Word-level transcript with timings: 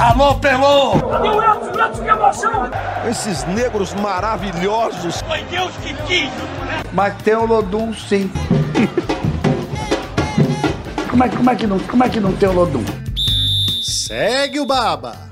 Alô, 0.00 0.34
Pelô! 0.40 0.92
O 0.94 1.42
Edson? 1.42 1.78
Edson, 1.78 2.02
que 2.02 2.08
emoção! 2.08 2.70
Esses 3.06 3.44
negros 3.44 3.92
maravilhosos. 3.92 5.20
Foi 5.20 5.42
Deus 5.44 5.76
que 5.76 5.92
quis! 6.04 6.30
Mas 6.94 7.22
tem 7.22 7.34
o 7.34 7.44
Lodum, 7.44 7.92
sim. 7.92 8.30
como, 11.10 11.22
é, 11.22 11.28
como, 11.28 11.50
é 11.50 11.54
que 11.54 11.66
não, 11.66 11.78
como 11.80 12.02
é 12.02 12.08
que 12.08 12.18
não 12.18 12.34
tem 12.34 12.48
o 12.48 12.52
Lodum? 12.52 12.82
Segue 13.82 14.58
o 14.58 14.64
Baba! 14.64 15.28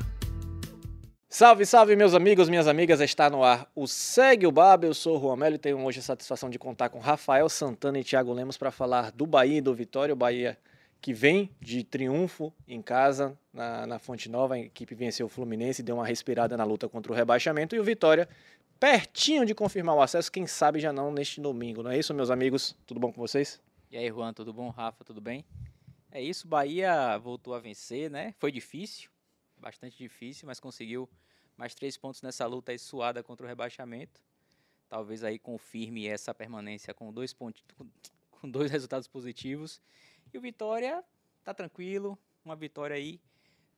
Salve, 1.30 1.64
salve, 1.64 1.96
meus 1.96 2.12
amigos, 2.12 2.50
minhas 2.50 2.68
amigas, 2.68 3.00
está 3.00 3.30
no 3.30 3.42
ar 3.42 3.66
o 3.74 3.86
Segue 3.86 4.46
o 4.46 4.52
Baba, 4.52 4.84
eu 4.84 4.92
sou 4.92 5.16
o 5.16 5.20
Juan 5.20 5.36
Melo 5.36 5.54
e 5.54 5.58
tenho 5.58 5.82
hoje 5.82 6.00
a 6.00 6.02
satisfação 6.02 6.50
de 6.50 6.58
contar 6.58 6.90
com 6.90 6.98
Rafael 6.98 7.48
Santana 7.48 7.98
e 8.00 8.04
Thiago 8.04 8.34
Lemos 8.34 8.58
para 8.58 8.70
falar 8.70 9.12
do 9.12 9.26
Bahia 9.26 9.56
e 9.56 9.62
do 9.62 9.74
Vitória, 9.74 10.12
o 10.12 10.16
Bahia 10.16 10.58
que 11.00 11.12
vem 11.12 11.50
de 11.60 11.84
triunfo 11.84 12.52
em 12.66 12.82
casa 12.82 13.38
na, 13.52 13.86
na 13.86 13.98
Fonte 13.98 14.28
Nova, 14.28 14.54
a 14.54 14.58
equipe 14.58 14.94
venceu 14.94 15.26
o 15.26 15.28
Fluminense, 15.28 15.82
deu 15.82 15.96
uma 15.96 16.06
respirada 16.06 16.56
na 16.56 16.64
luta 16.64 16.88
contra 16.88 17.12
o 17.12 17.14
rebaixamento 17.14 17.76
e 17.76 17.80
o 17.80 17.84
Vitória 17.84 18.28
pertinho 18.78 19.44
de 19.44 19.54
confirmar 19.54 19.96
o 19.96 20.00
acesso, 20.00 20.30
quem 20.30 20.46
sabe 20.46 20.78
já 20.78 20.92
não 20.92 21.10
neste 21.10 21.40
domingo, 21.40 21.82
não 21.82 21.90
é 21.90 21.98
isso, 21.98 22.14
meus 22.14 22.30
amigos? 22.30 22.76
Tudo 22.86 23.00
bom 23.00 23.12
com 23.12 23.20
vocês? 23.20 23.60
E 23.90 23.96
aí, 23.96 24.08
Juan, 24.08 24.32
tudo 24.32 24.52
bom? 24.52 24.70
Rafa, 24.70 25.04
tudo 25.04 25.20
bem? 25.20 25.44
É 26.10 26.22
isso, 26.22 26.46
Bahia 26.46 27.18
voltou 27.18 27.54
a 27.54 27.58
vencer, 27.58 28.10
né? 28.10 28.34
Foi 28.38 28.52
difícil, 28.52 29.10
bastante 29.56 29.98
difícil, 29.98 30.46
mas 30.46 30.60
conseguiu 30.60 31.08
mais 31.56 31.74
três 31.74 31.96
pontos 31.96 32.22
nessa 32.22 32.46
luta 32.46 32.70
aí 32.70 32.78
suada 32.78 33.22
contra 33.22 33.44
o 33.44 33.48
rebaixamento. 33.48 34.22
Talvez 34.88 35.24
aí 35.24 35.38
confirme 35.38 36.06
essa 36.06 36.32
permanência 36.32 36.94
com 36.94 37.12
dois 37.12 37.32
pontos, 37.32 37.62
com 38.30 38.48
dois 38.48 38.70
resultados 38.72 39.08
positivos. 39.08 39.80
E 40.32 40.38
o 40.38 40.40
Vitória 40.40 41.02
tá 41.44 41.54
tranquilo, 41.54 42.18
uma 42.44 42.56
vitória 42.56 42.96
aí 42.96 43.20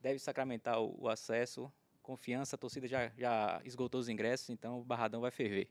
deve 0.00 0.18
sacramentar 0.18 0.80
o, 0.80 0.96
o 0.98 1.08
acesso. 1.08 1.70
Confiança, 2.02 2.56
a 2.56 2.58
torcida 2.58 2.88
já, 2.88 3.10
já 3.16 3.60
esgotou 3.64 4.00
os 4.00 4.08
ingressos, 4.08 4.50
então 4.50 4.80
o 4.80 4.84
Barradão 4.84 5.20
vai 5.20 5.30
ferver. 5.30 5.68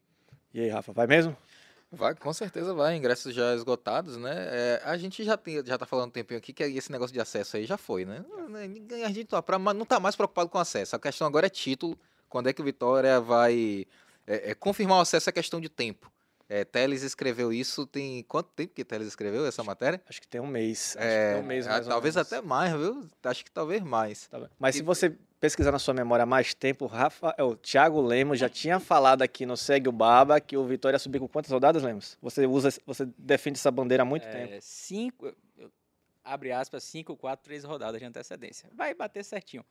E 0.53 0.61
aí, 0.61 0.69
Rafa, 0.69 0.93
vai 0.93 1.07
mesmo? 1.07 1.35
Vai, 1.91 2.15
com 2.15 2.31
certeza 2.31 2.73
vai. 2.73 2.95
Ingressos 2.95 3.33
já 3.33 3.55
esgotados, 3.55 4.15
né? 4.15 4.31
É, 4.35 4.81
a 4.85 4.95
gente 4.95 5.23
já, 5.23 5.35
tem, 5.35 5.65
já 5.65 5.77
tá 5.77 5.85
falando 5.85 6.09
um 6.09 6.11
tempinho 6.11 6.37
aqui 6.37 6.53
que 6.53 6.63
esse 6.63 6.91
negócio 6.91 7.13
de 7.13 7.19
acesso 7.19 7.57
aí 7.57 7.65
já 7.65 7.77
foi, 7.77 8.05
né? 8.05 8.23
A 9.05 9.09
gente 9.09 9.25
tá 9.25 9.41
pra, 9.41 9.57
não 9.57 9.85
tá 9.85 9.99
mais 9.99 10.15
preocupado 10.15 10.49
com 10.49 10.59
acesso. 10.59 10.95
A 10.95 10.99
questão 10.99 11.25
agora 11.25 11.47
é 11.47 11.49
título. 11.49 11.97
Quando 12.29 12.47
é 12.47 12.53
que 12.53 12.61
o 12.61 12.65
Vitória 12.65 13.19
vai 13.19 13.87
é, 14.27 14.51
é, 14.51 14.53
confirmar 14.53 14.99
o 14.99 15.01
acesso 15.01 15.29
é 15.29 15.33
questão 15.33 15.59
de 15.59 15.67
tempo. 15.67 16.11
É, 16.49 16.65
Teles 16.65 17.03
escreveu 17.03 17.53
isso 17.53 17.85
tem 17.85 18.23
quanto 18.23 18.49
tempo 18.49 18.73
que 18.73 18.83
Teles 18.83 19.07
escreveu 19.07 19.45
essa 19.45 19.63
matéria? 19.63 20.01
Acho 20.09 20.19
que 20.19 20.27
tem 20.27 20.41
um 20.41 20.47
mês. 20.47 20.95
É, 20.97 21.35
tem 21.35 21.43
um 21.43 21.45
mês 21.45 21.67
mais 21.67 21.85
talvez 21.85 22.17
até 22.17 22.41
mais, 22.41 22.73
viu? 22.73 23.07
Acho 23.23 23.45
que 23.45 23.51
talvez 23.51 23.83
mais. 23.83 24.25
Tá 24.27 24.49
Mas 24.57 24.73
e, 24.73 24.79
se 24.79 24.83
você 24.83 25.15
pesquisar 25.39 25.71
na 25.71 25.77
sua 25.77 25.93
memória 25.93 26.23
há 26.23 26.25
mais 26.25 26.55
tempo, 26.55 26.87
Rafa, 26.87 27.35
é, 27.37 27.43
o 27.43 27.55
Thiago 27.55 28.01
Lemos 28.01 28.39
já 28.39 28.49
tinha 28.49 28.79
falado 28.79 29.21
aqui 29.21 29.45
no 29.45 29.55
Segue 29.55 29.87
o 29.87 29.91
Baba 29.91 30.41
que 30.41 30.57
o 30.57 30.65
Vitória 30.65 30.97
subiu 30.97 31.21
com 31.21 31.27
quantas 31.27 31.51
rodadas, 31.51 31.83
Lemos? 31.83 32.17
Você 32.19 32.47
usa, 32.47 32.69
você 32.83 33.05
defende 33.15 33.59
essa 33.59 33.69
bandeira 33.69 34.01
há 34.01 34.05
muito 34.05 34.25
é, 34.25 34.31
tempo. 34.31 34.57
Cinco, 34.59 35.31
abre 36.23 36.51
aspas, 36.51 36.83
cinco, 36.83 37.15
quatro, 37.15 37.45
três 37.45 37.63
rodadas 37.63 37.99
de 37.99 38.05
antecedência. 38.07 38.67
Vai 38.73 38.95
bater 38.95 39.23
certinho. 39.23 39.63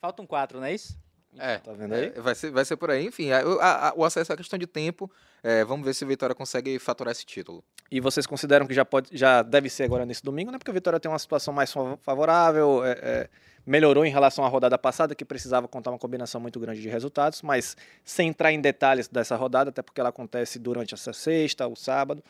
Faltam 0.00 0.26
quatro, 0.26 0.58
não 0.58 0.66
é 0.66 0.72
isso? 0.72 0.98
É, 1.38 1.58
tá 1.58 1.72
vendo 1.72 1.94
aí? 1.94 2.12
É, 2.14 2.20
vai, 2.20 2.34
ser, 2.34 2.50
vai 2.50 2.64
ser 2.64 2.76
por 2.76 2.90
aí. 2.90 3.06
Enfim, 3.06 3.30
a, 3.30 3.40
a, 3.40 3.88
a, 3.88 3.94
o 3.94 4.04
acesso 4.04 4.32
é 4.32 4.36
questão 4.36 4.58
de 4.58 4.66
tempo. 4.66 5.10
É, 5.42 5.64
vamos 5.64 5.84
ver 5.84 5.94
se 5.94 6.04
o 6.04 6.08
Vitória 6.08 6.34
consegue 6.34 6.78
faturar 6.78 7.12
esse 7.12 7.24
título. 7.24 7.62
E 7.90 8.00
vocês 8.00 8.26
consideram 8.26 8.66
que 8.66 8.74
já, 8.74 8.84
pode, 8.84 9.16
já 9.16 9.42
deve 9.42 9.68
ser 9.68 9.84
agora 9.84 10.06
nesse 10.06 10.22
domingo, 10.22 10.50
né? 10.50 10.58
Porque 10.58 10.70
o 10.70 10.74
Vitória 10.74 10.98
tem 10.98 11.10
uma 11.10 11.18
situação 11.18 11.52
mais 11.52 11.72
favorável, 12.00 12.84
é, 12.84 12.92
é, 12.92 13.28
melhorou 13.66 14.04
em 14.04 14.10
relação 14.10 14.44
à 14.44 14.48
rodada 14.48 14.78
passada, 14.78 15.14
que 15.14 15.24
precisava 15.24 15.68
contar 15.68 15.90
uma 15.90 15.98
combinação 15.98 16.40
muito 16.40 16.58
grande 16.58 16.80
de 16.80 16.88
resultados, 16.88 17.42
mas 17.42 17.76
sem 18.04 18.28
entrar 18.28 18.52
em 18.52 18.60
detalhes 18.60 19.08
dessa 19.08 19.36
rodada, 19.36 19.70
até 19.70 19.82
porque 19.82 20.00
ela 20.00 20.10
acontece 20.10 20.58
durante 20.58 20.94
essa 20.94 21.12
sexta, 21.12 21.66
o 21.66 21.76
sábado. 21.76 22.22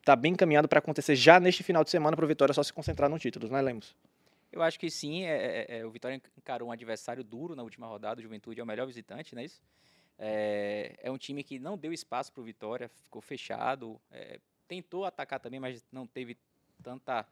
Está 0.00 0.14
bem 0.14 0.32
encaminhado 0.32 0.68
para 0.68 0.78
acontecer 0.78 1.16
já 1.16 1.40
neste 1.40 1.62
final 1.62 1.82
de 1.82 1.90
semana 1.90 2.14
para 2.16 2.24
o 2.24 2.28
Vitória 2.28 2.54
só 2.54 2.62
se 2.62 2.72
concentrar 2.72 3.08
no 3.08 3.18
título, 3.18 3.48
né, 3.48 3.60
Lemos? 3.60 3.96
Eu 4.56 4.62
acho 4.62 4.80
que 4.80 4.90
sim. 4.90 5.24
É, 5.24 5.66
é, 5.68 5.78
é, 5.78 5.86
o 5.86 5.90
Vitória 5.90 6.20
encarou 6.36 6.70
um 6.70 6.72
adversário 6.72 7.22
duro 7.22 7.54
na 7.54 7.62
última 7.62 7.86
rodada. 7.86 8.20
O 8.20 8.22
Juventude 8.22 8.58
é 8.58 8.64
o 8.64 8.66
melhor 8.66 8.86
visitante, 8.86 9.34
não 9.34 9.42
é 9.42 9.44
isso? 9.44 9.60
É, 10.18 10.98
é 11.02 11.10
um 11.10 11.18
time 11.18 11.44
que 11.44 11.58
não 11.58 11.76
deu 11.76 11.92
espaço 11.92 12.32
para 12.32 12.40
o 12.40 12.44
Vitória, 12.44 12.88
ficou 12.88 13.20
fechado. 13.20 14.00
É, 14.10 14.40
tentou 14.66 15.04
atacar 15.04 15.38
também, 15.38 15.60
mas 15.60 15.84
não 15.92 16.06
teve 16.06 16.38
tanta 16.82 17.26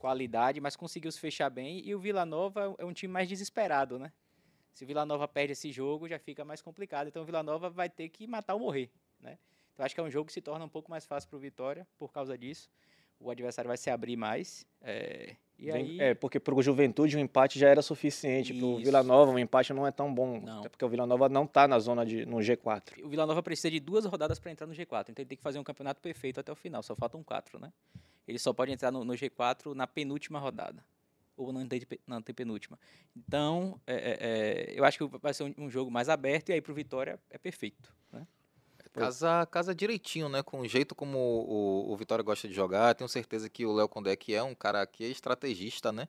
qualidade, 0.00 0.60
mas 0.60 0.74
conseguiu 0.74 1.12
se 1.12 1.20
fechar 1.20 1.48
bem. 1.48 1.80
E 1.86 1.94
o 1.94 2.00
Vila 2.00 2.26
Nova 2.26 2.74
é 2.76 2.84
um 2.84 2.92
time 2.92 3.12
mais 3.12 3.28
desesperado, 3.28 3.96
né? 3.96 4.12
Se 4.72 4.82
o 4.82 4.86
Vila 4.86 5.06
Nova 5.06 5.28
perde 5.28 5.52
esse 5.52 5.70
jogo, 5.70 6.08
já 6.08 6.18
fica 6.18 6.44
mais 6.44 6.60
complicado. 6.60 7.06
Então 7.06 7.22
o 7.22 7.24
Vila 7.24 7.44
Nova 7.44 7.70
vai 7.70 7.88
ter 7.88 8.08
que 8.08 8.26
matar 8.26 8.54
ou 8.54 8.60
morrer, 8.60 8.90
né? 9.20 9.38
Então 9.72 9.86
acho 9.86 9.94
que 9.94 10.00
é 10.00 10.04
um 10.04 10.10
jogo 10.10 10.26
que 10.26 10.32
se 10.32 10.40
torna 10.40 10.64
um 10.64 10.68
pouco 10.68 10.90
mais 10.90 11.06
fácil 11.06 11.30
para 11.30 11.36
o 11.36 11.40
Vitória 11.40 11.86
por 11.96 12.12
causa 12.12 12.36
disso. 12.36 12.68
O 13.24 13.30
adversário 13.30 13.68
vai 13.68 13.76
se 13.78 13.88
abrir 13.90 14.16
mais. 14.16 14.66
É, 14.82 15.34
e 15.58 15.70
aí... 15.70 16.00
É, 16.00 16.14
porque 16.14 16.38
para 16.38 16.54
o 16.54 16.62
Juventude 16.62 17.16
o 17.16 17.18
um 17.18 17.22
empate 17.22 17.58
já 17.58 17.68
era 17.68 17.80
suficiente. 17.80 18.52
Para 18.52 18.66
o 18.66 18.76
Vila 18.76 19.02
Nova 19.02 19.30
um 19.30 19.38
empate 19.38 19.72
não 19.72 19.86
é 19.86 19.90
tão 19.90 20.12
bom. 20.12 20.40
Não. 20.40 20.60
Até 20.60 20.68
porque 20.68 20.84
o 20.84 20.88
Vila 20.88 21.06
Nova 21.06 21.28
não 21.28 21.44
está 21.44 21.66
na 21.66 21.78
zona 21.78 22.04
de 22.04 22.26
no 22.26 22.38
G4. 22.38 23.02
O 23.02 23.08
Vila 23.08 23.24
Nova 23.24 23.42
precisa 23.42 23.70
de 23.70 23.80
duas 23.80 24.04
rodadas 24.04 24.38
para 24.38 24.50
entrar 24.50 24.66
no 24.66 24.74
G4. 24.74 25.08
Então 25.08 25.22
ele 25.22 25.28
tem 25.28 25.38
que 25.38 25.42
fazer 25.42 25.58
um 25.58 25.64
campeonato 25.64 26.00
perfeito 26.00 26.38
até 26.38 26.52
o 26.52 26.54
final. 26.54 26.82
Só 26.82 26.94
faltam 26.94 27.22
quatro, 27.22 27.58
né? 27.58 27.72
Ele 28.28 28.38
só 28.38 28.52
pode 28.52 28.72
entrar 28.72 28.90
no, 28.90 29.04
no 29.04 29.14
G4 29.14 29.74
na 29.74 29.86
penúltima 29.86 30.38
rodada. 30.38 30.84
Ou 31.36 31.52
na 31.52 32.16
antepenúltima. 32.16 32.78
Então, 33.16 33.80
é, 33.86 33.94
é, 33.94 34.18
é, 34.20 34.78
eu 34.78 34.84
acho 34.84 34.98
que 34.98 35.18
vai 35.18 35.34
ser 35.34 35.44
um, 35.44 35.64
um 35.64 35.70
jogo 35.70 35.90
mais 35.90 36.08
aberto. 36.08 36.50
E 36.50 36.52
aí 36.52 36.60
para 36.60 36.72
o 36.72 36.74
Vitória 36.74 37.18
é 37.30 37.38
perfeito. 37.38 37.92
Né? 38.12 38.26
Casa, 39.00 39.46
casa 39.46 39.74
direitinho, 39.74 40.28
né? 40.28 40.42
Com 40.42 40.60
o 40.60 40.68
jeito 40.68 40.94
como 40.94 41.18
o, 41.18 41.92
o 41.92 41.96
Vitória 41.96 42.22
gosta 42.22 42.48
de 42.48 42.54
jogar. 42.54 42.94
Tenho 42.94 43.08
certeza 43.08 43.48
que 43.48 43.66
o 43.66 43.72
Léo 43.72 43.88
Condé, 43.88 44.14
que 44.16 44.34
é 44.34 44.42
um 44.42 44.54
cara 44.54 44.86
que 44.86 45.04
é 45.04 45.08
estrategista, 45.08 45.92
né? 45.92 46.08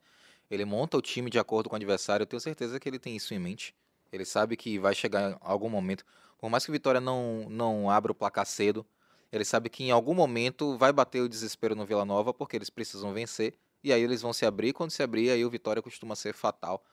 Ele 0.50 0.66
monta 0.66 0.98
o 0.98 1.02
time 1.02 1.30
de 1.30 1.40
acordo 1.40 1.70
com 1.70 1.76
o 1.76 1.78
adversário. 1.78 2.26
Tenho 2.26 2.40
certeza 2.40 2.80
que 2.80 2.88
ele 2.88 3.00
tem 3.00 3.16
isso 3.16 3.34
em 3.34 3.40
mente. 3.40 3.76
Ele 4.12 4.26
sabe 4.26 4.56
que 4.56 4.78
vai 4.78 4.94
chegar 4.94 5.32
em 5.32 5.38
algum 5.42 5.70
momento. 5.70 6.06
Por 6.38 6.50
mais 6.50 6.64
que 6.64 6.72
o 6.72 6.74
Vitória 6.74 7.02
não, 7.02 7.48
não 7.50 7.90
abra 7.90 8.12
o 8.12 8.16
placar 8.16 8.46
cedo, 8.46 8.86
ele 9.32 9.44
sabe 9.44 9.70
que 9.70 9.84
em 9.84 9.92
algum 9.92 10.14
momento 10.14 10.78
vai 10.78 10.94
bater 10.94 11.22
o 11.22 11.30
desespero 11.30 11.76
no 11.76 11.86
Vila 11.86 12.06
Nova, 12.06 12.34
porque 12.34 12.56
eles 12.56 12.70
precisam 12.70 13.14
vencer. 13.14 13.56
E 13.84 13.92
aí 13.92 14.02
eles 14.02 14.22
vão 14.22 14.32
se 14.32 14.46
abrir. 14.46 14.74
Quando 14.74 14.92
se 14.92 15.02
abrir, 15.02 15.32
aí 15.32 15.44
o 15.44 15.50
Vitória 15.50 15.82
costuma 15.82 16.16
ser 16.16 16.34
fatal. 16.34 16.84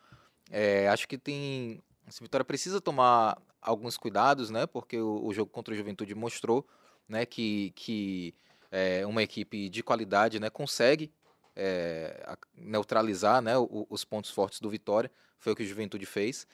É, 0.51 0.89
acho 0.89 1.07
que 1.07 1.19
tem 1.19 1.83
esse 2.09 2.23
Vitória 2.23 2.45
precisa 2.45 2.81
tomar 2.81 3.39
alguns 3.63 3.97
cuidados, 3.97 4.51
né? 4.51 4.67
Porque 4.67 4.99
o, 4.99 5.25
o 5.25 5.33
jogo 5.33 5.51
contra 5.51 5.73
o 5.73 5.77
Juventude 5.77 6.15
mostrou, 6.15 6.67
né, 7.09 7.25
que, 7.25 7.73
que 7.77 8.35
é, 8.71 9.07
uma 9.07 9.23
equipe 9.23 9.69
de 9.69 9.83
qualidade, 9.83 10.41
né, 10.41 10.51
consegue 10.51 11.13
é, 11.55 12.37
neutralizar, 12.55 13.41
né, 13.41 13.57
o, 13.57 13.87
os 13.89 14.05
pontos 14.05 14.31
fortes 14.31 14.61
do 14.61 14.69
Vitória. 14.69 15.11
Foi 15.39 15.53
o 15.53 15.57
que 15.57 15.63
o 15.63 15.67
Juventude 15.67 16.05
fez. 16.05 16.47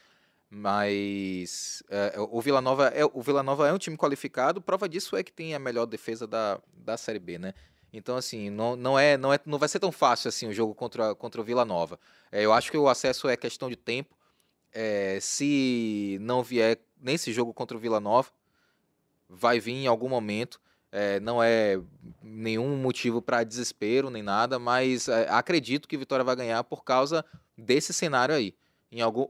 Mas 0.51 1.83
é, 1.91 2.15
o 2.19 2.41
Vila 2.41 2.63
Nova 2.63 2.89
é 2.89 3.05
o 3.05 3.21
Vila 3.21 3.43
Nova 3.43 3.69
é 3.69 3.73
um 3.73 3.79
time 3.79 3.99
qualificado. 3.99 4.63
Prova 4.63 4.89
disso 4.89 5.15
é 5.15 5.23
que 5.23 5.33
tem 5.33 5.55
a 5.55 5.59
melhor 5.59 5.85
defesa 5.85 6.27
da, 6.27 6.59
da 6.73 6.97
Série 6.97 7.19
B, 7.19 7.39
né? 7.39 7.53
Então, 7.93 8.17
assim, 8.17 8.49
não, 8.49 8.75
não, 8.75 8.99
é, 8.99 9.17
não, 9.19 9.33
é, 9.33 9.39
não 9.45 9.59
vai 9.59 9.69
ser 9.69 9.79
tão 9.79 9.93
fácil 9.93 10.29
assim 10.29 10.47
o 10.47 10.53
jogo 10.53 10.75
contra, 10.75 11.15
contra 11.15 11.41
o 11.41 11.45
Vila 11.45 11.67
Nova. 11.67 12.01
É, 12.33 12.43
eu 12.43 12.53
acho 12.53 12.71
que 12.71 12.79
o 12.79 12.89
acesso 12.89 13.29
é 13.29 13.37
questão 13.37 13.69
de 13.69 13.77
tempo 13.77 14.17
é, 14.73 15.19
se 15.21 16.19
não 16.21 16.43
vier 16.43 16.79
nesse 17.01 17.33
jogo 17.33 17.53
contra 17.53 17.77
o 17.77 17.81
Vila 17.81 18.01
Nova, 18.01 18.31
vai 19.29 19.61
vir 19.61 19.73
em 19.73 19.87
algum 19.87 20.09
momento. 20.09 20.61
É, 20.91 21.21
não 21.21 21.43
é 21.43 21.79
nenhum 22.23 22.77
motivo 22.77 23.21
para 23.21 23.45
desespero 23.45 24.09
nem 24.09 24.23
nada, 24.23 24.59
mas 24.59 25.07
é, 25.09 25.29
acredito 25.29 25.87
que 25.87 25.99
Vitória 25.99 26.25
vai 26.25 26.35
ganhar 26.35 26.65
por 26.65 26.83
causa 26.83 27.25
desse 27.57 27.93
cenário 27.93 28.35
aí. 28.35 28.55
Em 28.91 29.03
algum, 29.03 29.29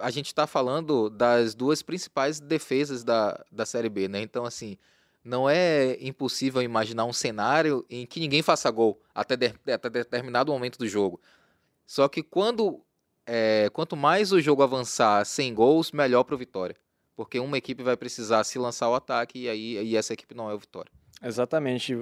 a 0.00 0.10
gente 0.10 0.26
está 0.26 0.46
falando 0.46 1.08
das 1.08 1.54
duas 1.54 1.82
principais 1.82 2.40
defesas 2.40 3.04
da, 3.04 3.44
da 3.52 3.64
Série 3.64 3.88
B, 3.88 4.08
né? 4.08 4.20
Então, 4.20 4.44
assim, 4.44 4.76
não 5.22 5.48
é 5.48 5.96
impossível 6.00 6.60
imaginar 6.60 7.04
um 7.04 7.12
cenário 7.12 7.86
em 7.88 8.04
que 8.04 8.18
ninguém 8.18 8.42
faça 8.42 8.70
gol 8.70 9.00
até, 9.14 9.36
de, 9.36 9.54
até 9.72 9.88
determinado 9.88 10.52
momento 10.52 10.78
do 10.78 10.88
jogo. 10.88 11.20
Só 11.86 12.08
que 12.08 12.22
quando 12.22 12.82
é, 13.26 13.68
quanto 13.72 13.96
mais 13.96 14.30
o 14.32 14.40
jogo 14.40 14.62
avançar 14.62 15.24
sem 15.26 15.52
gols, 15.52 15.90
melhor 15.90 16.22
para 16.22 16.34
o 16.34 16.38
Vitória. 16.38 16.76
Porque 17.16 17.40
uma 17.40 17.56
equipe 17.56 17.82
vai 17.82 17.96
precisar 17.96 18.44
se 18.44 18.58
lançar 18.58 18.86
ao 18.86 18.94
ataque 18.94 19.44
e 19.44 19.48
aí 19.48 19.82
e 19.82 19.96
essa 19.96 20.12
equipe 20.12 20.34
não 20.34 20.50
é 20.50 20.54
o 20.54 20.58
Vitória. 20.58 20.92
Exatamente. 21.22 21.98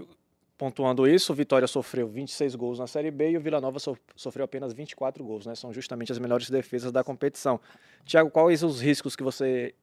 pontuando 0.57 1.07
isso, 1.07 1.33
o 1.33 1.35
Vitória 1.35 1.67
sofreu 1.67 2.07
26 2.09 2.55
gols 2.55 2.79
na 2.79 2.87
Série 2.87 3.11
B 3.11 3.31
e 3.31 3.37
o 3.37 3.41
Vila 3.41 3.61
Nova 3.61 3.79
so, 3.79 3.97
sofreu 4.15 4.45
apenas 4.45 4.73
24 4.73 5.23
gols, 5.25 5.47
né? 5.47 5.55
São 5.55 5.73
justamente 5.73 6.13
as 6.13 6.19
melhores 6.19 6.49
defesas 6.49 6.93
da 6.93 7.03
competição. 7.03 7.61
Tiago, 8.05 8.31
quais 8.31 8.63
os 8.63 8.81
riscos 8.81 9.17
que 9.17 9.23
você 9.23 9.75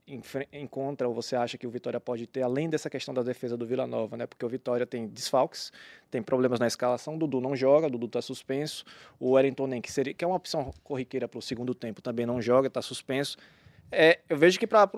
encontra 0.53 1.07
ou 1.07 1.13
você 1.13 1.35
acha 1.35 1.57
que 1.57 1.67
o 1.67 1.69
Vitória 1.69 1.99
pode 1.99 2.25
ter, 2.25 2.41
além 2.41 2.69
dessa 2.69 2.89
questão 2.89 3.13
da 3.13 3.21
defesa 3.21 3.57
do 3.57 3.65
Vila 3.65 3.85
Nova, 3.85 4.15
né? 4.15 4.25
Porque 4.25 4.45
o 4.45 4.49
Vitória 4.49 4.85
tem 4.85 5.07
desfalques, 5.07 5.71
tem 6.09 6.21
problemas 6.21 6.59
na 6.59 6.67
escalação, 6.67 7.15
o 7.15 7.19
Dudu 7.19 7.41
não 7.41 7.55
joga, 7.55 7.87
o 7.87 7.89
Dudu 7.89 8.05
está 8.05 8.21
suspenso, 8.21 8.85
o 9.19 9.31
Wellington 9.31 9.67
Nem, 9.67 9.81
que, 9.81 9.91
seria, 9.91 10.13
que 10.13 10.23
é 10.23 10.27
uma 10.27 10.37
opção 10.37 10.73
corriqueira 10.83 11.27
para 11.27 11.39
o 11.39 11.41
segundo 11.41 11.75
tempo, 11.75 12.01
também 12.01 12.25
não 12.25 12.41
joga, 12.41 12.67
está 12.67 12.81
suspenso. 12.81 13.37
É, 13.91 14.19
eu 14.29 14.37
vejo 14.37 14.57
que 14.57 14.65
para 14.65 14.89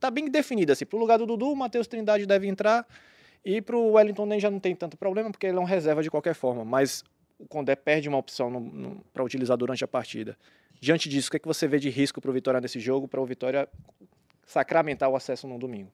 tá 0.00 0.10
bem 0.10 0.28
definido 0.28 0.72
assim, 0.72 0.84
para 0.84 0.96
o 0.96 1.00
lugar 1.00 1.18
do 1.18 1.26
Dudu, 1.26 1.52
o 1.52 1.56
Matheus 1.56 1.86
Trindade 1.86 2.26
deve 2.26 2.46
entrar, 2.46 2.86
e 3.44 3.62
para 3.62 3.76
o 3.76 3.92
Wellington 3.92 4.26
nem 4.26 4.40
já 4.40 4.50
não 4.50 4.58
tem 4.58 4.74
tanto 4.74 4.96
problema, 4.96 5.30
porque 5.30 5.46
ele 5.46 5.56
é 5.56 5.60
um 5.60 5.64
reserva 5.64 6.02
de 6.02 6.10
qualquer 6.10 6.34
forma. 6.34 6.64
Mas 6.64 7.04
o 7.38 7.46
Condé 7.46 7.76
perde 7.76 8.08
uma 8.08 8.18
opção 8.18 9.02
para 9.12 9.22
utilizar 9.22 9.56
durante 9.56 9.84
a 9.84 9.88
partida. 9.88 10.36
Diante 10.80 11.08
disso, 11.08 11.28
o 11.28 11.30
que, 11.30 11.36
é 11.36 11.40
que 11.40 11.46
você 11.46 11.68
vê 11.68 11.78
de 11.78 11.90
risco 11.90 12.20
para 12.20 12.30
o 12.30 12.34
Vitória 12.34 12.60
nesse 12.60 12.80
jogo, 12.80 13.06
para 13.06 13.20
o 13.20 13.26
Vitória 13.26 13.68
sacramentar 14.46 15.08
o 15.08 15.16
acesso 15.16 15.46
no 15.46 15.58
domingo? 15.58 15.92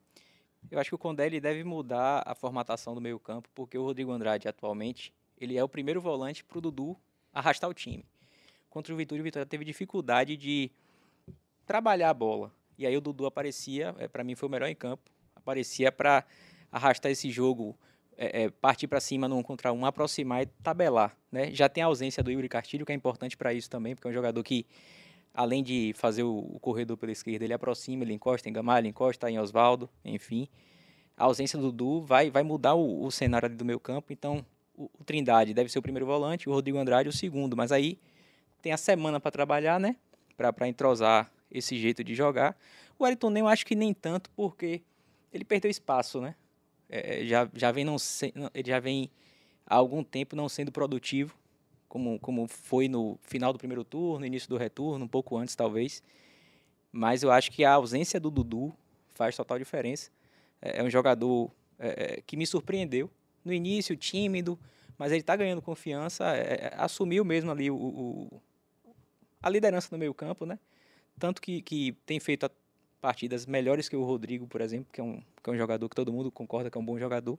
Eu 0.70 0.78
acho 0.78 0.90
que 0.90 0.94
o 0.94 0.98
Condé 0.98 1.26
ele 1.26 1.40
deve 1.40 1.64
mudar 1.64 2.22
a 2.26 2.34
formatação 2.34 2.94
do 2.94 3.00
meio 3.00 3.19
campo, 3.19 3.48
porque 3.54 3.78
o 3.78 3.84
Rodrigo 3.84 4.12
Andrade 4.12 4.48
atualmente 4.48 5.12
ele 5.40 5.56
é 5.56 5.64
o 5.64 5.69
primeiro 5.69 6.00
volante 6.00 6.44
para 6.44 6.58
o 6.58 6.60
Dudu 6.60 6.96
arrastar 7.32 7.69
o 7.69 7.75
time. 7.75 8.04
Contra 8.69 8.92
o 8.92 8.96
Vitória, 8.96 9.20
o 9.20 9.25
Vitória 9.25 9.46
teve 9.46 9.64
dificuldade 9.64 10.37
de 10.37 10.70
trabalhar 11.70 12.11
a 12.11 12.14
bola. 12.14 12.50
E 12.76 12.84
aí 12.84 12.96
o 12.96 13.00
Dudu 13.00 13.26
aparecia, 13.26 13.94
é, 13.96 14.08
para 14.08 14.25
mim 14.25 14.34
foi 14.34 14.49
o 14.49 14.50
melhor 14.50 14.67
em 14.67 14.75
campo, 14.75 15.08
aparecia 15.37 15.93
para 15.93 16.25
arrastar 16.72 17.12
esse 17.12 17.31
jogo, 17.31 17.78
é, 18.17 18.43
é, 18.43 18.50
partir 18.50 18.88
para 18.88 18.99
cima 18.99 19.28
no 19.28 19.37
um 19.37 19.43
contra 19.43 19.72
um, 19.72 19.87
aproximar 19.87 20.43
e 20.43 20.46
tabelar. 20.46 21.17
Né? 21.31 21.52
Já 21.52 21.69
tem 21.69 21.84
a 21.84 21.87
ausência 21.87 22.25
do 22.25 22.31
Yuri 22.32 22.49
Castilho, 22.49 22.84
que 22.84 22.90
é 22.90 22.94
importante 22.94 23.37
para 23.37 23.55
isso 23.55 23.70
também, 23.70 23.94
porque 23.94 24.08
é 24.08 24.11
um 24.11 24.12
jogador 24.12 24.43
que, 24.43 24.67
além 25.32 25.62
de 25.62 25.93
fazer 25.94 26.25
o, 26.25 26.38
o 26.38 26.58
corredor 26.58 26.96
pela 26.96 27.12
esquerda, 27.12 27.44
ele 27.44 27.55
aproxima, 27.55 28.02
ele 28.02 28.14
encosta 28.14 28.49
em 28.49 28.52
Gamalho, 28.52 28.88
encosta 28.88 29.31
em 29.31 29.38
Oswaldo, 29.38 29.88
enfim. 30.05 30.49
A 31.16 31.26
ausência 31.26 31.56
do 31.56 31.70
Dudu 31.70 32.05
vai, 32.05 32.32
vai 32.32 32.43
mudar 32.43 32.75
o, 32.75 33.05
o 33.05 33.12
cenário 33.12 33.49
do 33.49 33.64
meu 33.64 33.78
campo, 33.78 34.12
então 34.12 34.44
o, 34.75 34.90
o, 34.99 35.05
Trindade 35.05 35.55
deve 35.55 35.70
ser 35.70 35.78
o 35.78 35.82
primeiro 35.82 36.05
volante, 36.05 36.49
o 36.49 36.52
Rodrigo 36.52 36.78
Andrade 36.78 37.08
o 37.08 37.12
segundo, 37.12 37.56
mas 37.56 37.70
aí 37.70 37.96
tem 38.61 38.73
a 38.73 38.76
semana 38.76 39.20
para 39.20 39.31
trabalhar, 39.31 39.78
né? 39.78 39.94
Para 40.37 40.66
entrosar 40.66 41.31
esse 41.50 41.79
jeito 41.79 42.02
de 42.05 42.14
jogar. 42.14 42.56
O 42.99 43.05
Wellington 43.05 43.32
eu 43.37 43.49
acho 43.49 43.64
que 43.67 43.75
nem 43.75 43.94
tanto, 43.94 44.31
porque 44.31 44.82
ele 45.32 45.44
perdeu 45.44 45.70
espaço, 45.70 46.20
né? 46.20 46.35
é, 46.91 47.25
já, 47.25 47.49
já 47.55 47.70
vem 47.70 47.85
não 47.85 47.99
se, 47.99 48.35
ele 48.52 48.69
já 48.69 48.81
vem 48.81 49.11
há 49.67 49.76
algum 49.76 50.02
tempo 50.02 50.35
não 50.35 50.49
sendo 50.49 50.73
produtivo, 50.73 51.35
como, 51.88 52.19
como 52.19 52.47
foi 52.49 52.88
no 52.88 53.19
final 53.23 53.52
do 53.52 53.58
primeiro 53.58 53.85
turno, 53.85 54.26
início 54.26 54.49
do 54.49 54.56
retorno, 54.56 55.05
um 55.05 55.08
pouco 55.08 55.37
antes 55.37 55.55
talvez. 55.55 56.02
Mas 56.93 57.23
eu 57.23 57.31
acho 57.31 57.50
que 57.52 57.64
a 57.64 57.75
ausência 57.75 58.19
do 58.19 58.31
Dudu 58.31 58.75
faz 59.14 59.37
total 59.37 59.58
diferença. 59.58 60.11
É, 60.61 60.81
é 60.81 60.82
um 60.82 60.91
jogador 60.91 61.50
é, 61.79 62.17
é 62.19 62.23
que 62.26 62.37
me 62.37 62.47
surpreendeu. 62.47 63.08
No 63.43 63.52
início, 63.52 63.97
tímido, 63.97 64.58
mas 64.99 65.12
ele 65.12 65.23
está 65.23 65.35
ganhando 65.35 65.62
confiança, 65.62 66.37
é, 66.37 66.67
é, 66.67 66.75
assumiu 66.76 67.25
mesmo 67.25 67.50
ali 67.50 67.70
o, 67.70 67.75
o, 67.75 68.43
a 69.41 69.49
liderança 69.49 69.88
no 69.91 69.99
meio 69.99 70.12
campo, 70.12 70.44
né? 70.44 70.58
Tanto 71.20 71.40
que, 71.43 71.61
que 71.61 71.93
tem 72.06 72.19
feito 72.19 72.50
partidas 72.99 73.44
melhores 73.44 73.88
que 73.88 73.94
o 73.94 74.02
Rodrigo, 74.02 74.46
por 74.46 74.62
exemplo, 74.62 74.88
que 74.90 75.00
é 75.00 75.05
um, 75.05 75.22
que 75.43 75.50
é 75.50 75.52
um 75.52 75.56
jogador 75.56 75.87
que 75.87 75.94
todo 75.94 76.11
mundo 76.11 76.32
concorda 76.32 76.70
que 76.70 76.78
é 76.78 76.81
um 76.81 76.84
bom 76.84 76.99
jogador. 76.99 77.38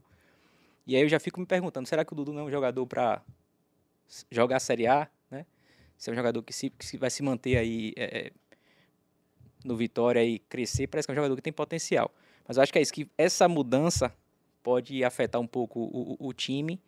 E 0.86 0.96
aí 0.96 1.02
eu 1.02 1.10
já 1.10 1.20
fico 1.20 1.40
me 1.40 1.48
perguntando, 1.48 1.88
será 1.88 2.06
que 2.06 2.14
o 2.14 2.16
Dudu 2.16 2.32
não 2.32 2.42
é 2.42 2.44
um 2.44 2.52
jogador 2.52 2.86
para 2.86 3.24
jogar 4.30 4.58
a 4.58 4.60
Série 4.60 4.86
A, 4.86 5.10
né? 5.32 5.48
Se 5.98 6.12
é 6.12 6.14
um 6.14 6.16
jogador 6.16 6.44
que, 6.44 6.54
se, 6.54 6.70
que 6.70 6.98
vai 6.98 7.10
se 7.10 7.24
manter 7.24 7.58
aí 7.58 7.92
é, 7.96 8.28
é, 8.28 8.32
no 9.66 9.76
Vitória 9.76 10.24
e 10.24 10.38
crescer, 10.38 10.86
parece 10.86 11.08
que 11.08 11.12
é 11.12 11.14
um 11.14 11.16
jogador 11.16 11.36
que 11.36 11.42
tem 11.42 11.54
potencial. 11.54 12.12
Mas 12.48 12.58
eu 12.58 12.64
acho 12.64 12.72
que 12.72 12.78
é 12.78 12.82
isso, 12.84 12.94
que 12.94 13.10
essa 13.18 13.48
mudança 13.48 14.14
pode 14.62 15.04
afetar 15.04 15.42
um 15.42 15.48
pouco 15.48 15.80
o, 15.80 16.18
o, 16.20 16.28
o 16.28 16.34
time. 16.34 16.80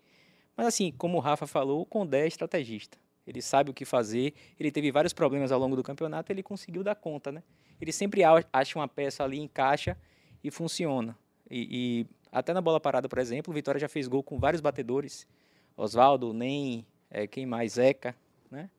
Mas 0.56 0.68
assim, 0.68 0.92
como 0.92 1.18
o 1.18 1.22
Rafa 1.22 1.48
falou, 1.48 1.81
o 1.81 1.86
Condé 1.86 2.25
é 2.25 2.28
estrategista. 2.28 3.00
Ele 3.25 3.42
sabe 3.42 3.72
o 3.72 3.74
que 3.74 3.86
fazer. 3.86 4.34
Ele 4.60 4.72
teve 4.72 4.92
vários 4.92 5.14
problemas 5.14 5.52
ao 5.52 5.60
longo 5.60 5.75
do 5.75 5.84
campeonato, 5.84 6.31
ele 6.31 6.44
conseguiu 6.44 6.84
dar 6.84 6.96
conta, 6.96 7.31
né? 7.31 7.44
Ele 7.80 7.92
sempre 7.92 8.22
acha 8.24 8.80
uma 8.80 8.88
peça 8.88 9.24
ali, 9.24 9.40
encaixa 9.40 9.98
e 10.44 10.52
funciona. 10.52 11.18
E, 11.50 11.68
e 11.72 12.06
até 12.31 12.54
na 12.54 12.62
bola 12.62 12.80
parada, 12.80 13.08
por 13.08 13.20
exemplo, 13.20 13.52
o 13.52 13.54
Vitória 13.54 13.80
já 13.80 13.88
fez 13.88 14.08
gol 14.08 14.24
com 14.24 14.40
vários 14.40 14.62
batedores. 14.62 15.28
Oswaldo, 15.75 16.34
Nem, 16.34 16.86
é, 17.10 17.28
quem 17.28 17.46
mais? 17.46 17.74
Zeca, 17.74 18.16
né? 18.50 18.70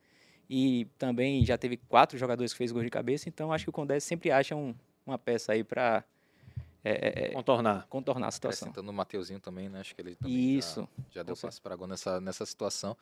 E 0.48 0.86
também 0.98 1.44
já 1.44 1.56
teve 1.56 1.76
quatro 1.76 2.18
jogadores 2.18 2.52
que 2.52 2.58
fez 2.58 2.70
gol 2.70 2.82
de 2.82 2.90
cabeça, 2.90 3.28
então 3.28 3.52
acho 3.52 3.64
que 3.64 3.70
o 3.70 3.72
Condé 3.72 3.98
sempre 3.98 4.30
acha 4.30 4.54
um, 4.54 4.74
uma 5.06 5.18
peça 5.18 5.52
aí 5.52 5.64
para 5.64 6.04
é, 6.84 6.90
é, 6.90 7.24
é, 7.26 7.28
contornar. 7.30 7.86
contornar 7.88 8.28
a 8.28 8.30
situação. 8.30 8.68
Acrescentando 8.68 8.90
o 8.90 8.94
Mateuzinho 8.94 9.40
também, 9.40 9.70
né? 9.70 9.80
Acho 9.80 9.94
que 9.94 10.02
ele 10.02 10.14
também 10.14 10.58
Isso. 10.58 10.86
já, 11.08 11.20
já 11.20 11.22
deu 11.22 11.34
passo 11.34 11.62
para 11.62 11.74
gol 11.74 11.86
nessa, 11.86 12.20
nessa 12.20 12.44
situação. 12.44 12.96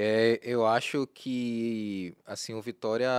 É, 0.00 0.38
eu 0.44 0.64
acho 0.64 1.08
que 1.08 2.16
assim 2.24 2.54
o 2.54 2.62
Vitória 2.62 3.10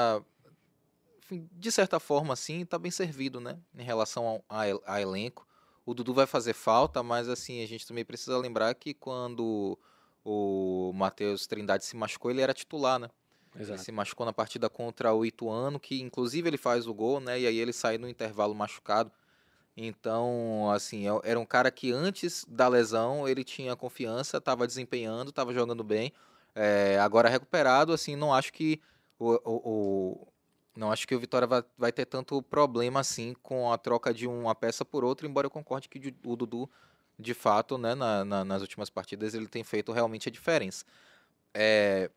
de 1.52 1.72
certa 1.72 2.00
forma, 2.00 2.34
assim, 2.34 2.66
tá 2.66 2.80
bem 2.80 2.90
servido, 2.90 3.40
né? 3.40 3.60
Em 3.78 3.84
relação 3.84 4.26
ao, 4.26 4.44
a, 4.50 4.64
a, 4.86 5.02
elenco. 5.02 5.46
O 5.86 5.94
Dudu 5.94 6.14
vai 6.14 6.26
fazer 6.26 6.54
falta, 6.54 7.04
mas 7.04 7.28
assim, 7.28 7.62
a 7.62 7.68
gente 7.68 7.86
também 7.86 8.06
precisa 8.06 8.38
lembrar 8.38 8.74
que 8.76 8.94
quando 8.94 9.78
o 10.24 10.92
Matheus 10.96 11.46
Trindade 11.46 11.86
se 11.86 11.96
machucou, 11.96 12.32
ele 12.32 12.42
era 12.42 12.54
titular, 12.54 12.98
né? 12.98 13.10
Exato. 13.56 13.74
Ele 13.74 13.84
se 13.84 13.92
machucou 13.92 14.26
na 14.26 14.34
partida 14.34 14.70
contra 14.70 15.14
o 15.14 15.26
Ituano, 15.26 15.80
que 15.80 16.02
inclusive 16.02 16.50
ele 16.50 16.58
faz 16.58 16.88
o 16.88 16.94
gol, 16.94 17.20
né? 17.20 17.40
E 17.40 17.46
aí 17.46 17.58
ele 17.58 17.74
sai 17.74 17.98
no 17.98 18.08
intervalo 18.08 18.56
machucado. 18.56 19.12
Então, 19.76 20.72
assim, 20.72 21.08
é, 21.08 21.12
era 21.24 21.40
um 21.40 21.46
cara 21.46 21.70
que 21.70 21.92
antes 21.92 22.46
da 22.48 22.68
lesão 22.68 23.28
ele 23.28 23.44
tinha 23.44 23.76
confiança, 23.76 24.38
estava 24.38 24.66
desempenhando, 24.66 25.30
estava 25.30 25.54
jogando 25.54 25.84
bem. 25.84 26.14
É, 26.56 27.00
agora 27.00 27.30
recuperado, 27.30 27.94
assim, 27.94 28.16
não 28.16 28.34
acho 28.34 28.52
que 28.52 28.82
o, 29.18 29.40
o, 29.46 30.28
não 30.76 30.92
acho 30.92 31.08
que 31.08 31.14
o 31.14 31.20
Vitória 31.20 31.48
vai, 31.48 31.64
vai 31.78 31.92
ter 31.92 32.06
tanto 32.06 32.42
problema 32.42 33.02
assim 33.02 33.36
com 33.44 33.72
a 33.72 33.78
troca 33.78 34.14
de 34.14 34.26
uma 34.28 34.56
peça 34.56 34.86
por 34.86 35.04
outra, 35.04 35.28
embora 35.28 35.46
eu 35.46 35.52
concorde 35.52 35.90
que 35.90 36.16
o 36.26 36.36
Dudu, 36.36 36.70
de 37.18 37.34
fato, 37.34 37.78
né, 37.78 37.94
na, 37.96 38.24
na, 38.24 38.46
nas 38.46 38.62
últimas 38.62 38.90
partidas, 38.90 39.34
ele 39.34 39.48
tem 39.48 39.64
feito 39.64 39.92
realmente 39.92 40.30
a 40.30 40.32
diferença. 40.32 40.86
É, 41.54 42.10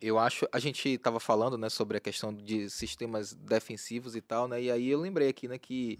eu 0.00 0.18
acho, 0.18 0.46
a 0.50 0.58
gente 0.58 0.88
estava 0.88 1.20
falando, 1.20 1.58
né, 1.58 1.68
sobre 1.68 1.98
a 1.98 2.00
questão 2.00 2.32
de 2.32 2.70
sistemas 2.70 3.34
defensivos 3.34 4.16
e 4.16 4.20
tal, 4.20 4.48
né, 4.48 4.62
e 4.62 4.70
aí 4.70 4.88
eu 4.88 5.00
lembrei 5.00 5.28
aqui, 5.28 5.46
né, 5.46 5.58
que 5.58 5.98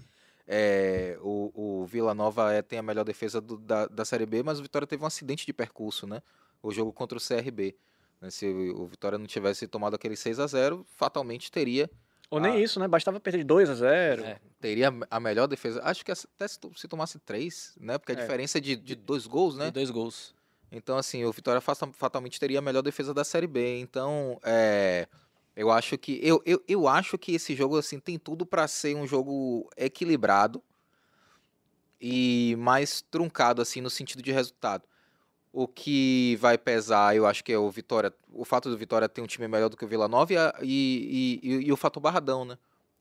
é, 0.49 1.19
o, 1.21 1.81
o 1.83 1.87
Vila 1.87 2.15
Nova 2.15 2.53
é, 2.53 2.63
tem 2.63 2.79
a 2.79 2.83
melhor 2.83 3.05
defesa 3.05 3.41
do, 3.41 3.59
da, 3.59 3.87
da 3.87 4.05
Série 4.05 4.27
B, 4.27 4.43
mas 4.43 4.59
o 4.59 4.63
Vitória 4.63 4.87
teve 4.87 5.03
um 5.03 5.07
acidente 5.07 5.45
de 5.45 5.53
percurso, 5.53 6.07
né, 6.07 6.23
o 6.63 6.73
jogo 6.73 6.93
contra 6.93 7.19
o 7.19 7.21
CRB. 7.21 7.77
Né, 8.21 8.31
se 8.31 8.47
o 8.47 8.87
Vitória 8.87 9.19
não 9.19 9.27
tivesse 9.27 9.67
tomado 9.67 9.95
aquele 9.95 10.17
6 10.17 10.41
a 10.41 10.47
0 10.47 10.87
fatalmente 10.89 11.51
teria 11.51 11.91
ou 12.31 12.41
nem 12.41 12.53
ah. 12.53 12.61
isso, 12.61 12.81
né? 12.81 12.89
Bastava 12.89 13.21
perder 13.21 13.39
de 13.39 13.45
2 13.45 13.71
a 13.71 13.75
0. 13.75 14.25
É, 14.25 14.41
teria 14.61 14.93
a 15.11 15.21
melhor 15.21 15.47
defesa. 15.47 15.81
Acho 15.85 16.05
que 16.05 16.11
até 16.11 16.49
se 16.49 16.89
tomasse 16.89 17.19
3, 17.21 17.75
né? 17.81 17.99
Porque 17.99 18.13
a 18.13 18.17
é. 18.17 18.21
diferença 18.21 18.59
é 18.59 18.61
de, 18.61 18.75
de 18.75 18.95
dois 18.97 19.27
gols, 19.27 19.57
né? 19.57 19.67
De 19.67 19.73
dois 19.73 19.91
gols. 19.91 20.35
Então, 20.71 20.99
assim, 20.99 21.25
o 21.25 21.31
Vitória 21.31 21.61
fatalmente 21.61 22.41
teria 22.41 22.59
a 22.59 22.63
melhor 22.63 22.83
defesa 22.83 23.15
da 23.15 23.23
Série 23.23 23.47
B. 23.47 23.79
Então, 23.79 24.41
é, 24.43 25.07
eu 25.55 25.71
acho 25.71 25.97
que 25.97 26.19
eu, 26.23 26.43
eu, 26.45 26.63
eu 26.67 26.89
acho 26.89 27.17
que 27.17 27.33
esse 27.33 27.55
jogo 27.55 27.79
assim 27.79 28.01
tem 28.01 28.19
tudo 28.19 28.45
para 28.45 28.67
ser 28.67 28.97
um 28.97 29.07
jogo 29.07 29.71
equilibrado 29.77 30.63
e 32.01 32.57
mais 32.59 33.01
truncado 33.01 33.63
assim 33.63 33.81
no 33.81 33.89
sentido 33.89 34.23
de 34.23 34.33
resultado. 34.33 34.83
O 35.59 35.67
que 35.67 36.37
vai 36.37 36.59
pesar, 36.59 37.17
eu 37.17 37.25
acho 37.25 37.43
que 37.43 37.51
é 37.51 37.57
o 37.57 37.71
Vitória, 37.71 38.13
o 38.31 38.45
fato 38.45 38.69
do 38.69 38.77
Vitória 38.77 39.09
ter 39.09 39.23
um 39.23 39.27
time 39.27 39.49
melhor 39.49 39.71
do 39.71 39.77
que 39.79 39.87
o 39.87 39.89
Vila 39.89 40.07
Nova 40.07 40.31
e, 40.31 40.37
e, 40.63 41.41
e, 41.43 41.69
e 41.69 41.73
o 41.73 41.77
fator 41.79 41.99
Barradão, 41.99 42.45
né? 42.45 42.59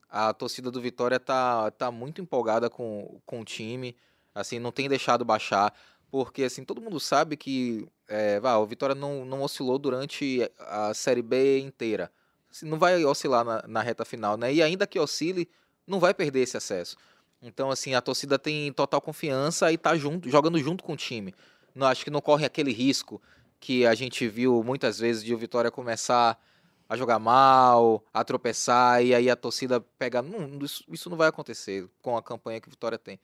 A 0.10 0.34
torcida 0.34 0.72
do 0.72 0.80
Vitória 0.80 1.20
tá, 1.20 1.70
tá 1.72 1.92
muito 1.92 2.22
empolgada 2.22 2.70
com, 2.70 3.20
com 3.26 3.42
o 3.42 3.44
time, 3.44 3.94
assim, 4.34 4.58
não 4.58 4.72
tem 4.72 4.88
deixado 4.88 5.26
baixar, 5.26 5.74
porque 6.10 6.44
assim, 6.44 6.64
todo 6.64 6.80
mundo 6.80 6.98
sabe 6.98 7.36
que 7.36 7.90
é, 8.08 8.40
vá, 8.40 8.56
o 8.56 8.66
Vitória 8.66 8.96
não, 8.96 9.26
não 9.26 9.42
oscilou 9.42 9.78
durante 9.78 10.50
a 10.58 10.94
Série 10.94 11.22
B 11.22 11.60
inteira. 11.60 12.10
Assim, 12.50 12.66
não 12.70 12.80
vai 12.80 13.04
oscilar 13.04 13.44
na, 13.44 13.66
na 13.68 13.82
reta 13.82 14.06
final, 14.06 14.38
né? 14.38 14.54
E 14.54 14.64
ainda 14.64 14.88
que 14.88 14.98
oscile, 14.98 15.50
não 15.86 16.00
vai 16.00 16.14
perder 16.14 16.40
esse 16.40 16.56
acesso. 16.56 16.96
Então, 17.42 17.70
assim, 17.70 17.96
a 17.96 18.02
torcida 18.02 18.40
tem 18.40 18.72
total 18.72 19.02
confiança 19.02 19.74
e 19.74 19.78
tá 19.78 19.98
junto, 19.98 20.30
jogando 20.30 20.58
junto 20.58 20.86
com 20.86 20.94
o 20.94 20.98
time 20.98 21.36
não, 21.76 21.88
acho 21.88 22.04
que 22.04 22.10
não 22.10 22.22
corre 22.22 22.46
aquele 22.46 22.72
risco 22.72 23.22
que 23.60 23.86
a 23.86 23.94
gente 23.94 24.28
viu 24.28 24.64
muitas 24.64 24.98
vezes 24.98 25.24
de 25.24 25.34
o 25.34 25.38
Vitória 25.38 25.70
começar 25.70 26.40
a 26.88 26.96
jogar 26.96 27.20
mal, 27.20 28.04
a 28.14 28.24
tropeçar 28.24 29.04
e 29.04 29.14
aí 29.14 29.30
a 29.30 29.36
torcida 29.36 29.82
pega. 30.00 30.22
Não, 30.22 30.60
isso, 30.64 30.84
isso 30.88 31.10
não 31.10 31.18
vai 31.18 31.28
acontecer 31.28 31.88
com 32.02 32.16
a 32.16 32.24
campanha 32.24 32.62
que 32.62 32.68
o 32.68 32.72
Vitória 32.72 32.98
tem. 32.98 33.20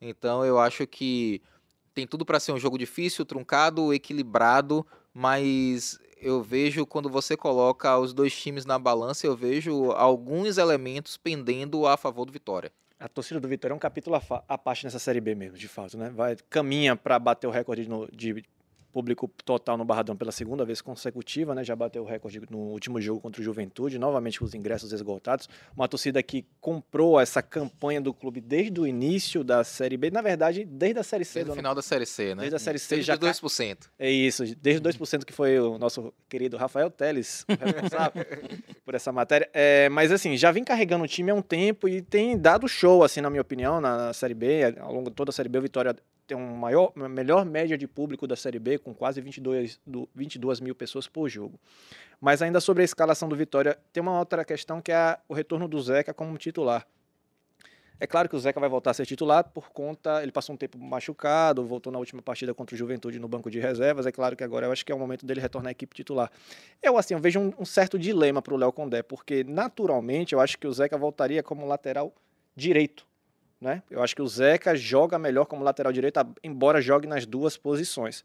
Então 0.00 0.44
eu 0.44 0.58
acho 0.58 0.86
que 0.86 1.40
tem 1.94 2.06
tudo 2.06 2.24
para 2.24 2.40
ser 2.40 2.52
um 2.52 2.58
jogo 2.58 2.76
difícil, 2.76 3.24
truncado, 3.24 3.94
equilibrado, 3.94 4.86
mas 5.12 5.98
eu 6.20 6.42
vejo 6.42 6.86
quando 6.86 7.08
você 7.08 7.36
coloca 7.36 7.96
os 7.98 8.12
dois 8.12 8.34
times 8.34 8.64
na 8.64 8.78
balança, 8.78 9.26
eu 9.26 9.36
vejo 9.36 9.92
alguns 9.92 10.58
elementos 10.58 11.16
pendendo 11.16 11.86
a 11.86 11.96
favor 11.96 12.24
do 12.24 12.32
Vitória. 12.32 12.72
A 12.98 13.08
torcida 13.08 13.40
do 13.40 13.48
Vitória 13.48 13.72
é 13.72 13.76
um 13.76 13.78
capítulo 13.78 14.20
à 14.48 14.58
parte 14.58 14.84
nessa 14.84 14.98
Série 14.98 15.20
B 15.20 15.34
mesmo, 15.34 15.58
de 15.58 15.68
fato, 15.68 15.98
né? 15.98 16.10
Vai, 16.10 16.36
caminha 16.48 16.94
para 16.94 17.18
bater 17.18 17.46
o 17.46 17.50
recorde 17.50 17.88
no, 17.88 18.08
de 18.10 18.44
público 18.94 19.28
total 19.44 19.76
no 19.76 19.84
Barradão 19.84 20.16
pela 20.16 20.30
segunda 20.30 20.64
vez 20.64 20.80
consecutiva, 20.80 21.52
né? 21.52 21.64
Já 21.64 21.74
bateu 21.74 22.04
o 22.04 22.06
recorde 22.06 22.40
no 22.48 22.58
último 22.58 23.00
jogo 23.00 23.20
contra 23.20 23.40
o 23.40 23.44
Juventude, 23.44 23.98
novamente 23.98 24.38
com 24.38 24.44
os 24.44 24.54
ingressos 24.54 24.92
esgotados. 24.92 25.48
Uma 25.76 25.88
torcida 25.88 26.22
que 26.22 26.46
comprou 26.60 27.20
essa 27.20 27.42
campanha 27.42 28.00
do 28.00 28.14
clube 28.14 28.40
desde 28.40 28.80
o 28.80 28.86
início 28.86 29.42
da 29.42 29.64
Série 29.64 29.96
B, 29.96 30.12
na 30.12 30.22
verdade, 30.22 30.64
desde 30.64 31.00
a 31.00 31.02
Série 31.02 31.24
C. 31.24 31.40
Desde 31.40 31.50
o 31.50 31.54
final 31.56 31.74
da 31.74 31.82
Série 31.82 32.06
C, 32.06 32.36
né? 32.36 32.42
Desde 32.42 32.54
a 32.54 32.58
Série 32.60 32.78
C 32.78 32.94
desde 32.94 33.06
já 33.08 33.18
2%. 33.18 33.78
É 33.98 34.08
isso, 34.08 34.44
desde 34.56 34.80
2% 34.80 35.24
que 35.24 35.32
foi 35.32 35.58
o 35.58 35.76
nosso 35.76 36.14
querido 36.28 36.56
Rafael 36.56 36.88
Teles, 36.88 37.44
responsável 37.50 38.24
por 38.84 38.94
essa 38.94 39.10
matéria. 39.10 39.50
É, 39.52 39.88
mas 39.88 40.12
assim, 40.12 40.36
já 40.36 40.52
vem 40.52 40.62
carregando 40.62 41.02
o 41.02 41.08
time 41.08 41.32
há 41.32 41.34
um 41.34 41.42
tempo 41.42 41.88
e 41.88 42.00
tem 42.00 42.38
dado 42.38 42.68
show, 42.68 43.02
assim, 43.02 43.20
na 43.20 43.28
minha 43.28 43.42
opinião, 43.42 43.80
na, 43.80 43.96
na 43.96 44.12
Série 44.12 44.34
B, 44.34 44.76
ao 44.78 44.92
longo 44.92 45.10
de 45.10 45.16
toda 45.16 45.30
a 45.30 45.32
Série 45.32 45.48
B, 45.48 45.58
o 45.58 45.62
Vitória 45.62 45.96
tem 46.26 46.36
um 46.36 46.56
maior, 46.56 46.92
uma 46.94 47.08
melhor 47.08 47.44
média 47.44 47.76
de 47.76 47.86
público 47.86 48.26
da 48.26 48.36
Série 48.36 48.58
B, 48.58 48.78
com 48.78 48.94
quase 48.94 49.20
22, 49.20 49.80
do, 49.86 50.08
22 50.14 50.60
mil 50.60 50.74
pessoas 50.74 51.06
por 51.06 51.28
jogo. 51.28 51.58
Mas 52.20 52.42
ainda 52.42 52.60
sobre 52.60 52.82
a 52.82 52.84
escalação 52.84 53.28
do 53.28 53.36
Vitória, 53.36 53.78
tem 53.92 54.00
uma 54.00 54.18
outra 54.18 54.44
questão 54.44 54.80
que 54.80 54.92
é 54.92 55.18
o 55.28 55.34
retorno 55.34 55.68
do 55.68 55.80
Zeca 55.80 56.14
como 56.14 56.36
titular. 56.38 56.86
É 58.00 58.06
claro 58.06 58.28
que 58.28 58.34
o 58.34 58.38
Zeca 58.38 58.58
vai 58.58 58.68
voltar 58.68 58.90
a 58.90 58.94
ser 58.94 59.06
titular 59.06 59.44
por 59.44 59.70
conta. 59.70 60.22
Ele 60.22 60.32
passou 60.32 60.54
um 60.54 60.58
tempo 60.58 60.76
machucado, 60.78 61.64
voltou 61.64 61.92
na 61.92 61.98
última 61.98 62.20
partida 62.20 62.52
contra 62.52 62.74
o 62.74 62.78
Juventude 62.78 63.18
no 63.18 63.28
banco 63.28 63.48
de 63.48 63.60
reservas. 63.60 64.04
É 64.04 64.12
claro 64.12 64.36
que 64.36 64.42
agora 64.42 64.66
eu 64.66 64.72
acho 64.72 64.84
que 64.84 64.90
é 64.90 64.94
o 64.94 64.98
momento 64.98 65.24
dele 65.24 65.40
retornar 65.40 65.68
à 65.68 65.72
equipe 65.72 65.94
titular. 65.94 66.30
Eu, 66.82 66.98
assim, 66.98 67.14
eu 67.14 67.20
vejo 67.20 67.38
um, 67.38 67.52
um 67.58 67.64
certo 67.64 67.98
dilema 67.98 68.42
para 68.42 68.52
o 68.52 68.56
Léo 68.56 68.72
Condé, 68.72 69.02
porque 69.02 69.44
naturalmente 69.44 70.32
eu 70.32 70.40
acho 70.40 70.58
que 70.58 70.66
o 70.66 70.72
Zeca 70.72 70.98
voltaria 70.98 71.42
como 71.42 71.64
lateral 71.66 72.12
direito. 72.56 73.06
Né? 73.64 73.82
Eu 73.90 74.02
acho 74.02 74.14
que 74.14 74.20
o 74.20 74.28
Zeca 74.28 74.76
joga 74.76 75.18
melhor 75.18 75.46
como 75.46 75.64
lateral 75.64 75.90
direito, 75.90 76.20
embora 76.42 76.82
jogue 76.82 77.08
nas 77.08 77.24
duas 77.24 77.56
posições. 77.56 78.22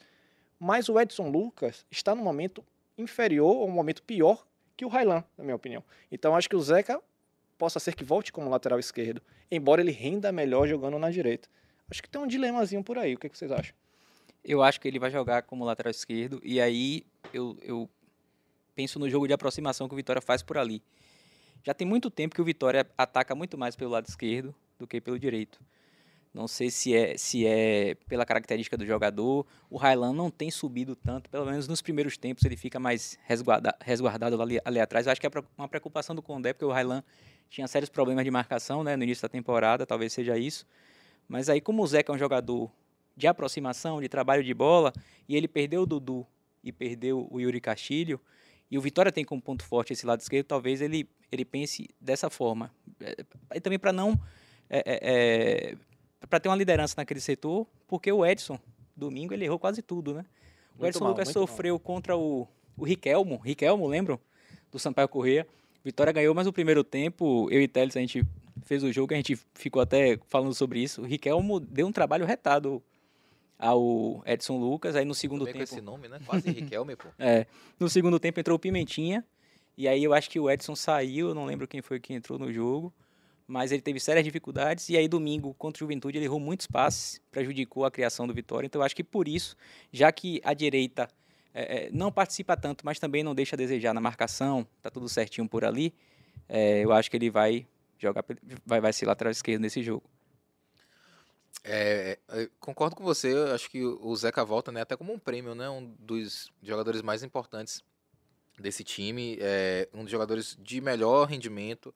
Mas 0.60 0.89
o 0.89 1.00
Edson 1.00 1.29
Lucas 1.29 1.86
está 1.89 2.13
no 2.13 2.22
momento 2.22 2.62
inferior 2.98 3.55
ou 3.55 3.69
um 3.69 3.72
momento 3.72 4.03
pior 4.03 4.46
que 4.75 4.84
o 4.84 4.89
Railan, 4.89 5.24
na 5.38 5.46
minha 5.46 5.55
opinião. 5.55 5.81
Então 6.12 6.36
acho 6.36 6.50
que 6.50 6.58
o 6.58 6.60
Zeca 6.60 7.01
possa 7.58 7.79
ser 7.79 7.96
que 7.96 8.03
volte 8.03 8.34
como 8.34 8.50
lateral 8.50 8.79
esquerdo, 8.79 9.22
embora 9.50 9.79
ele 9.79 9.91
renda 9.91 10.29
melhor 10.29 10.67
jogando 10.67 11.00
na 11.00 11.10
direita. 11.10 11.48
Acho 11.89 12.03
que 12.03 12.10
tem 12.10 12.19
um 12.22 12.27
dilemazinho 12.27 12.84
por 12.84 12.98
aí. 12.98 13.15
O 13.15 13.17
que, 13.17 13.27
é 13.27 13.29
que 13.29 13.38
vocês 13.38 13.50
acham? 13.50 13.74
Eu 14.43 14.62
acho 14.62 14.81
que 14.81 14.89
ele 14.89 15.00
vai 15.00 15.10
jogar 15.10 15.43
como 15.43 15.63
lateral 15.63 15.91
esquerdo 15.91 16.41
e 16.43 16.60
aí 16.60 17.05
eu, 17.34 17.58
eu 17.62 17.89
penso 18.75 19.00
no 19.00 19.10
jogo 19.10 19.25
de 19.25 19.31
aproximação 19.31 19.88
que 19.88 19.93
o 19.93 19.98
Vitória 19.98 20.22
faz 20.22 20.43
por 20.43 20.58
ali. 20.58 20.84
Já 21.63 21.74
tem 21.74 21.88
muito 21.88 22.10
tempo 22.10 22.36
que 22.36 22.41
o 22.41 22.46
Vitória 22.46 22.86
ataca 22.98 23.34
muito 23.34 23.58
mais 23.58 23.77
pelo 23.77 23.91
lado 23.91 24.05
esquerdo 24.05 24.53
do 24.80 24.88
que 24.88 25.00
pelo 25.00 25.20
direito. 25.20 25.60
Não 26.34 26.48
sei 26.48 26.70
se 26.70 26.96
é, 26.96 27.18
se 27.18 27.46
é 27.46 27.96
pela 28.08 28.26
característica 28.26 28.78
do 28.78 28.86
jogador. 28.86 29.46
O 29.70 29.78
Railan 29.78 30.14
não 30.14 30.30
tem 30.30 30.52
subido 30.52 30.96
tanto, 30.96 31.30
pelo 31.30 31.46
menos 31.46 31.68
nos 31.68 31.82
primeiros 31.82 32.18
tempos 32.18 32.46
ele 32.46 32.56
fica 32.56 32.80
mais 32.80 33.18
resguarda, 33.26 33.76
resguardado 33.82 34.40
ali, 34.42 34.60
ali 34.64 34.80
atrás. 34.80 35.06
Eu 35.06 35.12
acho 35.12 35.20
que 35.20 35.28
é 35.28 35.32
uma 35.58 35.68
preocupação 35.68 36.16
do 36.16 36.22
Condé, 36.22 36.54
porque 36.54 36.66
o 36.66 36.72
Railan 36.72 37.04
tinha 37.50 37.68
sérios 37.68 37.90
problemas 37.90 38.24
de 38.24 38.32
marcação 38.32 38.84
né, 38.84 38.96
no 38.96 39.04
início 39.04 39.24
da 39.24 39.30
temporada, 39.30 39.86
talvez 39.86 40.14
seja 40.14 40.38
isso. 40.38 40.66
Mas 41.28 41.50
aí, 41.50 41.60
como 41.60 41.84
o 41.84 41.88
Zeca 41.88 42.12
é 42.12 42.16
um 42.16 42.18
jogador 42.18 42.72
de 43.18 43.28
aproximação, 43.28 44.00
de 44.00 44.08
trabalho 44.08 44.44
de 44.44 44.54
bola, 44.54 44.94
e 45.28 45.36
ele 45.36 45.48
perdeu 45.48 45.82
o 45.82 45.86
Dudu 45.86 46.26
e 46.64 46.72
perdeu 46.72 47.28
o 47.30 47.40
Yuri 47.40 47.60
Castilho, 47.60 48.20
e 48.70 48.78
o 48.78 48.82
Vitória 48.82 49.12
tem 49.12 49.26
como 49.26 49.42
ponto 49.42 49.64
forte 49.64 49.94
esse 49.94 50.06
lado 50.06 50.22
esquerdo, 50.22 50.46
talvez 50.46 50.80
ele, 50.80 51.10
ele 51.32 51.44
pense 51.44 51.90
dessa 52.00 52.30
forma. 52.30 52.72
É, 53.02 53.26
e 53.56 53.60
também 53.60 53.80
para 53.80 53.92
não 53.92 54.20
é, 54.70 54.84
é, 54.86 55.72
é 55.72 55.76
para 56.28 56.40
ter 56.40 56.50
uma 56.50 56.56
liderança 56.56 56.96
naquele 56.98 57.20
setor, 57.20 57.66
porque 57.88 58.12
o 58.12 58.26
Edson, 58.26 58.60
domingo, 58.96 59.34
ele 59.34 59.46
errou 59.46 59.58
quase 59.58 59.82
tudo, 59.82 60.14
né? 60.14 60.26
O 60.76 60.80
muito 60.80 60.90
Edson 60.90 61.04
mal, 61.04 61.14
Lucas 61.14 61.30
sofreu 61.30 61.76
mal. 61.76 61.80
contra 61.80 62.18
o, 62.18 62.48
o 62.78 62.84
Riquelmo, 62.84 63.38
Riquelmo, 63.38 63.88
lembram? 63.88 64.20
Do 64.72 64.78
Sampaio 64.78 65.08
Corrêa. 65.08 65.48
Vitória 65.84 66.14
ganhou, 66.14 66.36
mas 66.36 66.46
no 66.46 66.54
primeiro 66.54 66.84
tempo, 66.84 67.48
eu 67.50 67.62
e 67.62 67.68
Teles, 67.68 67.98
a 67.98 68.00
gente 68.00 68.24
fez 68.64 68.84
o 68.84 68.92
jogo, 68.92 69.14
a 69.14 69.18
gente 69.18 69.36
ficou 69.54 69.82
até 69.82 70.20
falando 70.28 70.54
sobre 70.54 70.80
isso. 70.80 71.02
O 71.02 71.06
Riquelmo 71.06 71.60
deu 71.60 71.88
um 71.88 71.92
trabalho 71.92 72.26
retado 72.26 72.84
ao 73.58 74.22
Edson 74.26 74.58
Lucas, 74.58 74.96
aí 74.96 75.06
no 75.06 75.16
segundo 75.16 75.46
Também 75.46 75.54
tempo... 75.54 75.70
com 75.70 75.76
esse 75.76 75.82
nome, 75.82 76.08
né? 76.08 76.20
Quase 76.26 76.50
Riquelme, 76.52 76.96
pô. 76.96 77.08
é, 77.18 77.48
no 77.80 77.90
segundo 77.90 78.20
tempo 78.20 78.40
entrou 78.40 78.56
o 78.56 78.60
Pimentinha, 78.60 79.26
e 79.78 79.88
aí 79.88 80.04
eu 80.04 80.14
acho 80.14 80.30
que 80.30 80.40
o 80.40 80.50
Edson 80.50 80.76
saiu, 80.76 81.30
eu 81.30 81.36
não 81.36 81.46
lembro 81.46 81.68
quem 81.68 81.82
foi 81.82 82.00
que 82.00 82.14
entrou 82.14 82.38
no 82.38 82.52
jogo 82.52 82.94
mas 83.50 83.72
ele 83.72 83.82
teve 83.82 84.00
sérias 84.00 84.24
dificuldades 84.24 84.89
e 84.89 84.96
aí 84.96 85.08
domingo 85.08 85.56
contra 85.56 85.79
o 85.79 85.84
Juventude 85.86 86.20
ele 86.20 86.25
errou 86.25 86.39
muitos 86.39 86.68
passes, 86.68 87.20
prejudicou 87.32 87.84
a 87.84 87.89
criação 87.89 88.27
do 88.27 88.34
Vitória. 88.34 88.68
Então 88.68 88.79
eu 88.79 88.86
acho 88.86 88.96
que 88.96 89.03
por 89.03 89.27
isso, 89.27 89.56
já 89.91 90.12
que 90.12 90.39
a 90.44 90.53
direita 90.53 91.10
é, 91.51 91.89
não 91.91 92.12
participa 92.12 92.56
tanto, 92.56 92.86
mas 92.86 93.00
também 93.00 93.24
não 93.24 93.34
deixa 93.34 93.56
a 93.56 93.58
desejar 93.58 93.91
na 93.91 94.00
marcação, 94.00 94.68
tá 94.84 94.91
tudo 94.91 95.10
certinho 95.10 95.50
por 95.50 95.65
ali, 95.65 95.96
é, 96.48 96.86
eu 96.86 96.94
acho 96.94 97.10
que 97.10 97.18
ele 97.18 97.32
vai 97.32 97.68
jogar, 97.98 98.24
vai, 98.63 98.79
vai 98.79 98.94
ser 98.94 99.08
lateral 99.08 99.32
esquerdo 99.32 99.63
nesse 99.63 99.82
jogo. 99.82 100.08
É, 101.63 102.20
concordo 102.60 102.96
com 102.96 103.03
você, 103.03 103.34
eu 103.34 103.53
acho 103.53 103.70
que 103.70 103.84
o 103.84 104.15
Zeca 104.15 104.46
volta 104.46 104.72
né, 104.72 104.82
até 104.82 104.96
como 104.96 105.12
um 105.12 105.18
prêmio, 105.20 105.56
né, 105.56 105.68
um 105.70 105.91
dos 106.00 106.51
jogadores 106.62 107.01
mais 107.01 107.24
importantes 107.24 107.84
desse 108.60 108.84
time, 108.84 109.38
é, 109.41 109.89
um 109.91 110.03
dos 110.03 110.12
jogadores 110.12 110.56
de 110.62 110.79
melhor 110.79 111.27
rendimento, 111.27 111.94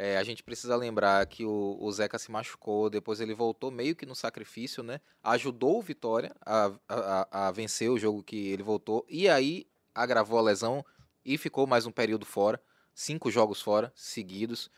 é, 0.00 0.16
a 0.16 0.22
gente 0.22 0.44
precisa 0.44 0.76
lembrar 0.76 1.26
que 1.26 1.44
o, 1.44 1.76
o, 1.80 1.90
Zeca 1.90 2.20
se 2.20 2.30
machucou, 2.30 2.88
depois 2.88 3.20
ele 3.20 3.34
voltou 3.34 3.68
meio 3.68 3.96
que 3.96 4.06
no 4.06 4.14
sacrifício, 4.14 4.80
né? 4.80 5.00
Ajudou 5.24 5.76
o 5.76 5.82
Vitória 5.82 6.32
a, 6.46 6.70
a, 6.88 7.48
a, 7.48 7.50
vencer 7.50 7.90
o 7.90 7.98
jogo 7.98 8.22
que 8.22 8.46
ele 8.46 8.62
voltou, 8.62 9.04
e 9.08 9.28
aí 9.28 9.66
agravou 9.92 10.38
a 10.38 10.42
lesão 10.42 10.86
e 11.24 11.36
ficou 11.36 11.66
mais 11.66 11.84
um 11.84 11.90
período 11.90 12.24
fora, 12.24 12.62
cinco 12.94 13.28
jogos 13.28 13.60
fora, 13.60 13.92
seguidos. 13.92 14.70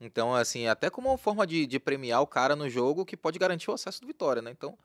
Então, 0.00 0.32
assim, 0.32 0.68
até 0.68 0.88
como 0.88 1.08
uma 1.08 1.18
forma 1.18 1.44
de, 1.44 1.66
de 1.66 1.80
premiar 1.80 2.22
o 2.22 2.26
cara 2.28 2.54
no 2.54 2.70
jogo 2.70 3.04
que 3.04 3.16
pode 3.16 3.36
garantir 3.36 3.72
o 3.72 3.74
acesso 3.74 4.00
do 4.00 4.06
Vitória, 4.06 4.40
né? 4.40 4.52
Então, 4.52 4.78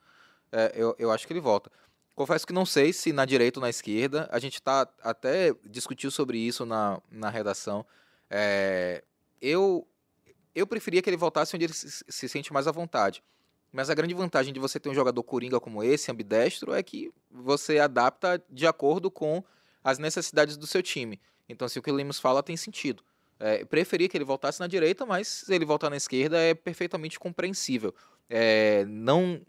é, 0.52 0.72
eu, 0.76 0.96
eu 0.98 1.12
acho 1.12 1.28
que 1.28 1.34
ele 1.34 1.40
volta. 1.40 1.72
Confesso 2.16 2.48
que 2.48 2.54
não 2.54 2.66
sei 2.66 2.94
se 2.94 3.14
na 3.14 3.26
direita 3.26 3.60
ou 3.60 3.62
na 3.62 3.70
esquerda. 3.70 4.28
A 4.32 4.40
gente 4.40 4.60
tá 4.60 4.88
até 5.04 5.54
discutiu 5.64 6.10
sobre 6.10 6.40
isso 6.40 6.66
na, 6.66 7.00
na 7.12 7.30
redação. 7.30 7.86
É, 8.28 9.04
eu 9.44 9.86
eu 10.56 10.66
preferia 10.68 11.02
que 11.02 11.10
ele 11.10 11.18
voltasse 11.18 11.56
onde 11.56 11.66
ele 11.66 11.74
se, 11.74 12.04
se 12.08 12.30
sente 12.30 12.54
mais 12.54 12.68
à 12.68 12.72
vontade. 12.72 13.24
Mas 13.72 13.90
a 13.90 13.96
grande 13.96 14.14
vantagem 14.14 14.54
de 14.54 14.60
você 14.60 14.80
ter 14.80 14.88
um 14.88 14.94
jogador 14.94 15.24
coringa 15.24 15.60
como 15.60 15.84
esse, 15.84 16.12
ambidestro, 16.12 16.74
é 16.74 16.84
que 16.84 17.12
você 17.30 17.80
adapta 17.80 18.42
de 18.48 18.68
acordo 18.68 19.10
com 19.10 19.44
as 19.84 19.98
necessidades 19.98 20.56
do 20.56 20.68
seu 20.68 20.84
time. 20.84 21.20
Então, 21.50 21.68
se 21.68 21.80
o 21.80 21.82
que 21.82 21.92
o 21.92 21.94
Lemos 21.94 22.20
fala 22.20 22.44
tem 22.44 22.56
sentido. 22.56 23.04
É, 23.40 23.66
preferia 23.66 24.08
que 24.08 24.16
ele 24.16 24.24
voltasse 24.24 24.60
na 24.60 24.68
direita, 24.68 25.06
mas 25.08 25.28
se 25.28 25.54
ele 25.54 25.66
voltar 25.66 25.90
na 25.90 25.98
esquerda 25.98 26.38
é 26.38 26.54
perfeitamente 26.54 27.20
compreensível. 27.20 27.94
É, 28.30 28.86
não, 28.86 29.42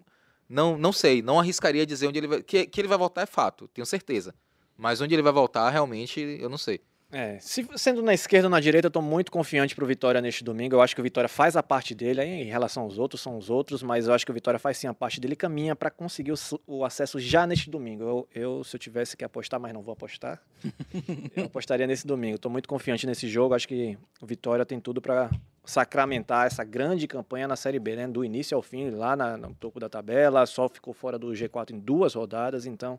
não, 0.49 0.79
não 0.79 0.91
sei, 0.91 1.21
não 1.21 1.39
arriscaria 1.39 1.85
dizer 1.85 2.09
onde 2.09 2.19
ele 2.19 2.27
vai. 2.27 2.43
Que, 2.43 2.67
que 2.67 2.81
ele 2.81 2.89
vai 2.89 2.99
voltar 2.99 3.23
é 3.23 3.27
fato, 3.27 3.69
tenho 3.69 3.85
certeza. 3.85 4.35
Mas 4.77 5.03
onde 5.03 5.15
ele 5.15 5.23
vai 5.23 5.33
voltar, 5.33 5.69
realmente, 5.69 6.19
eu 6.41 6.49
não 6.49 6.59
sei. 6.59 6.81
É, 7.15 7.39
se, 7.39 7.65
sendo 7.77 8.03
na 8.03 8.13
esquerda 8.13 8.49
ou 8.49 8.51
na 8.51 8.59
direita, 8.59 8.87
eu 8.87 8.89
estou 8.89 9.01
muito 9.01 9.31
confiante 9.31 9.73
para 9.73 9.85
o 9.85 9.87
Vitória 9.87 10.21
neste 10.21 10.43
domingo. 10.43 10.75
Eu 10.75 10.83
acho 10.83 10.97
que 10.97 11.01
o 11.01 11.05
Vitória 11.05 11.29
faz 11.29 11.55
a 11.57 11.63
parte 11.63 11.95
dele, 11.95 12.21
aí, 12.21 12.43
em 12.43 12.47
relação 12.47 12.83
aos 12.83 12.99
outros, 12.99 13.21
são 13.21 13.39
os 13.39 13.49
outros, 13.49 13.85
mas 13.85 14.09
eu 14.09 14.13
acho 14.13 14.27
que 14.27 14.33
o 14.33 14.35
Vitória 14.35 14.59
faz 14.59 14.79
sim 14.79 14.89
a 14.89 14.93
parte 14.93 15.21
dele 15.21 15.35
e 15.35 15.37
caminha 15.37 15.77
para 15.77 15.93
conseguir 15.93 16.33
o, 16.33 16.37
o, 16.67 16.85
acesso 16.85 17.21
já 17.21 17.47
neste 17.47 17.71
domingo. 17.71 18.03
Eu, 18.03 18.29
eu, 18.35 18.65
se 18.65 18.75
eu 18.75 18.81
tivesse 18.81 19.17
que 19.17 19.25
apostar, 19.25 19.61
mas 19.61 19.73
não 19.73 19.81
vou 19.81 19.93
apostar, 19.93 20.43
eu 21.37 21.45
apostaria 21.45 21.87
nesse 21.87 22.05
domingo. 22.05 22.35
Estou 22.35 22.51
muito 22.51 22.69
confiante 22.69 23.07
nesse 23.07 23.29
jogo. 23.29 23.55
Acho 23.55 23.69
que 23.69 23.97
o 24.21 24.27
Vitória 24.27 24.67
tem 24.67 24.81
tudo 24.81 25.01
para 25.01 25.31
sacramentar 25.65 26.49
essa 26.49 26.65
grande 26.65 27.07
campanha 27.07 27.47
na 27.47 27.55
Série 27.55 27.79
B, 27.79 27.95
né? 27.95 28.09
do 28.09 28.25
início 28.25 28.57
ao 28.57 28.63
fim, 28.63 28.91
lá 28.91 29.15
na, 29.15 29.37
no 29.37 29.55
topo 29.55 29.79
da 29.79 29.89
tabela. 29.89 30.45
Só 30.47 30.69
ficou 30.69 30.93
fora 30.93 31.17
do 31.17 31.29
G4 31.29 31.71
em 31.71 31.79
duas 31.79 32.15
rodadas, 32.15 32.67
então, 32.67 32.99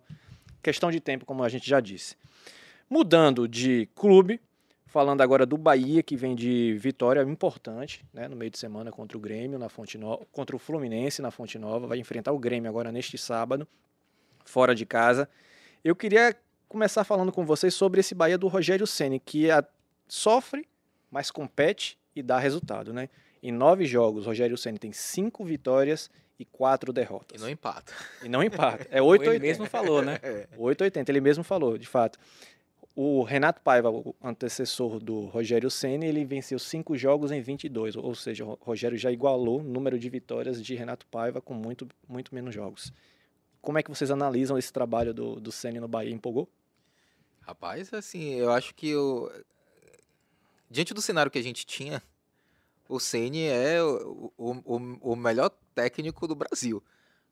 questão 0.64 0.90
de 0.90 1.02
tempo, 1.02 1.26
como 1.26 1.44
a 1.44 1.50
gente 1.50 1.70
já 1.70 1.82
disse. 1.82 2.16
Mudando 2.90 3.48
de 3.48 3.90
clube, 3.96 4.40
falando 4.86 5.22
agora 5.22 5.46
do 5.46 5.58
Bahia, 5.58 6.04
que 6.04 6.16
vem 6.16 6.36
de 6.36 6.78
vitória 6.80 7.22
importante 7.24 8.06
né, 8.14 8.28
no 8.28 8.36
meio 8.36 8.52
de 8.52 8.58
semana 8.58 8.92
contra 8.92 9.18
o 9.18 9.20
Grêmio, 9.22 9.60
na 9.60 9.70
Fonte 9.70 9.98
Nova, 9.98 10.26
contra 10.32 10.56
o 10.56 10.60
Fluminense 10.60 11.22
na 11.22 11.32
Fonte 11.32 11.58
Nova, 11.58 11.88
vai 11.88 11.98
enfrentar 11.98 12.32
o 12.32 12.40
Grêmio 12.40 12.70
agora 12.70 12.92
neste 12.92 13.18
sábado, 13.18 13.68
fora 14.46 14.76
de 14.76 14.86
casa. 14.86 15.28
Eu 15.84 15.96
queria 15.96 16.36
começar 16.68 17.04
falando 17.04 17.32
com 17.32 17.46
vocês 17.46 17.74
sobre 17.74 18.00
esse 18.00 18.16
Bahia 18.16 18.38
do 18.38 18.48
Rogério 18.48 18.88
Ceni, 18.88 19.20
que 19.20 19.50
a, 19.50 19.64
sofre, 20.08 20.68
mas 21.12 21.32
compete 21.32 21.98
e 22.16 22.22
dá 22.22 22.40
resultado, 22.40 22.94
né? 22.94 23.10
Em 23.42 23.52
nove 23.52 23.86
jogos, 23.86 24.26
Rogério 24.26 24.58
Ceni 24.58 24.80
tem 24.80 24.92
cinco 24.92 25.44
vitórias 25.44 26.10
e 26.40 26.46
quatro 26.46 26.92
derrotas. 26.92 27.40
E 27.40 27.44
não 27.44 27.50
empata. 27.50 27.94
E 28.24 28.30
não 28.30 28.44
empata. 28.44 28.88
É 28.90 28.98
Ele 28.98 29.02
880. 29.02 29.42
mesmo 29.42 29.66
falou, 29.66 30.02
né? 30.02 30.20
É. 30.24 30.48
880, 30.58 31.12
ele 31.12 31.22
mesmo 31.22 31.44
falou, 31.44 31.78
de 31.78 31.88
fato. 31.88 32.20
O 32.96 33.24
Renato 33.24 33.62
Paiva, 33.62 33.90
o 33.92 34.16
antecessor 34.24 35.00
do 35.00 35.26
Rogério 35.26 35.70
Ceni, 35.70 36.06
ele 36.06 36.24
venceu 36.24 36.58
cinco 36.58 36.98
jogos 36.98 37.30
em 37.30 37.42
22, 37.42 37.98
ou 37.98 38.16
seja, 38.16 38.46
o 38.46 38.54
Rogério 38.62 38.98
já 38.98 39.12
igualou 39.12 39.60
o 39.60 39.64
número 39.64 40.00
de 40.00 40.10
vitórias 40.10 40.64
de 40.64 40.76
Renato 40.76 41.06
Paiva 41.08 41.42
com 41.42 41.54
muito, 41.54 41.86
muito 42.08 42.34
menos 42.34 42.56
jogos. 42.56 42.94
Como 43.62 43.78
é 43.78 43.84
que 43.84 43.90
vocês 43.90 44.10
analisam 44.12 44.58
esse 44.58 44.72
trabalho 44.72 45.14
do, 45.14 45.42
do 45.42 45.52
Ceni 45.52 45.80
no 45.80 45.90
Bahia? 45.90 46.14
Empolgou? 46.14 46.48
Rapaz, 47.42 47.94
assim, 47.94 48.36
eu 48.36 48.50
acho 48.52 48.74
que 48.74 48.94
diante 50.70 50.94
do 50.94 51.02
cenário 51.02 51.32
que 51.32 51.38
a 51.40 51.44
gente 51.44 51.66
tinha, 51.66 52.02
o 52.88 53.00
Ceni 53.00 53.44
é 53.44 53.84
o, 53.84 54.32
o- 54.38 55.12
o 55.12 55.16
melhor 55.18 55.50
técnico 55.74 56.28
do 56.28 56.36
Brasil. 56.36 56.82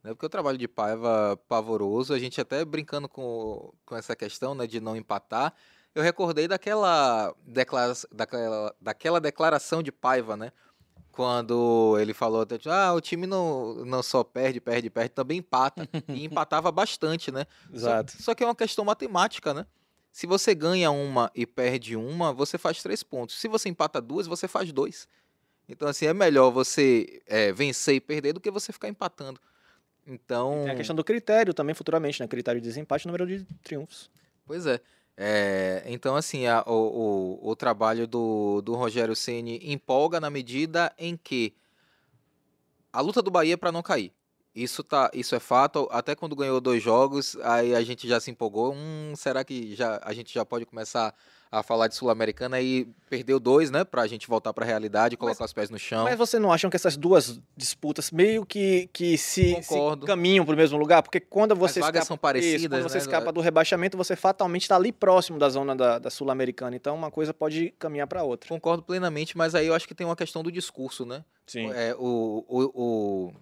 Né? 0.04 0.12
Porque 0.12 0.26
o 0.26 0.30
trabalho 0.30 0.58
de 0.58 0.68
Paiva 0.68 1.40
pavoroso, 1.48 2.14
a 2.14 2.20
gente 2.20 2.40
até 2.42 2.64
brincando 2.66 3.08
com, 3.08 3.74
com 3.86 3.96
essa 3.96 4.16
questão 4.16 4.54
né, 4.54 4.68
de 4.68 4.80
não 4.82 4.96
empatar, 4.96 5.54
eu 5.96 6.02
recordei 6.04 6.48
daquela, 6.48 7.34
declara, 7.46 7.94
daquela, 8.12 8.76
daquela 8.82 9.22
declaração 9.22 9.82
de 9.84 9.92
Paiva, 9.92 10.36
né? 10.36 10.52
Quando 11.12 11.96
ele 12.00 12.12
falou, 12.12 12.42
até, 12.42 12.58
ah, 12.68 12.92
o 12.94 13.00
time 13.00 13.28
não, 13.28 13.86
não 13.86 14.02
só 14.02 14.24
perde, 14.24 14.60
perde, 14.60 14.90
perde, 14.90 15.10
também 15.10 15.38
empata. 15.38 15.88
E 16.10 16.26
empatava 16.26 16.72
bastante, 16.72 17.32
né? 17.32 17.46
Só- 17.70 17.76
Exato. 17.76 18.14
Só, 18.20 18.34
que 18.34 18.44
é 18.44 18.48
uma 18.48 18.56
questão 18.56 18.84
matemática, 18.84 19.54
né? 19.54 19.68
Se 20.12 20.26
você 20.26 20.56
ganha 20.56 20.90
uma 20.90 21.32
e 21.36 21.46
perde 21.46 21.96
uma, 21.96 22.34
você 22.34 22.58
faz 22.58 22.82
três 22.82 23.04
pontos. 23.04 23.40
Se 23.40 23.48
você 23.48 23.70
empata 23.70 24.02
duas, 24.02 24.26
você 24.26 24.48
faz 24.48 24.72
dois. 24.72 25.08
Então, 25.70 25.88
assim, 25.88 26.08
é 26.08 26.14
melhor 26.14 26.50
você 26.50 27.22
é, 27.28 27.52
vencer 27.52 27.96
e 27.96 28.02
perder 28.02 28.34
do 28.34 28.40
que 28.40 28.50
você 28.50 28.74
ficar 28.74 28.90
empatando. 28.90 29.40
Então, 30.06 30.62
Tem 30.64 30.74
a 30.74 30.76
questão 30.76 30.96
do 30.96 31.04
critério 31.04 31.54
também 31.54 31.74
futuramente, 31.76 32.20
né? 32.22 32.28
Critério 32.28 32.60
de 32.62 32.68
desempate 32.68 33.06
e 33.06 33.08
número 33.08 33.26
de 33.26 33.44
triunfos. 33.64 34.10
pois 34.46 34.66
é. 34.66 34.80
É, 35.16 35.84
então, 35.86 36.16
assim, 36.16 36.48
a- 36.48 36.64
o, 36.66 37.38
o, 37.44 37.50
o 37.52 37.56
trabalho 37.56 38.08
do, 38.08 38.62
do 38.62 38.74
Rogério 38.74 39.16
Ceni 39.16 39.60
empolga 39.72 40.20
na 40.20 40.30
medida 40.30 40.92
em 40.98 41.16
que 41.16 41.54
a 42.92 43.02
luta 43.02 43.22
do 43.22 43.32
Bahia 43.32 43.54
é 43.54 43.58
para 43.58 43.72
não 43.72 43.82
cair. 43.82 44.12
Isso, 44.56 44.84
tá, 44.84 45.10
isso 45.14 45.34
é 45.36 45.40
fato. 45.40 45.88
Até 45.92 46.16
quando 46.16 46.36
ganhou 46.36 46.62
dois 46.62 46.82
jogos, 46.82 47.36
aí 47.42 47.74
a 47.74 47.82
gente 47.82 48.08
já 48.08 48.20
se 48.20 48.30
empolgou. 48.30 48.74
Hum, 48.74 49.14
será 49.16 49.44
que 49.44 49.76
já, 49.76 50.00
a 50.04 50.14
gente 50.14 50.32
já 50.34 50.46
pode 50.46 50.66
começar 50.66 51.14
a 51.54 51.62
falar 51.62 51.88
de 51.88 51.94
Sul-Americana 51.94 52.60
e 52.60 52.88
perdeu 53.08 53.40
dois, 53.40 53.70
né? 53.70 53.84
Pra 53.84 54.08
gente 54.08 54.28
voltar 54.28 54.52
pra 54.52 54.66
realidade, 54.66 55.16
colocar 55.16 55.46
os 55.46 55.54
pés 55.54 55.70
no 55.70 55.78
chão. 55.78 56.04
Mas 56.06 56.18
você 56.18 56.40
não 56.40 56.52
acham 56.52 56.68
que 56.68 56.76
essas 56.76 56.98
duas 56.98 57.40
disputas 57.56 58.10
meio 58.10 58.44
que, 58.44 58.90
que 58.92 59.20
se, 59.20 59.50
se 59.62 59.70
Concordo. 59.70 60.08
caminham 60.08 60.44
para 60.44 60.56
o 60.56 60.58
mesmo 60.58 60.80
lugar? 60.80 61.04
Porque 61.04 61.20
quando 61.20 61.56
você 61.56 61.80
vagas 61.80 62.02
escapa, 62.02 62.08
são 62.08 62.18
parecidas, 62.18 62.62
Isso, 62.62 62.70
quando 62.70 62.82
você 62.82 62.98
né? 62.98 63.04
escapa 63.04 63.32
do 63.32 63.40
rebaixamento, 63.40 63.96
você 63.96 64.16
fatalmente 64.16 64.64
está 64.64 64.76
ali 64.76 64.92
próximo 64.92 65.38
da 65.38 65.48
zona 65.48 65.76
da, 65.76 66.00
da 66.00 66.10
Sul-Americana. 66.10 66.76
Então 66.76 66.96
uma 66.96 67.12
coisa 67.12 67.32
pode 67.36 67.70
caminhar 67.78 68.08
para 68.08 68.24
outra. 68.24 68.50
Concordo 68.50 68.82
plenamente, 68.82 69.38
mas 69.38 69.54
aí 69.54 69.68
eu 69.68 69.76
acho 69.76 69.88
que 69.88 69.94
tem 69.94 70.08
uma 70.08 70.16
questão 70.16 70.42
do 70.42 70.52
discurso, 70.52 71.06
né? 71.06 71.24
Sim. 71.46 71.70
É, 71.72 71.94
o, 72.00 72.44
o, 72.48 72.64
o, 72.74 73.34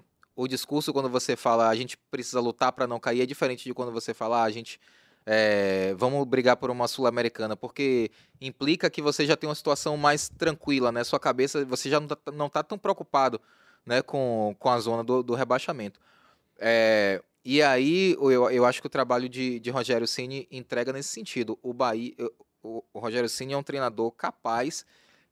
o 0.43 0.47
discurso, 0.49 0.91
quando 0.91 1.07
você 1.07 1.37
fala 1.37 1.69
a 1.69 1.75
gente 1.77 1.95
precisa 2.09 2.41
lutar 2.41 2.73
para 2.73 2.85
não 2.85 2.99
cair, 2.99 3.21
é 3.21 3.25
diferente 3.25 3.63
de 3.63 3.73
quando 3.73 3.93
você 3.93 4.13
fala 4.13 4.41
"Ah, 4.41 4.43
a 4.43 4.51
gente 4.51 4.81
é, 5.25 5.93
vamos 5.97 6.25
brigar 6.27 6.57
por 6.57 6.71
uma 6.71 6.87
Sul-Americana, 6.87 7.55
porque 7.55 8.11
implica 8.39 8.89
que 8.89 9.01
você 9.01 9.25
já 9.25 9.35
tem 9.35 9.47
uma 9.47 9.55
situação 9.55 9.95
mais 9.97 10.29
tranquila, 10.29 10.91
né? 10.91 11.03
Sua 11.03 11.19
cabeça, 11.19 11.63
você 11.65 11.89
já 11.89 11.99
não 11.99 12.07
tá, 12.07 12.17
não 12.33 12.49
tá 12.49 12.63
tão 12.63 12.77
preocupado 12.77 13.39
né, 13.85 14.01
com, 14.01 14.55
com 14.57 14.69
a 14.69 14.79
zona 14.79 15.03
do, 15.03 15.21
do 15.21 15.35
rebaixamento. 15.35 15.99
É, 16.57 17.21
e 17.43 17.61
aí 17.61 18.15
eu, 18.19 18.49
eu 18.49 18.65
acho 18.65 18.81
que 18.81 18.87
o 18.87 18.89
trabalho 18.89 19.27
de, 19.27 19.59
de 19.59 19.69
Rogério 19.69 20.07
Ceni 20.07 20.47
entrega 20.51 20.93
nesse 20.93 21.09
sentido. 21.09 21.57
O 21.61 21.73
Bahia, 21.73 22.13
o, 22.63 22.83
o 22.93 22.99
Rogério 22.99 23.29
Ceni 23.29 23.53
é 23.53 23.57
um 23.57 23.63
treinador 23.63 24.11
capaz 24.11 24.85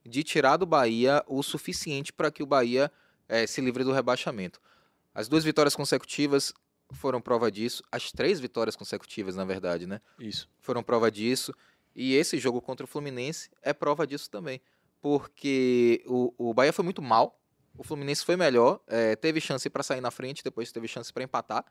de 0.04 0.22
tirar 0.24 0.56
do 0.56 0.66
Bahia 0.66 1.22
o 1.26 1.42
suficiente 1.42 2.12
para 2.12 2.30
que 2.30 2.42
o 2.42 2.46
Bahia 2.46 2.90
eh, 3.28 3.46
se 3.46 3.60
livre 3.60 3.84
do 3.84 3.92
rebaixamento. 3.92 4.60
As 5.14 5.28
duas 5.28 5.44
vitórias 5.44 5.76
consecutivas 5.76 6.54
foram 6.92 7.20
prova 7.20 7.50
disso. 7.50 7.82
As 7.90 8.10
três 8.12 8.40
vitórias 8.40 8.76
consecutivas, 8.76 9.36
na 9.36 9.44
verdade, 9.44 9.86
né? 9.86 10.00
Isso. 10.18 10.48
Foram 10.60 10.82
prova 10.82 11.10
disso. 11.10 11.52
E 11.94 12.14
esse 12.14 12.38
jogo 12.38 12.60
contra 12.60 12.84
o 12.84 12.86
Fluminense 12.88 13.50
é 13.62 13.72
prova 13.72 14.06
disso 14.06 14.30
também. 14.30 14.60
Porque 15.00 16.02
o, 16.06 16.32
o 16.50 16.54
Bahia 16.54 16.72
foi 16.72 16.84
muito 16.84 17.00
mal. 17.02 17.38
O 17.76 17.82
Fluminense 17.82 18.24
foi 18.24 18.36
melhor. 18.36 18.80
eh, 18.86 19.16
teve 19.16 19.40
chance 19.40 19.68
para 19.70 19.82
sair 19.82 20.00
na 20.00 20.10
frente, 20.10 20.42
depois 20.44 20.70
teve 20.72 20.86
chance 20.86 21.12
para 21.12 21.22
empatar. 21.24 21.64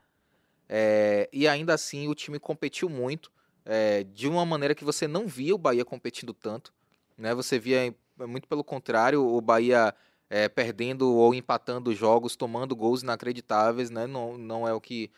Eh, 0.67 1.29
e 1.31 1.47
ainda 1.47 1.73
assim 1.73 2.07
o 2.07 2.15
time 2.15 2.39
competiu 2.39 2.89
muito. 2.89 3.31
eh, 3.65 4.03
de 4.05 4.27
uma 4.27 4.43
maneira 4.45 4.73
que 4.73 4.83
você 4.83 5.07
não 5.07 5.27
via 5.27 5.53
o 5.53 5.57
Bahia 5.57 5.85
competindo 5.85 6.33
tanto. 6.33 6.73
Né? 7.17 7.35
Você 7.35 7.59
via 7.59 7.85
em- 7.85 7.95
muito 8.27 8.47
pelo 8.47 8.63
contrário, 8.63 9.23
o 9.23 9.39
Bahia 9.41 9.93
eh, 10.29 10.47
perdendo 10.47 11.13
ou 11.13 11.33
empatando 11.33 11.93
jogos, 11.93 12.35
tomando 12.35 12.75
gols 12.75 13.01
inacreditáveis, 13.01 13.89
né? 13.89 14.05
Não, 14.05 14.37
não 14.37 14.67
é 14.67 14.73
o 14.73 14.79
que 14.79 15.11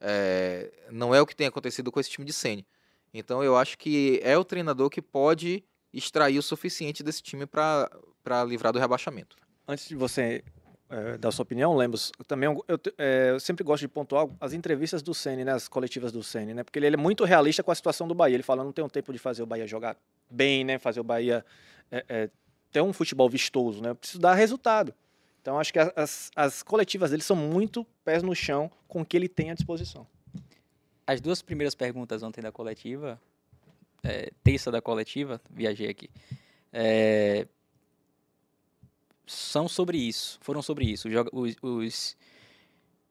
eh, 0.00 0.72
não 0.90 1.14
é 1.14 1.20
o 1.20 1.26
que 1.26 1.36
tem 1.36 1.46
acontecido 1.46 1.90
com 1.90 2.00
esse 2.00 2.10
time 2.10 2.26
de 2.26 2.32
Ceni. 2.32 2.66
Então 3.14 3.42
eu 3.42 3.56
acho 3.56 3.78
que 3.78 4.20
é 4.22 4.36
o 4.36 4.44
treinador 4.44 4.90
que 4.90 5.00
pode 5.00 5.64
extrair 5.92 6.38
o 6.38 6.42
suficiente 6.42 7.02
desse 7.02 7.22
time 7.22 7.46
para 7.46 8.44
livrar 8.46 8.72
do 8.72 8.78
rebaixamento. 8.78 9.36
Antes 9.66 9.88
de 9.88 9.94
você 9.94 10.44
eh, 10.90 11.16
dar 11.16 11.30
sua 11.32 11.42
opinião, 11.42 11.74
Lemos, 11.74 12.12
eu 12.18 12.24
também 12.24 12.48
eu, 12.48 12.80
eh, 12.98 13.30
eu 13.30 13.40
sempre 13.40 13.64
gosto 13.64 13.80
de 13.80 13.88
pontuar 13.88 14.28
as 14.40 14.52
entrevistas 14.52 15.02
do 15.02 15.14
Ceni, 15.14 15.44
né, 15.44 15.52
as 15.52 15.66
coletivas 15.66 16.12
do 16.12 16.22
Ceni, 16.22 16.54
né, 16.54 16.62
porque 16.62 16.78
ele, 16.78 16.86
ele 16.86 16.96
é 16.96 16.98
muito 16.98 17.24
realista 17.24 17.62
com 17.62 17.70
a 17.70 17.74
situação 17.74 18.06
do 18.06 18.14
Bahia. 18.14 18.36
Ele 18.36 18.42
fala, 18.42 18.62
não 18.62 18.72
tem 18.72 18.84
um 18.84 18.88
tempo 18.88 19.12
de 19.12 19.18
fazer 19.18 19.42
o 19.42 19.46
Bahia 19.46 19.66
jogar 19.66 19.96
bem, 20.30 20.64
né, 20.64 20.78
fazer 20.78 21.00
o 21.00 21.04
Bahia 21.04 21.44
eh, 21.90 22.30
ter 22.76 22.82
um 22.82 22.92
futebol 22.92 23.26
vistoso, 23.30 23.80
né, 23.80 23.88
eu 23.88 23.94
preciso 23.94 24.18
dar 24.20 24.34
resultado. 24.34 24.92
Então 25.40 25.58
acho 25.58 25.72
que 25.72 25.78
as, 25.78 26.30
as 26.36 26.62
coletivas 26.62 27.10
dele 27.10 27.22
são 27.22 27.34
muito 27.34 27.86
pés 28.04 28.22
no 28.22 28.34
chão 28.34 28.70
com 28.86 29.00
o 29.00 29.06
que 29.06 29.16
ele 29.16 29.28
tem 29.30 29.50
à 29.50 29.54
disposição. 29.54 30.06
As 31.06 31.18
duas 31.22 31.40
primeiras 31.40 31.74
perguntas 31.74 32.22
ontem 32.22 32.42
da 32.42 32.52
coletiva, 32.52 33.18
é, 34.02 34.30
terça 34.44 34.70
da 34.70 34.82
coletiva, 34.82 35.40
viajei 35.50 35.88
aqui, 35.88 36.10
é, 36.70 37.46
são 39.26 39.66
sobre 39.68 39.96
isso, 39.96 40.38
foram 40.42 40.60
sobre 40.60 40.84
isso. 40.84 41.08
Os, 41.32 41.56
os- 41.62 42.16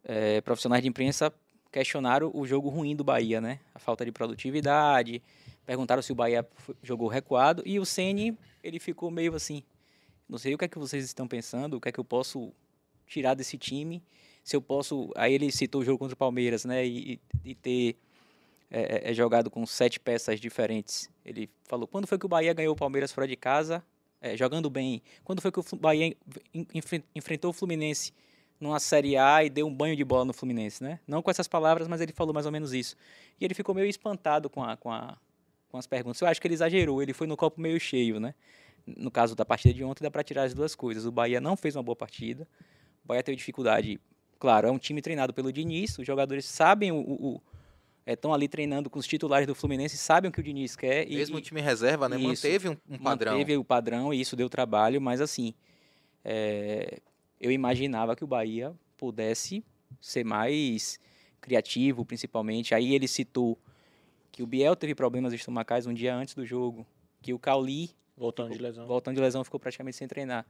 é, 0.03 0.41
profissionais 0.41 0.83
de 0.83 0.87
imprensa 0.89 1.33
questionaram 1.71 2.29
o 2.35 2.45
jogo 2.45 2.69
ruim 2.69 2.95
do 2.95 3.03
Bahia, 3.03 3.41
né? 3.41 3.59
A 3.73 3.79
falta 3.79 4.05
de 4.05 4.11
produtividade, 4.11 5.23
perguntaram 5.65 6.01
se 6.03 6.11
o 6.11 6.15
Bahia 6.15 6.47
jogou 6.83 7.07
recuado 7.07 7.63
e 7.65 7.79
o 7.79 7.85
Ceni 7.85 8.37
ele 8.65 8.79
ficou 8.79 9.11
meio 9.11 9.35
assim, 9.35 9.63
não 10.27 10.37
sei 10.37 10.53
o 10.53 10.57
que 10.57 10.65
é 10.65 10.67
que 10.67 10.79
vocês 10.79 11.03
estão 11.05 11.27
pensando, 11.27 11.77
o 11.77 11.81
que 11.81 11.89
é 11.89 11.91
que 11.91 11.99
eu 11.99 12.03
posso 12.05 12.51
tirar 13.05 13.35
desse 13.35 13.57
time, 13.57 14.03
se 14.43 14.55
eu 14.55 14.61
posso, 14.61 15.11
aí 15.15 15.33
ele 15.33 15.51
citou 15.51 15.81
o 15.81 15.85
jogo 15.85 15.99
contra 15.99 16.13
o 16.15 16.17
Palmeiras, 16.17 16.65
né? 16.65 16.85
E, 16.85 17.19
e- 17.43 17.55
ter 17.55 17.95
é, 18.69 19.07
é, 19.07 19.11
é 19.11 19.13
jogado 19.13 19.49
com 19.49 19.65
sete 19.65 19.99
peças 19.99 20.39
diferentes. 20.39 21.09
Ele 21.23 21.49
falou, 21.63 21.87
quando 21.87 22.07
foi 22.07 22.17
que 22.17 22.25
o 22.25 22.29
Bahia 22.29 22.53
ganhou 22.53 22.73
o 22.73 22.75
Palmeiras 22.75 23.11
fora 23.11 23.27
de 23.27 23.35
casa, 23.35 23.83
é, 24.19 24.35
jogando 24.35 24.69
bem? 24.69 25.01
Quando 25.23 25.41
foi 25.41 25.51
que 25.51 25.59
o 25.59 25.63
Bahia 25.75 26.07
en- 26.53 26.67
enfren- 26.73 27.03
enfrentou 27.15 27.51
o 27.51 27.53
Fluminense 27.53 28.11
numa 28.59 28.79
Série 28.79 29.17
A 29.17 29.43
e 29.43 29.49
deu 29.49 29.67
um 29.67 29.73
banho 29.73 29.95
de 29.95 30.03
bola 30.03 30.25
no 30.25 30.33
Fluminense, 30.33 30.81
né? 30.83 30.99
Não 31.07 31.21
com 31.21 31.29
essas 31.29 31.47
palavras, 31.47 31.87
mas 31.87 32.01
ele 32.01 32.11
falou 32.13 32.33
mais 32.33 32.45
ou 32.45 32.51
menos 32.51 32.73
isso. 32.73 32.95
E 33.39 33.45
ele 33.45 33.53
ficou 33.53 33.75
meio 33.75 33.87
espantado 33.87 34.49
com, 34.49 34.63
a, 34.63 34.75
com, 34.77 34.91
a, 34.91 35.17
com 35.75 35.79
as 35.79 35.85
perguntas. 35.87 36.21
Eu 36.21 36.27
acho 36.29 36.39
que 36.41 36.47
ele 36.47 36.53
exagerou, 36.53 37.01
ele 37.01 37.11
foi 37.13 37.27
no 37.27 37.35
copo 37.35 37.59
meio 37.59 37.77
cheio, 37.79 38.17
né? 38.19 38.33
No 38.87 39.11
caso 39.11 39.35
da 39.35 39.43
partida 39.43 39.73
de 39.73 39.83
ontem, 39.83 40.03
dá 40.03 40.09
para 40.09 40.23
tirar 40.23 40.43
as 40.43 40.53
duas 40.53 40.73
coisas. 40.73 41.05
O 41.05 41.11
Bahia 41.11 41.41
não 41.41 41.57
fez 41.57 41.75
uma 41.75 41.83
boa 41.83 41.95
partida, 41.95 42.47
o 43.03 43.07
Bahia 43.09 43.21
teve 43.21 43.35
dificuldade. 43.35 43.99
Claro, 44.39 44.67
é 44.67 44.71
um 44.71 44.77
time 44.77 45.01
treinado 45.01 45.33
pelo 45.33 45.51
Diniz, 45.51 45.97
os 45.97 46.05
jogadores 46.07 46.45
sabem 46.45 46.91
o, 46.91 46.97
o, 46.97 47.41
estão 48.05 48.33
ali 48.33 48.47
treinando 48.47 48.89
com 48.89 48.99
os 48.99 49.07
titulares 49.07 49.47
do 49.47 49.55
Fluminense, 49.55 49.97
sabem 49.97 50.29
o 50.29 50.31
que 50.31 50.39
o 50.39 50.43
Diniz 50.43 50.75
quer. 50.77 51.09
e- 51.11 51.15
Mesmo 51.15 51.37
o 51.37 51.41
time 51.41 51.59
reserva, 51.61 52.07
né? 52.07 52.15
Isso. 52.17 52.45
Manteve 52.45 52.69
um, 52.69 52.77
um 52.89 52.97
padrão. 52.97 53.33
Manteve 53.33 53.57
o 53.57 53.63
padrão 53.65 54.13
e 54.13 54.21
isso 54.21 54.35
deu 54.35 54.47
trabalho, 54.49 55.01
mas 55.01 55.19
assim, 55.19 55.53
é, 56.23 56.99
eu 57.39 57.51
imaginava 57.51 58.15
que 58.15 58.23
o 58.23 58.27
Bahia 58.27 58.73
pudesse 58.97 59.63
ser 59.99 60.23
mais 60.23 60.99
criativo, 61.41 62.05
principalmente. 62.05 62.73
Aí 62.75 62.93
ele 62.93 63.07
citou 63.07 63.57
que 64.35 64.43
o 64.43 64.45
Biel 64.45 64.75
teve 64.75 64.93
problemas 64.93 65.31
estomacais 65.31 65.87
um 65.87 65.93
dia 65.93 66.13
antes 66.13 66.35
do 66.35 66.45
jogo, 66.45 66.85
que 67.21 67.33
o 67.33 67.39
Cauli, 67.39 67.95
Voltando 68.17 68.51
de 68.51 68.59
lesão. 68.59 68.85
voltando 68.85 69.15
de 69.15 69.21
lesão, 69.21 69.45
ficou 69.45 69.57
praticamente 69.57 69.95
sem 69.95 70.09
treinar. 70.09 70.45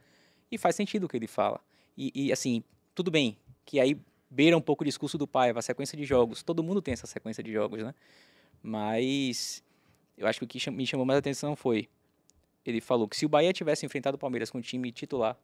E 0.51 0.57
faz 0.57 0.75
sentido 0.75 1.03
o 1.03 1.07
que 1.07 1.15
ele 1.15 1.27
fala. 1.27 1.59
E, 1.95 2.11
e, 2.15 2.31
assim, 2.31 2.63
tudo 2.95 3.11
bem, 3.11 3.37
que 3.63 3.79
aí 3.79 3.95
beira 4.27 4.57
um 4.57 4.61
pouco 4.61 4.83
o 4.83 4.85
discurso 4.85 5.19
do 5.19 5.27
Paiva, 5.27 5.59
a 5.59 5.61
sequência 5.61 5.95
de 5.95 6.03
jogos. 6.03 6.41
Todo 6.41 6.63
mundo 6.63 6.81
tem 6.81 6.93
essa 6.93 7.05
sequência 7.05 7.43
de 7.43 7.53
jogos, 7.53 7.83
né? 7.83 7.93
Mas 8.59 9.63
eu 10.17 10.25
acho 10.25 10.39
que 10.39 10.45
o 10.45 10.47
que 10.47 10.71
me 10.71 10.87
chamou 10.87 11.05
mais 11.05 11.19
atenção 11.19 11.55
foi 11.55 11.87
ele 12.65 12.81
falou 12.81 13.07
que 13.07 13.15
se 13.15 13.23
o 13.23 13.29
Bahia 13.29 13.53
tivesse 13.53 13.85
enfrentado 13.85 14.15
o 14.15 14.19
Palmeiras 14.19 14.49
com 14.49 14.57
o 14.57 14.61
time 14.63 14.91
titular, 14.91 15.37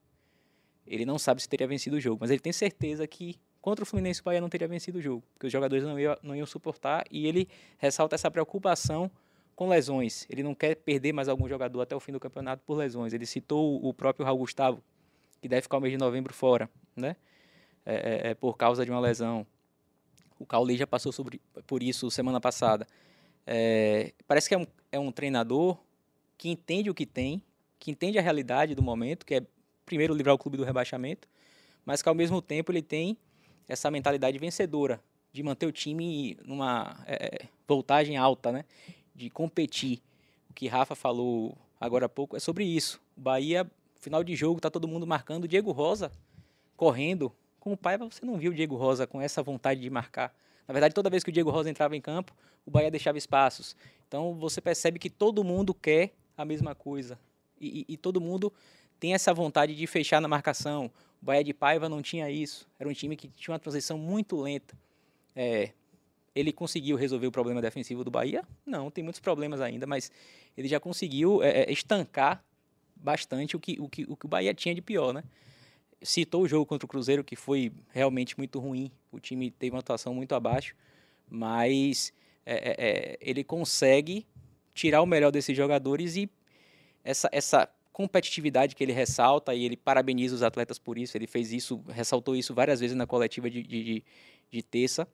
ele 0.87 1.05
não 1.05 1.19
sabe 1.19 1.39
se 1.43 1.47
teria 1.47 1.67
vencido 1.67 1.97
o 1.97 1.99
jogo, 1.99 2.17
mas 2.19 2.31
ele 2.31 2.39
tem 2.39 2.51
certeza 2.51 3.05
que 3.05 3.35
Contra 3.61 3.83
o 3.83 3.85
Fluminense, 3.85 4.21
o 4.21 4.23
Bahia 4.23 4.41
não 4.41 4.49
teria 4.49 4.67
vencido 4.67 4.97
o 4.97 5.01
jogo, 5.01 5.23
porque 5.33 5.45
os 5.45 5.53
jogadores 5.53 5.83
não 5.83 5.99
iam, 5.99 6.17
não 6.23 6.35
iam 6.35 6.45
suportar. 6.47 7.05
E 7.11 7.27
ele 7.27 7.47
ressalta 7.77 8.15
essa 8.15 8.31
preocupação 8.31 9.11
com 9.55 9.69
lesões. 9.69 10.25
Ele 10.29 10.41
não 10.41 10.55
quer 10.55 10.75
perder 10.75 11.13
mais 11.13 11.29
algum 11.29 11.47
jogador 11.47 11.81
até 11.81 11.95
o 11.95 11.99
fim 11.99 12.11
do 12.11 12.19
campeonato 12.19 12.63
por 12.65 12.75
lesões. 12.75 13.13
Ele 13.13 13.25
citou 13.25 13.79
o 13.85 13.93
próprio 13.93 14.25
Raul 14.25 14.39
Gustavo, 14.39 14.83
que 15.39 15.47
deve 15.47 15.61
ficar 15.61 15.77
o 15.77 15.81
mês 15.81 15.91
de 15.91 15.97
novembro 15.99 16.33
fora, 16.33 16.67
né? 16.95 17.15
É, 17.85 17.95
é, 18.29 18.31
é 18.31 18.33
por 18.33 18.57
causa 18.57 18.83
de 18.83 18.89
uma 18.89 18.99
lesão. 18.99 19.45
O 20.39 20.45
Cauli 20.45 20.75
já 20.75 20.87
passou 20.87 21.11
sobre, 21.11 21.39
por 21.67 21.83
isso 21.83 22.09
semana 22.09 22.41
passada. 22.41 22.87
É, 23.45 24.11
parece 24.27 24.49
que 24.49 24.55
é 24.55 24.57
um, 24.57 24.65
é 24.91 24.99
um 24.99 25.11
treinador 25.11 25.77
que 26.35 26.49
entende 26.49 26.89
o 26.89 26.95
que 26.95 27.05
tem, 27.05 27.43
que 27.77 27.91
entende 27.91 28.17
a 28.17 28.21
realidade 28.21 28.73
do 28.73 28.81
momento, 28.81 29.23
que 29.23 29.35
é 29.35 29.45
primeiro 29.85 30.15
livrar 30.15 30.33
o 30.33 30.37
clube 30.37 30.57
do 30.57 30.63
rebaixamento, 30.63 31.27
mas 31.85 32.01
que 32.01 32.09
ao 32.09 32.15
mesmo 32.15 32.41
tempo 32.41 32.71
ele 32.71 32.81
tem 32.81 33.17
essa 33.71 33.89
mentalidade 33.89 34.37
vencedora 34.37 35.01
de 35.31 35.41
manter 35.41 35.65
o 35.65 35.71
time 35.71 36.37
numa 36.43 36.97
é, 37.07 37.45
voltagem 37.65 38.17
alta, 38.17 38.51
né? 38.51 38.65
De 39.15 39.29
competir. 39.29 40.01
O 40.49 40.53
que 40.53 40.67
Rafa 40.67 40.93
falou 40.93 41.57
agora 41.79 42.05
há 42.05 42.09
pouco 42.09 42.35
é 42.35 42.39
sobre 42.39 42.65
isso. 42.65 43.01
O 43.15 43.21
Bahia, 43.21 43.65
final 44.01 44.25
de 44.25 44.35
jogo, 44.35 44.59
tá 44.59 44.69
todo 44.69 44.89
mundo 44.89 45.07
marcando. 45.07 45.47
Diego 45.47 45.71
Rosa 45.71 46.11
correndo, 46.75 47.31
com 47.61 47.71
o 47.73 47.79
você 48.09 48.25
não 48.25 48.37
viu 48.37 48.51
o 48.51 48.55
Diego 48.55 48.75
Rosa 48.75 49.07
com 49.07 49.21
essa 49.21 49.41
vontade 49.41 49.79
de 49.79 49.89
marcar. 49.89 50.35
Na 50.67 50.73
verdade, 50.73 50.93
toda 50.93 51.09
vez 51.09 51.23
que 51.23 51.29
o 51.29 51.33
Diego 51.33 51.49
Rosa 51.49 51.69
entrava 51.69 51.95
em 51.95 52.01
campo, 52.01 52.33
o 52.65 52.71
Bahia 52.71 52.91
deixava 52.91 53.17
espaços. 53.17 53.75
Então 54.05 54.33
você 54.35 54.59
percebe 54.59 54.99
que 54.99 55.09
todo 55.09 55.43
mundo 55.45 55.73
quer 55.73 56.11
a 56.37 56.43
mesma 56.43 56.75
coisa. 56.75 57.17
E, 57.59 57.85
e, 57.87 57.93
e 57.93 57.97
todo 57.97 58.19
mundo 58.19 58.51
tem 59.01 59.15
essa 59.15 59.33
vontade 59.33 59.75
de 59.75 59.87
fechar 59.87 60.21
na 60.21 60.27
marcação. 60.27 60.91
O 61.19 61.25
Bahia 61.25 61.43
de 61.43 61.55
Paiva 61.55 61.89
não 61.89 62.03
tinha 62.03 62.29
isso. 62.29 62.69
Era 62.79 62.87
um 62.87 62.93
time 62.93 63.15
que 63.15 63.27
tinha 63.29 63.51
uma 63.51 63.59
transição 63.59 63.97
muito 63.97 64.39
lenta. 64.39 64.77
É, 65.35 65.71
ele 66.35 66.53
conseguiu 66.53 66.95
resolver 66.95 67.25
o 67.25 67.31
problema 67.31 67.59
defensivo 67.59 68.03
do 68.03 68.11
Bahia? 68.11 68.43
Não, 68.63 68.91
tem 68.91 69.03
muitos 69.03 69.19
problemas 69.19 69.59
ainda, 69.59 69.87
mas 69.87 70.11
ele 70.55 70.67
já 70.67 70.79
conseguiu 70.79 71.41
é, 71.41 71.63
é 71.63 71.71
estancar 71.71 72.45
bastante 72.95 73.55
o 73.55 73.59
que, 73.59 73.75
o, 73.81 73.89
que, 73.89 74.05
o 74.07 74.15
que 74.15 74.25
o 74.27 74.29
Bahia 74.29 74.53
tinha 74.53 74.75
de 74.75 74.83
pior, 74.83 75.11
né? 75.11 75.23
citou 76.03 76.43
o 76.43 76.47
jogo 76.47 76.65
contra 76.67 76.85
o 76.85 76.89
Cruzeiro, 76.89 77.23
que 77.23 77.35
foi 77.35 77.71
realmente 77.89 78.37
muito 78.37 78.59
ruim. 78.59 78.91
O 79.11 79.19
time 79.19 79.49
teve 79.49 79.75
uma 79.75 79.79
atuação 79.79 80.13
muito 80.13 80.35
abaixo, 80.35 80.75
mas 81.27 82.13
é, 82.45 82.53
é, 82.53 82.75
é, 82.77 83.17
ele 83.19 83.43
consegue 83.43 84.27
tirar 84.75 85.01
o 85.01 85.07
melhor 85.07 85.31
desses 85.31 85.57
jogadores 85.57 86.15
e 86.15 86.29
essa, 87.03 87.27
essa 87.31 87.67
competitividade 87.91 88.75
que 88.75 88.83
ele 88.83 88.93
ressalta 88.93 89.53
e 89.53 89.65
ele 89.65 89.77
parabeniza 89.77 90.35
os 90.35 90.43
atletas 90.43 90.79
por 90.79 90.97
isso. 90.97 91.17
Ele 91.17 91.27
fez 91.27 91.51
isso, 91.51 91.83
ressaltou 91.89 92.35
isso 92.35 92.53
várias 92.53 92.79
vezes 92.79 92.95
na 92.95 93.05
coletiva 93.05 93.49
de, 93.49 93.61
de, 93.63 94.03
de, 94.49 94.63
terça, 94.63 95.07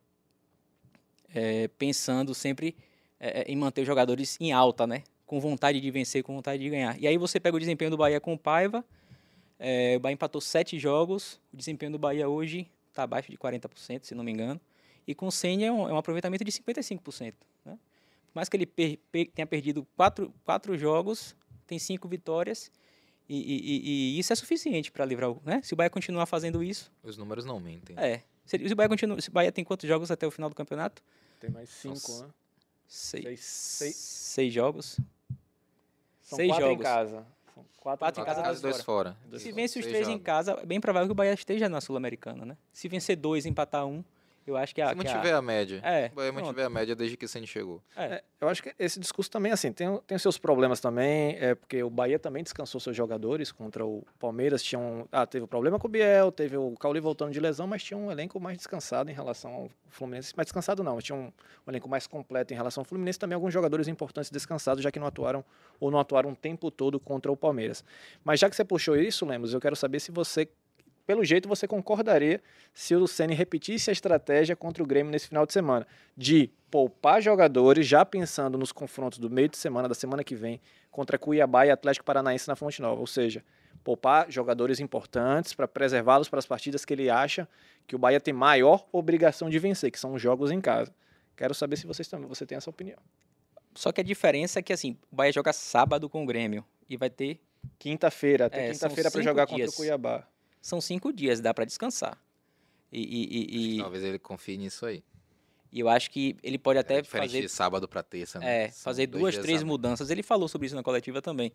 é, 1.34 1.68
pensando 1.78 2.34
sempre 2.34 2.76
é, 3.20 3.42
é, 3.42 3.52
em 3.52 3.56
manter 3.56 3.82
os 3.82 3.88
jogadores 3.88 4.38
em 4.40 4.52
alta, 4.52 4.86
né? 4.86 5.04
Com 5.26 5.40
vontade 5.40 5.82
de 5.82 5.92
vencer, 5.92 6.24
com 6.24 6.34
vontade 6.34 6.62
de 6.62 6.70
ganhar. 6.70 7.00
E 7.00 7.08
aí 7.08 7.18
você 7.18 7.40
pega 7.40 7.58
o 7.58 7.60
desempenho 7.60 7.92
do 7.92 7.98
Bahia 7.98 8.20
com 8.20 8.34
o 8.34 8.38
Paiva 8.38 8.86
é, 9.60 9.96
o 9.98 10.00
Bahia 10.00 10.14
empatou 10.14 10.40
sete 10.40 10.78
jogos. 10.78 11.40
O 11.52 11.58
desempenho 11.58 11.92
do 11.92 12.00
Bahia 12.00 12.30
hoje 12.30 12.70
está 12.90 13.04
abaixo 13.04 13.32
de 13.32 13.38
40%, 13.38 14.04
se 14.04 14.16
não 14.16 14.24
me 14.24 14.32
engano. 14.32 14.60
E 15.08 15.16
com 15.16 15.28
o 15.28 15.32
Senna 15.32 15.66
é 15.66 15.72
um, 15.72 15.90
é 15.90 15.94
um 15.94 15.98
aproveitamento 15.98 16.44
de 16.44 16.52
55%. 16.52 17.34
Né? 17.66 17.78
Por 18.28 18.36
mais 18.36 18.50
que 18.50 18.58
ele 18.58 18.66
per, 18.66 19.00
per, 19.12 19.28
tenha 19.30 19.48
perdido 19.48 19.88
quatro, 19.96 20.34
quatro 20.44 20.78
jogos, 20.78 21.36
tem 21.68 21.78
cinco 21.78 22.08
vitórias. 22.08 22.72
E, 23.30 23.36
e, 23.36 24.16
e 24.16 24.20
isso 24.20 24.32
é 24.32 24.36
suficiente 24.36 24.92
para 24.92 25.04
livrar 25.04 25.30
o. 25.30 25.42
Né? 25.44 25.62
Se 25.62 25.74
o 25.74 25.78
Bahia 25.78 25.90
continuar 25.90 26.26
fazendo 26.26 26.64
isso. 26.64 26.92
Os 27.04 27.18
números 27.18 27.44
não 27.44 27.60
mentem. 27.60 27.96
É. 28.00 28.22
Se, 28.46 28.58
se, 28.58 28.74
o 28.74 28.76
Bahia 28.76 28.88
continua, 28.88 29.20
se 29.20 29.30
o 29.30 29.32
Bahia 29.32 29.52
tem 29.52 29.66
quantos 29.66 29.88
jogos 29.88 30.10
até 30.10 30.26
o 30.26 30.32
final 30.32 30.50
do 30.50 30.56
campeonato? 30.56 31.04
Tem 31.40 31.50
mais 31.50 31.70
cinco, 31.70 31.94
Nossa. 31.94 32.28
né? 32.28 32.34
Seis, 32.88 33.24
seis, 33.24 33.40
seis. 33.42 33.96
seis 33.96 34.54
jogos. 34.54 34.98
São 36.22 36.38
seis 36.38 36.50
quatro 36.50 36.66
jogos. 36.66 36.80
em 36.80 36.84
casa. 36.84 37.26
Quatro, 37.78 38.00
quatro 38.00 38.22
em 38.22 38.26
casa, 38.26 38.42
casa 38.42 38.62
dois 38.62 38.82
fora. 38.82 39.18
fora. 39.30 39.40
Se 39.40 39.52
vence 39.52 39.80
os 39.80 39.86
três 39.86 40.08
em 40.08 40.20
casa, 40.20 40.54
é 40.62 40.66
bem 40.66 40.80
provável 40.80 41.08
que 41.08 41.12
o 41.12 41.16
Bahia 41.16 41.34
esteja 41.34 41.68
na 41.68 41.82
Sul-Americana, 41.82 42.46
né? 42.46 42.58
Se 42.72 42.88
vencer 42.88 43.16
dois 43.16 43.46
e 43.46 43.50
empatar 43.50 43.86
um, 43.86 44.04
eu 44.48 44.58
acho 44.58 44.74
que 44.74 44.82
a. 44.82 44.90
Se 44.90 44.96
mantiver 44.96 45.34
a... 45.34 45.38
a... 45.38 45.42
média. 45.42 45.82
É. 45.84 46.10
O 46.12 46.16
Bahia 46.16 46.32
mantiver 46.32 46.66
a 46.66 46.70
média 46.70 46.96
desde 46.96 47.18
que 47.18 47.26
o 47.26 47.28
Ceni 47.28 47.46
chegou. 47.46 47.82
É. 47.96 48.06
é. 48.06 48.24
eu 48.40 48.48
acho 48.48 48.64
que 48.64 48.74
esse 48.80 49.00
discurso 49.00 49.30
também, 49.30 49.52
assim, 49.52 49.72
tem, 49.72 50.00
tem 50.08 50.18
seus 50.18 50.38
problemas 50.38 50.80
também, 50.80 51.38
é 51.40 51.54
porque 51.54 51.84
o 51.84 51.90
Bahia 51.90 52.18
também 52.18 52.44
descansou 52.44 52.80
seus 52.80 52.96
jogadores 52.96 53.52
contra 53.52 53.86
o 53.86 54.06
Palmeiras. 54.18 54.64
Tinha 54.64 54.80
um, 54.80 55.06
ah, 55.12 55.26
teve 55.26 55.44
um 55.44 55.48
problema 55.48 55.78
com 55.78 55.88
o 55.88 55.90
Biel, 55.90 56.32
teve 56.32 56.56
o 56.58 56.76
Cauli 56.78 57.00
voltando 57.00 57.32
de 57.32 57.40
lesão, 57.40 57.68
mas 57.68 57.84
tinha 57.84 57.98
um 57.98 58.12
elenco 58.12 58.40
mais 58.40 58.58
descansado 58.58 59.12
em 59.12 59.14
relação 59.14 59.54
ao 59.54 59.70
Fluminense. 59.90 60.34
Mais 60.36 60.46
descansado 60.46 60.84
não, 60.84 60.96
mas 60.96 61.04
tinha 61.04 61.18
um, 61.18 61.26
um 61.26 61.72
elenco 61.72 61.90
mais 61.90 62.08
completo 62.08 62.54
em 62.54 62.56
relação 62.56 62.82
ao 62.82 62.86
Fluminense. 62.86 63.20
Também 63.20 63.36
alguns 63.36 63.54
jogadores 63.54 63.88
importantes 63.88 64.32
descansados, 64.32 64.84
já 64.84 64.92
que 64.92 65.00
não 65.00 65.08
atuaram 65.08 65.44
ou 65.80 65.92
não 65.92 66.00
atuaram 66.00 66.32
o 66.32 66.36
tempo 66.36 66.72
todo 66.72 67.00
contra 67.00 67.32
o 67.32 67.38
Palmeiras. 67.38 67.84
Mas 68.24 68.40
já 68.40 68.50
que 68.50 68.56
você 68.56 68.64
puxou 68.64 68.96
isso, 68.96 69.26
Lemos, 69.26 69.54
eu 69.54 69.60
quero 69.60 69.76
saber 69.76 70.00
se 70.00 70.12
você 70.12 70.48
pelo 71.08 71.24
jeito 71.24 71.48
você 71.48 71.66
concordaria 71.66 72.42
se 72.74 72.94
o 72.94 73.08
Ceni 73.08 73.34
repetisse 73.34 73.90
a 73.90 73.94
estratégia 73.94 74.58
contra 74.58 74.84
o 74.84 74.86
Grêmio 74.86 75.10
nesse 75.10 75.30
final 75.30 75.46
de 75.46 75.54
semana, 75.54 75.88
de 76.18 76.52
poupar 76.70 77.22
jogadores 77.22 77.88
já 77.88 78.06
pensando 78.06 78.58
nos 78.58 78.74
confrontos 78.74 79.18
do 79.18 79.30
meio 79.30 79.48
de 79.48 79.58
semana 79.58 79.88
da 79.88 79.96
semana 79.96 80.22
que 80.22 80.36
vem 80.36 80.60
contra 80.92 81.18
Cuiabá 81.18 81.66
e 81.66 81.72
Atlético 81.72 82.06
Paranaense 82.06 82.50
na 82.50 82.58
Fonte 82.58 82.82
Nova, 82.82 83.00
ou 83.00 83.08
seja, 83.08 83.42
poupar 83.86 84.30
jogadores 84.30 84.82
importantes 84.82 85.54
para 85.54 85.66
preservá-los 85.66 86.28
para 86.28 86.40
as 86.40 86.46
partidas 86.46 86.84
que 86.84 86.94
ele 86.94 87.10
acha 87.10 87.48
que 87.88 87.96
o 87.96 88.00
Bahia 88.00 88.20
tem 88.20 88.34
maior 88.34 88.86
obrigação 88.92 89.50
de 89.50 89.58
vencer, 89.60 89.90
que 89.90 90.00
são 90.00 90.14
os 90.14 90.22
jogos 90.22 90.52
em 90.52 90.60
casa. 90.60 90.94
Quero 91.38 91.54
saber 91.54 91.78
se 91.78 91.88
vocês 91.88 92.10
também 92.10 92.28
você 92.28 92.46
tem 92.46 92.58
essa 92.58 92.70
opinião. 92.70 93.00
Só 93.74 93.94
que 93.94 94.02
a 94.02 94.04
diferença 94.04 94.60
é 94.60 94.62
que 94.62 94.74
assim, 94.74 94.98
o 95.10 95.16
Bahia 95.16 95.32
joga 95.32 95.54
sábado 95.54 96.10
com 96.10 96.24
o 96.24 96.26
Grêmio 96.26 96.66
e 96.90 96.98
vai 96.98 97.10
ter 97.10 97.40
quinta-feira, 97.80 98.48
até 98.48 98.68
é, 98.68 98.72
quinta-feira 98.74 99.10
para 99.10 99.22
jogar 99.22 99.46
dias. 99.46 99.58
contra 99.58 99.70
o 99.70 99.74
Cuiabá 99.74 100.28
são 100.62 100.82
cinco 100.82 101.12
dias, 101.14 101.40
dá 101.40 101.54
para 101.54 101.66
descansar. 101.66 102.18
E, 102.92 103.02
e, 103.02 103.76
e, 103.76 103.78
talvez 103.80 104.04
ele 104.04 104.20
confie 104.20 104.58
nisso 104.58 104.86
aí. 104.86 105.04
E 105.72 105.80
eu 105.80 105.90
acho 105.90 106.10
que 106.10 106.38
ele 106.42 106.58
pode 106.58 106.80
até 106.80 107.00
é 107.00 107.04
fazer 107.04 107.42
de 107.42 107.50
sábado 107.50 107.88
para 107.88 108.02
terça, 108.02 108.40
né? 108.40 108.66
É, 108.66 108.72
fazer 108.72 109.08
duas, 109.08 109.38
três 109.38 109.64
mudanças. 109.64 110.10
Ele 110.10 110.24
falou 110.24 110.48
sobre 110.48 110.68
isso 110.68 110.76
na 110.76 110.84
coletiva 110.84 111.22
também. 111.22 111.52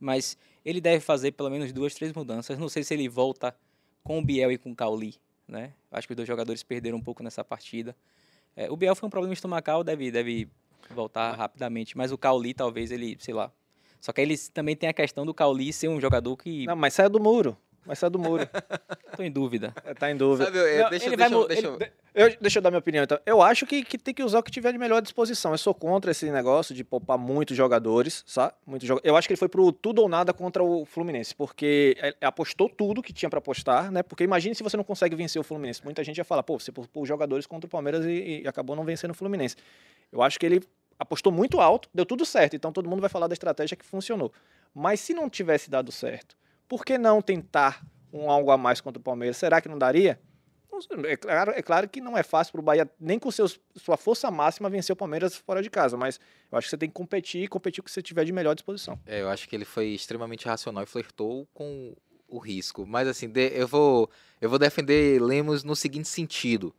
Mas 0.00 0.36
ele 0.64 0.80
deve 0.80 1.00
fazer 1.00 1.32
pelo 1.32 1.50
menos 1.50 1.72
duas, 1.72 1.94
três 1.94 2.12
mudanças. 2.12 2.58
Não 2.58 2.68
sei 2.68 2.82
se 2.82 2.94
ele 2.94 3.08
volta 3.08 3.54
com 4.02 4.18
o 4.18 4.24
Biel 4.24 4.50
e 4.50 4.58
com 4.58 4.72
o 4.72 4.74
Cauli, 4.74 5.16
né? 5.46 5.74
Acho 5.90 6.08
que 6.08 6.12
os 6.12 6.16
dois 6.16 6.26
jogadores 6.26 6.62
perderam 6.62 6.98
um 6.98 7.02
pouco 7.02 7.22
nessa 7.22 7.44
partida. 7.44 7.94
É, 8.56 8.70
o 8.70 8.76
Biel 8.76 8.96
foi 8.96 9.06
um 9.06 9.10
problema 9.10 9.32
estomacal, 9.32 9.84
deve, 9.84 10.10
deve 10.10 10.48
voltar 10.90 11.34
rapidamente. 11.36 11.96
Mas 11.96 12.10
o 12.10 12.18
Cauli, 12.18 12.54
talvez 12.54 12.90
ele, 12.90 13.16
sei 13.20 13.34
lá. 13.34 13.52
Só 14.00 14.12
que 14.12 14.20
ele 14.20 14.36
também 14.52 14.74
tem 14.74 14.88
a 14.88 14.92
questão 14.92 15.24
do 15.24 15.32
Cauli 15.32 15.72
ser 15.72 15.88
um 15.88 16.00
jogador 16.00 16.36
que. 16.36 16.66
Não, 16.66 16.74
mas 16.74 16.94
sai 16.94 17.08
do 17.08 17.20
muro. 17.20 17.56
Mas 17.84 17.98
sai 17.98 18.10
do 18.10 18.18
muro. 18.18 18.48
Tô 19.16 19.22
em 19.22 19.30
dúvida. 19.30 19.74
É, 19.84 19.92
tá 19.92 20.10
em 20.10 20.16
dúvida. 20.16 20.44
Sabe, 20.46 20.58
eu, 20.58 20.82
Não, 20.82 20.90
deixa, 20.90 21.10
deixa, 21.10 21.28
vai, 21.30 21.48
deixa, 21.48 21.66
ele, 21.66 21.92
eu, 22.14 22.36
deixa 22.40 22.58
eu 22.58 22.62
dar 22.62 22.70
minha 22.70 22.78
opinião, 22.78 23.02
então. 23.02 23.18
Eu 23.26 23.42
acho 23.42 23.66
que, 23.66 23.84
que 23.84 23.98
tem 23.98 24.14
que 24.14 24.22
usar 24.22 24.38
o 24.38 24.42
que 24.42 24.50
tiver 24.50 24.72
de 24.72 24.78
melhor 24.78 25.02
disposição. 25.02 25.52
Eu 25.52 25.58
sou 25.58 25.74
contra 25.74 26.10
esse 26.10 26.30
negócio 26.30 26.74
de 26.74 26.84
poupar 26.84 27.18
muitos 27.18 27.56
jogadores, 27.56 28.22
sabe? 28.26 28.54
Muito 28.64 28.86
jo... 28.86 29.00
Eu 29.02 29.16
acho 29.16 29.26
que 29.26 29.32
ele 29.32 29.38
foi 29.38 29.48
pro 29.48 29.72
tudo 29.72 30.00
ou 30.00 30.08
nada 30.08 30.32
contra 30.32 30.62
o 30.62 30.84
Fluminense, 30.84 31.34
porque 31.34 31.96
apostou 32.20 32.68
tudo 32.68 33.02
que 33.02 33.12
tinha 33.12 33.28
para 33.28 33.38
apostar, 33.38 33.90
né? 33.90 34.02
Porque 34.02 34.22
imagine 34.22 34.54
se 34.54 34.62
você 34.62 34.76
não 34.76 34.84
consegue 34.84 35.16
vencer 35.16 35.40
o 35.40 35.44
Fluminense. 35.44 35.82
Muita 35.84 36.04
gente 36.04 36.18
ia 36.18 36.24
falar, 36.24 36.42
pô, 36.42 36.58
você 36.58 36.70
poupou 36.70 37.04
jogadores 37.04 37.46
contra 37.46 37.66
o 37.66 37.70
Palmeiras 37.70 38.04
e, 38.04 38.42
e 38.42 38.48
acabou 38.48 38.76
não 38.76 38.84
vencendo 38.84 39.10
o 39.10 39.14
Fluminense. 39.14 39.56
Eu 40.12 40.22
acho 40.22 40.38
que 40.38 40.46
ele 40.46 40.62
apostou 40.98 41.32
muito 41.32 41.60
alto, 41.60 41.88
deu 41.92 42.06
tudo 42.06 42.24
certo, 42.24 42.54
então 42.54 42.72
todo 42.72 42.88
mundo 42.88 43.00
vai 43.00 43.10
falar 43.10 43.26
da 43.26 43.32
estratégia 43.32 43.76
que 43.76 43.84
funcionou. 43.84 44.32
Mas 44.74 45.00
se 45.00 45.12
não 45.12 45.28
tivesse 45.28 45.68
dado 45.68 45.90
certo, 45.90 46.36
por 46.72 46.86
que 46.86 46.96
não 46.96 47.20
tentar 47.20 47.84
um 48.10 48.30
algo 48.30 48.50
a 48.50 48.56
mais 48.56 48.80
contra 48.80 48.98
o 48.98 49.02
Palmeiras. 49.02 49.36
Será 49.36 49.60
que 49.60 49.68
não 49.68 49.76
daria? 49.76 50.18
É 51.06 51.16
claro, 51.18 51.50
é 51.50 51.60
claro 51.60 51.86
que 51.86 52.00
não 52.00 52.16
é 52.16 52.22
fácil 52.22 52.52
para 52.52 52.60
o 52.62 52.64
Bahia, 52.64 52.90
nem 52.98 53.18
com 53.18 53.30
seus, 53.30 53.60
sua 53.76 53.98
força 53.98 54.30
máxima, 54.30 54.70
vencer 54.70 54.94
o 54.94 54.96
Palmeiras 54.96 55.36
fora 55.36 55.62
de 55.62 55.68
casa, 55.68 55.98
mas 55.98 56.18
eu 56.50 56.56
acho 56.56 56.64
que 56.64 56.70
você 56.70 56.78
tem 56.78 56.88
que 56.88 56.94
competir 56.94 57.42
e 57.42 57.46
competir 57.46 57.82
com 57.82 57.84
o 57.84 57.88
que 57.88 57.92
você 57.92 58.00
tiver 58.00 58.24
de 58.24 58.32
melhor 58.32 58.54
disposição. 58.54 58.98
É, 59.04 59.20
eu 59.20 59.28
acho 59.28 59.46
que 59.46 59.54
ele 59.54 59.66
foi 59.66 59.88
extremamente 59.88 60.46
racional 60.46 60.82
e 60.82 60.86
flertou 60.86 61.46
com 61.52 61.94
o 62.26 62.38
risco. 62.38 62.86
Mas 62.86 63.06
assim, 63.06 63.30
eu, 63.52 63.68
vou, 63.68 64.10
eu 64.40 64.48
vou 64.48 64.58
defender 64.58 65.20
Lemos 65.20 65.62
no 65.62 65.76
seguinte 65.76 66.08
sentido. 66.08 66.74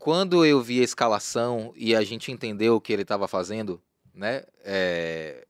Quando 0.00 0.44
eu 0.44 0.60
vi 0.60 0.80
a 0.80 0.84
escalação 0.84 1.72
e 1.76 1.94
a 1.94 2.02
gente 2.02 2.32
entendeu 2.32 2.74
o 2.74 2.80
que 2.80 2.92
ele 2.92 3.02
estava 3.02 3.28
fazendo, 3.28 3.80
né? 4.12 4.42
É, 4.64 5.46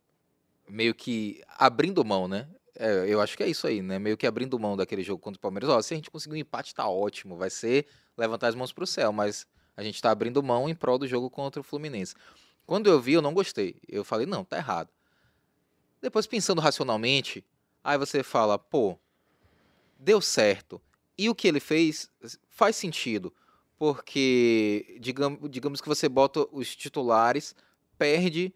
meio 0.69 0.95
que 0.95 1.43
abrindo 1.57 2.05
mão, 2.05 2.29
né? 2.29 2.47
É, 2.83 3.05
eu 3.07 3.21
acho 3.21 3.37
que 3.37 3.43
é 3.43 3.47
isso 3.47 3.67
aí, 3.67 3.83
né? 3.83 3.99
Meio 3.99 4.17
que 4.17 4.27
abrindo 4.27 4.59
mão 4.59 4.75
daquele 4.75 5.03
jogo 5.03 5.23
contra 5.23 5.37
o 5.37 5.41
Palmeiras. 5.41 5.69
Ó, 5.69 5.83
se 5.83 5.93
a 5.93 5.97
gente 5.99 6.11
conseguir 6.11 6.35
um 6.35 6.39
empate, 6.39 6.75
tá 6.75 6.89
ótimo. 6.89 7.37
Vai 7.37 7.51
ser 7.51 7.87
levantar 8.17 8.49
as 8.49 8.55
mãos 8.55 8.73
pro 8.73 8.87
céu, 8.87 9.13
mas 9.13 9.47
a 9.77 9.83
gente 9.83 10.01
tá 10.01 10.11
abrindo 10.11 10.43
mão 10.43 10.67
em 10.67 10.75
prol 10.75 10.99
do 10.99 11.07
jogo 11.07 11.29
contra 11.29 11.61
o 11.61 11.63
Fluminense. 11.63 12.15
Quando 12.65 12.89
eu 12.89 12.99
vi, 12.99 13.13
eu 13.13 13.21
não 13.21 13.35
gostei. 13.35 13.77
Eu 13.87 14.03
falei, 14.03 14.25
não, 14.25 14.47
tá 14.47 14.57
errado. 14.57 14.89
Depois, 16.01 16.27
pensando 16.27 16.59
racionalmente, 16.59 17.45
aí 17.85 17.99
você 17.99 18.23
fala, 18.23 18.59
pô, 18.59 18.99
deu 19.99 20.23
certo. 20.23 20.81
E 21.19 21.29
o 21.29 21.35
que 21.35 21.49
ele 21.49 21.61
fez 21.61 22.09
faz 22.49 22.77
sentido, 22.77 23.31
porque 23.79 24.97
digamos, 24.99 25.51
digamos 25.51 25.83
que 25.83 25.89
você 25.89 26.09
bota 26.09 26.47
os 26.51 26.75
titulares, 26.75 27.55
perde, 27.99 28.55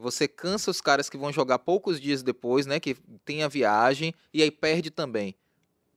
você 0.00 0.26
cansa 0.26 0.70
os 0.70 0.80
caras 0.80 1.08
que 1.10 1.16
vão 1.16 1.32
jogar 1.32 1.58
poucos 1.58 2.00
dias 2.00 2.22
depois, 2.22 2.66
né, 2.66 2.80
que 2.80 2.94
tem 3.24 3.42
a 3.42 3.48
viagem 3.48 4.14
e 4.32 4.42
aí 4.42 4.50
perde 4.50 4.90
também. 4.90 5.34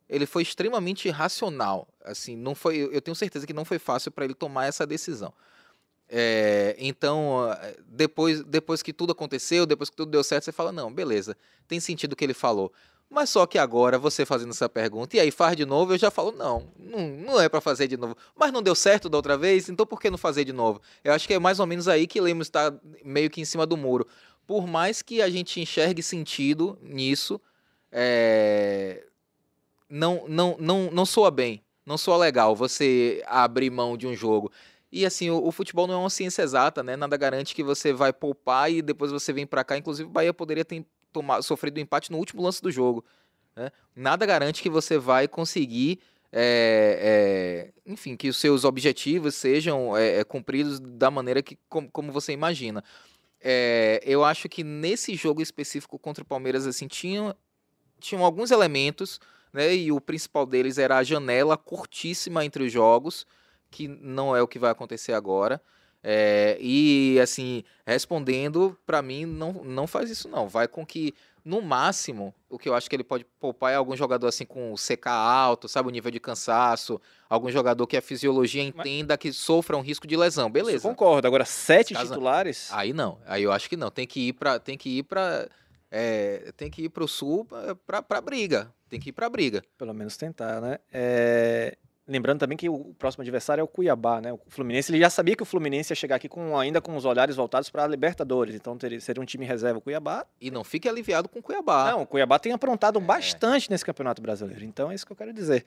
Ele 0.09 0.25
foi 0.25 0.43
extremamente 0.43 1.09
racional, 1.09 1.87
assim, 2.03 2.35
não 2.35 2.53
foi, 2.53 2.77
eu 2.77 3.01
tenho 3.01 3.15
certeza 3.15 3.47
que 3.47 3.53
não 3.53 3.65
foi 3.65 3.79
fácil 3.79 4.11
para 4.11 4.25
ele 4.25 4.33
tomar 4.33 4.65
essa 4.65 4.85
decisão. 4.85 5.33
É, 6.09 6.75
então, 6.77 7.39
depois, 7.87 8.43
depois 8.43 8.83
que 8.83 8.93
tudo 8.93 9.13
aconteceu, 9.13 9.65
depois 9.65 9.89
que 9.89 9.95
tudo 9.95 10.11
deu 10.11 10.23
certo, 10.23 10.43
você 10.43 10.51
fala, 10.51 10.71
não, 10.71 10.93
beleza, 10.93 11.35
tem 11.67 11.79
sentido 11.79 12.13
o 12.13 12.15
que 12.15 12.23
ele 12.23 12.33
falou. 12.33 12.71
Mas 13.13 13.29
só 13.29 13.45
que 13.45 13.59
agora, 13.59 13.99
você 13.99 14.25
fazendo 14.25 14.49
essa 14.49 14.67
pergunta, 14.67 15.15
e 15.15 15.19
aí 15.19 15.29
faz 15.29 15.55
de 15.55 15.67
novo, 15.67 15.93
eu 15.93 15.99
já 15.99 16.09
falo, 16.09 16.31
não, 16.31 16.67
não, 16.79 17.07
não 17.09 17.39
é 17.39 17.47
para 17.47 17.61
fazer 17.61 17.87
de 17.87 17.95
novo. 17.95 18.17
Mas 18.35 18.51
não 18.51 18.59
deu 18.59 18.73
certo 18.73 19.07
da 19.07 19.15
outra 19.15 19.37
vez, 19.37 19.69
então 19.69 19.85
por 19.85 20.01
que 20.01 20.09
não 20.09 20.17
fazer 20.17 20.43
de 20.43 20.51
novo? 20.51 20.81
Eu 21.03 21.13
acho 21.13 21.27
que 21.27 21.33
é 21.35 21.37
mais 21.37 21.59
ou 21.59 21.67
menos 21.67 21.87
aí 21.87 22.07
que 22.07 22.19
Lemos 22.19 22.47
está 22.47 22.73
meio 23.05 23.29
que 23.29 23.39
em 23.39 23.45
cima 23.45 23.67
do 23.67 23.77
muro. 23.77 24.07
Por 24.47 24.65
mais 24.65 25.03
que 25.03 25.21
a 25.21 25.29
gente 25.29 25.61
enxergue 25.61 26.01
sentido 26.01 26.75
nisso, 26.81 27.39
é... 27.91 29.05
não, 29.87 30.25
não, 30.27 30.57
não, 30.59 30.89
não 30.91 31.05
soa 31.05 31.29
bem, 31.29 31.61
não 31.85 31.99
soa 31.99 32.17
legal 32.17 32.55
você 32.55 33.23
abrir 33.27 33.69
mão 33.69 33.95
de 33.95 34.07
um 34.07 34.15
jogo. 34.15 34.51
E 34.91 35.05
assim, 35.05 35.29
o, 35.29 35.37
o, 35.45 35.51
futebol 35.51 35.85
não 35.85 35.93
é 35.93 35.97
uma 35.97 36.09
ciência 36.09 36.41
exata, 36.41 36.81
né? 36.81 36.95
Nada 36.95 37.15
garante 37.15 37.53
que 37.53 37.63
você 37.63 37.93
vai 37.93 38.11
poupar 38.11 38.71
e 38.71 38.81
depois 38.81 39.11
você 39.11 39.31
vem 39.31 39.45
para 39.45 39.63
cá. 39.63 39.77
Inclusive, 39.77 40.09
o 40.09 40.11
Bahia 40.11 40.33
poderia 40.33 40.65
ter 40.65 40.83
tomado, 41.13 41.43
sofrido 41.43 41.77
um 41.77 41.81
empate 41.81 42.11
no 42.11 42.17
último 42.17 42.41
lance 42.41 42.61
do 42.61 42.71
jogo. 42.71 43.05
Né? 43.55 43.71
Nada 43.95 44.25
garante 44.25 44.61
que 44.61 44.69
você 44.69 44.97
vai 44.97 45.27
conseguir, 45.27 45.99
é, 46.31 47.71
é, 47.85 47.91
enfim, 47.91 48.17
que 48.17 48.27
os 48.27 48.37
seus 48.37 48.63
objetivos 48.63 49.35
sejam 49.35 49.95
é, 49.95 50.23
cumpridos 50.23 50.79
da 50.79 51.09
maneira 51.11 51.41
que, 51.41 51.57
como, 51.69 51.89
como 51.91 52.11
você 52.11 52.33
imagina. 52.33 52.83
eu 54.03 54.25
acho 54.25 54.49
que 54.49 54.63
nesse 54.63 55.15
jogo 55.15 55.41
específico 55.41 55.99
contra 55.99 56.23
o 56.23 56.27
Palmeiras, 56.27 56.65
assim, 56.67 56.87
tinham, 56.87 57.35
tinham 57.99 58.25
alguns 58.25 58.51
elementos, 58.51 59.19
né? 59.53 59.73
E 59.75 59.91
o 59.91 60.01
principal 60.01 60.45
deles 60.45 60.77
era 60.77 60.97
a 60.97 61.03
janela 61.03 61.55
curtíssima 61.55 62.43
entre 62.43 62.63
os 62.63 62.71
jogos 62.71 63.25
que 63.73 63.87
não 63.87 64.35
é 64.35 64.41
o 64.41 64.47
que 64.47 64.59
vai 64.59 64.71
acontecer 64.71 65.13
agora. 65.13 65.59
É, 66.03 66.57
e 66.59 67.17
assim, 67.21 67.63
respondendo, 67.85 68.77
para 68.85 69.01
mim, 69.01 69.25
não, 69.25 69.53
não 69.53 69.87
faz 69.87 70.09
isso 70.09 70.27
não. 70.27 70.49
Vai 70.49 70.67
com 70.67 70.85
que, 70.85 71.13
no 71.45 71.61
máximo, 71.61 72.35
o 72.49 72.59
que 72.59 72.67
eu 72.67 72.75
acho 72.75 72.89
que 72.89 72.95
ele 72.95 73.05
pode 73.05 73.25
poupar 73.39 73.71
é 73.71 73.75
algum 73.75 73.95
jogador 73.95 74.27
assim 74.27 74.45
com 74.45 74.75
CK 74.75 75.07
alto, 75.07 75.69
sabe, 75.69 75.87
o 75.87 75.91
nível 75.91 76.11
de 76.11 76.19
cansaço, 76.19 76.99
algum 77.29 77.49
jogador 77.49 77.87
que 77.87 77.95
a 77.95 78.01
fisiologia 78.01 78.61
entenda 78.61 79.17
que 79.17 79.31
sofra 79.31 79.77
um 79.77 79.81
risco 79.81 80.05
de 80.05 80.17
lesão, 80.17 80.51
beleza. 80.51 80.77
Isso 80.77 80.87
concordo. 80.87 81.25
Agora, 81.25 81.45
sete 81.45 81.93
Caso... 81.93 82.07
titulares? 82.07 82.69
Aí 82.73 82.91
não, 82.91 83.17
aí 83.25 83.43
eu 83.43 83.51
acho 83.53 83.69
que 83.69 83.77
não. 83.77 83.89
Tem 83.89 84.05
que 84.05 84.27
ir 84.27 84.33
para 84.33 84.59
tem 84.59 84.77
que 84.77 84.97
ir 84.97 85.03
para 85.03 85.47
é, 85.89 86.51
tem 86.57 86.69
que 86.69 86.83
ir 86.83 86.89
para 86.89 87.03
o 87.03 87.07
sul 87.07 87.47
para 87.87 88.19
briga. 88.19 88.73
Tem 88.89 88.99
que 88.99 89.09
ir 89.09 89.13
para 89.13 89.29
briga. 89.29 89.63
Pelo 89.77 89.93
menos 89.93 90.17
tentar, 90.17 90.59
né? 90.59 90.79
É, 90.91 91.77
Lembrando 92.05 92.39
também 92.39 92.57
que 92.57 92.67
o 92.67 92.93
próximo 92.99 93.21
adversário 93.21 93.61
é 93.61 93.63
o 93.63 93.67
Cuiabá, 93.67 94.19
né? 94.19 94.33
O 94.33 94.39
Fluminense, 94.49 94.91
ele 94.91 94.99
já 94.99 95.09
sabia 95.09 95.37
que 95.37 95.43
o 95.43 95.45
Fluminense 95.45 95.93
ia 95.93 95.95
chegar 95.95 96.17
aqui 96.17 96.27
com 96.27 96.57
ainda 96.57 96.81
com 96.81 96.97
os 96.97 97.05
olhares 97.05 97.37
voltados 97.37 97.69
para 97.69 97.85
a 97.85 97.87
Libertadores, 97.87 98.55
então 98.55 98.77
teria, 98.77 98.99
seria 98.99 99.21
um 99.21 99.25
time 99.25 99.45
reserva 99.45 99.79
o 99.79 99.81
Cuiabá. 99.81 100.25
E 100.39 100.51
não 100.51 100.65
fique 100.65 100.89
aliviado 100.89 101.29
com 101.29 101.39
o 101.39 101.41
Cuiabá. 101.41 101.91
Não, 101.91 102.01
o 102.01 102.05
Cuiabá 102.05 102.37
tem 102.39 102.51
aprontado 102.51 102.99
é. 102.99 103.01
bastante 103.01 103.71
nesse 103.71 103.85
Campeonato 103.85 104.21
Brasileiro, 104.21 104.65
então 104.65 104.91
é 104.91 104.95
isso 104.95 105.05
que 105.05 105.13
eu 105.13 105.15
quero 105.15 105.31
dizer. 105.31 105.65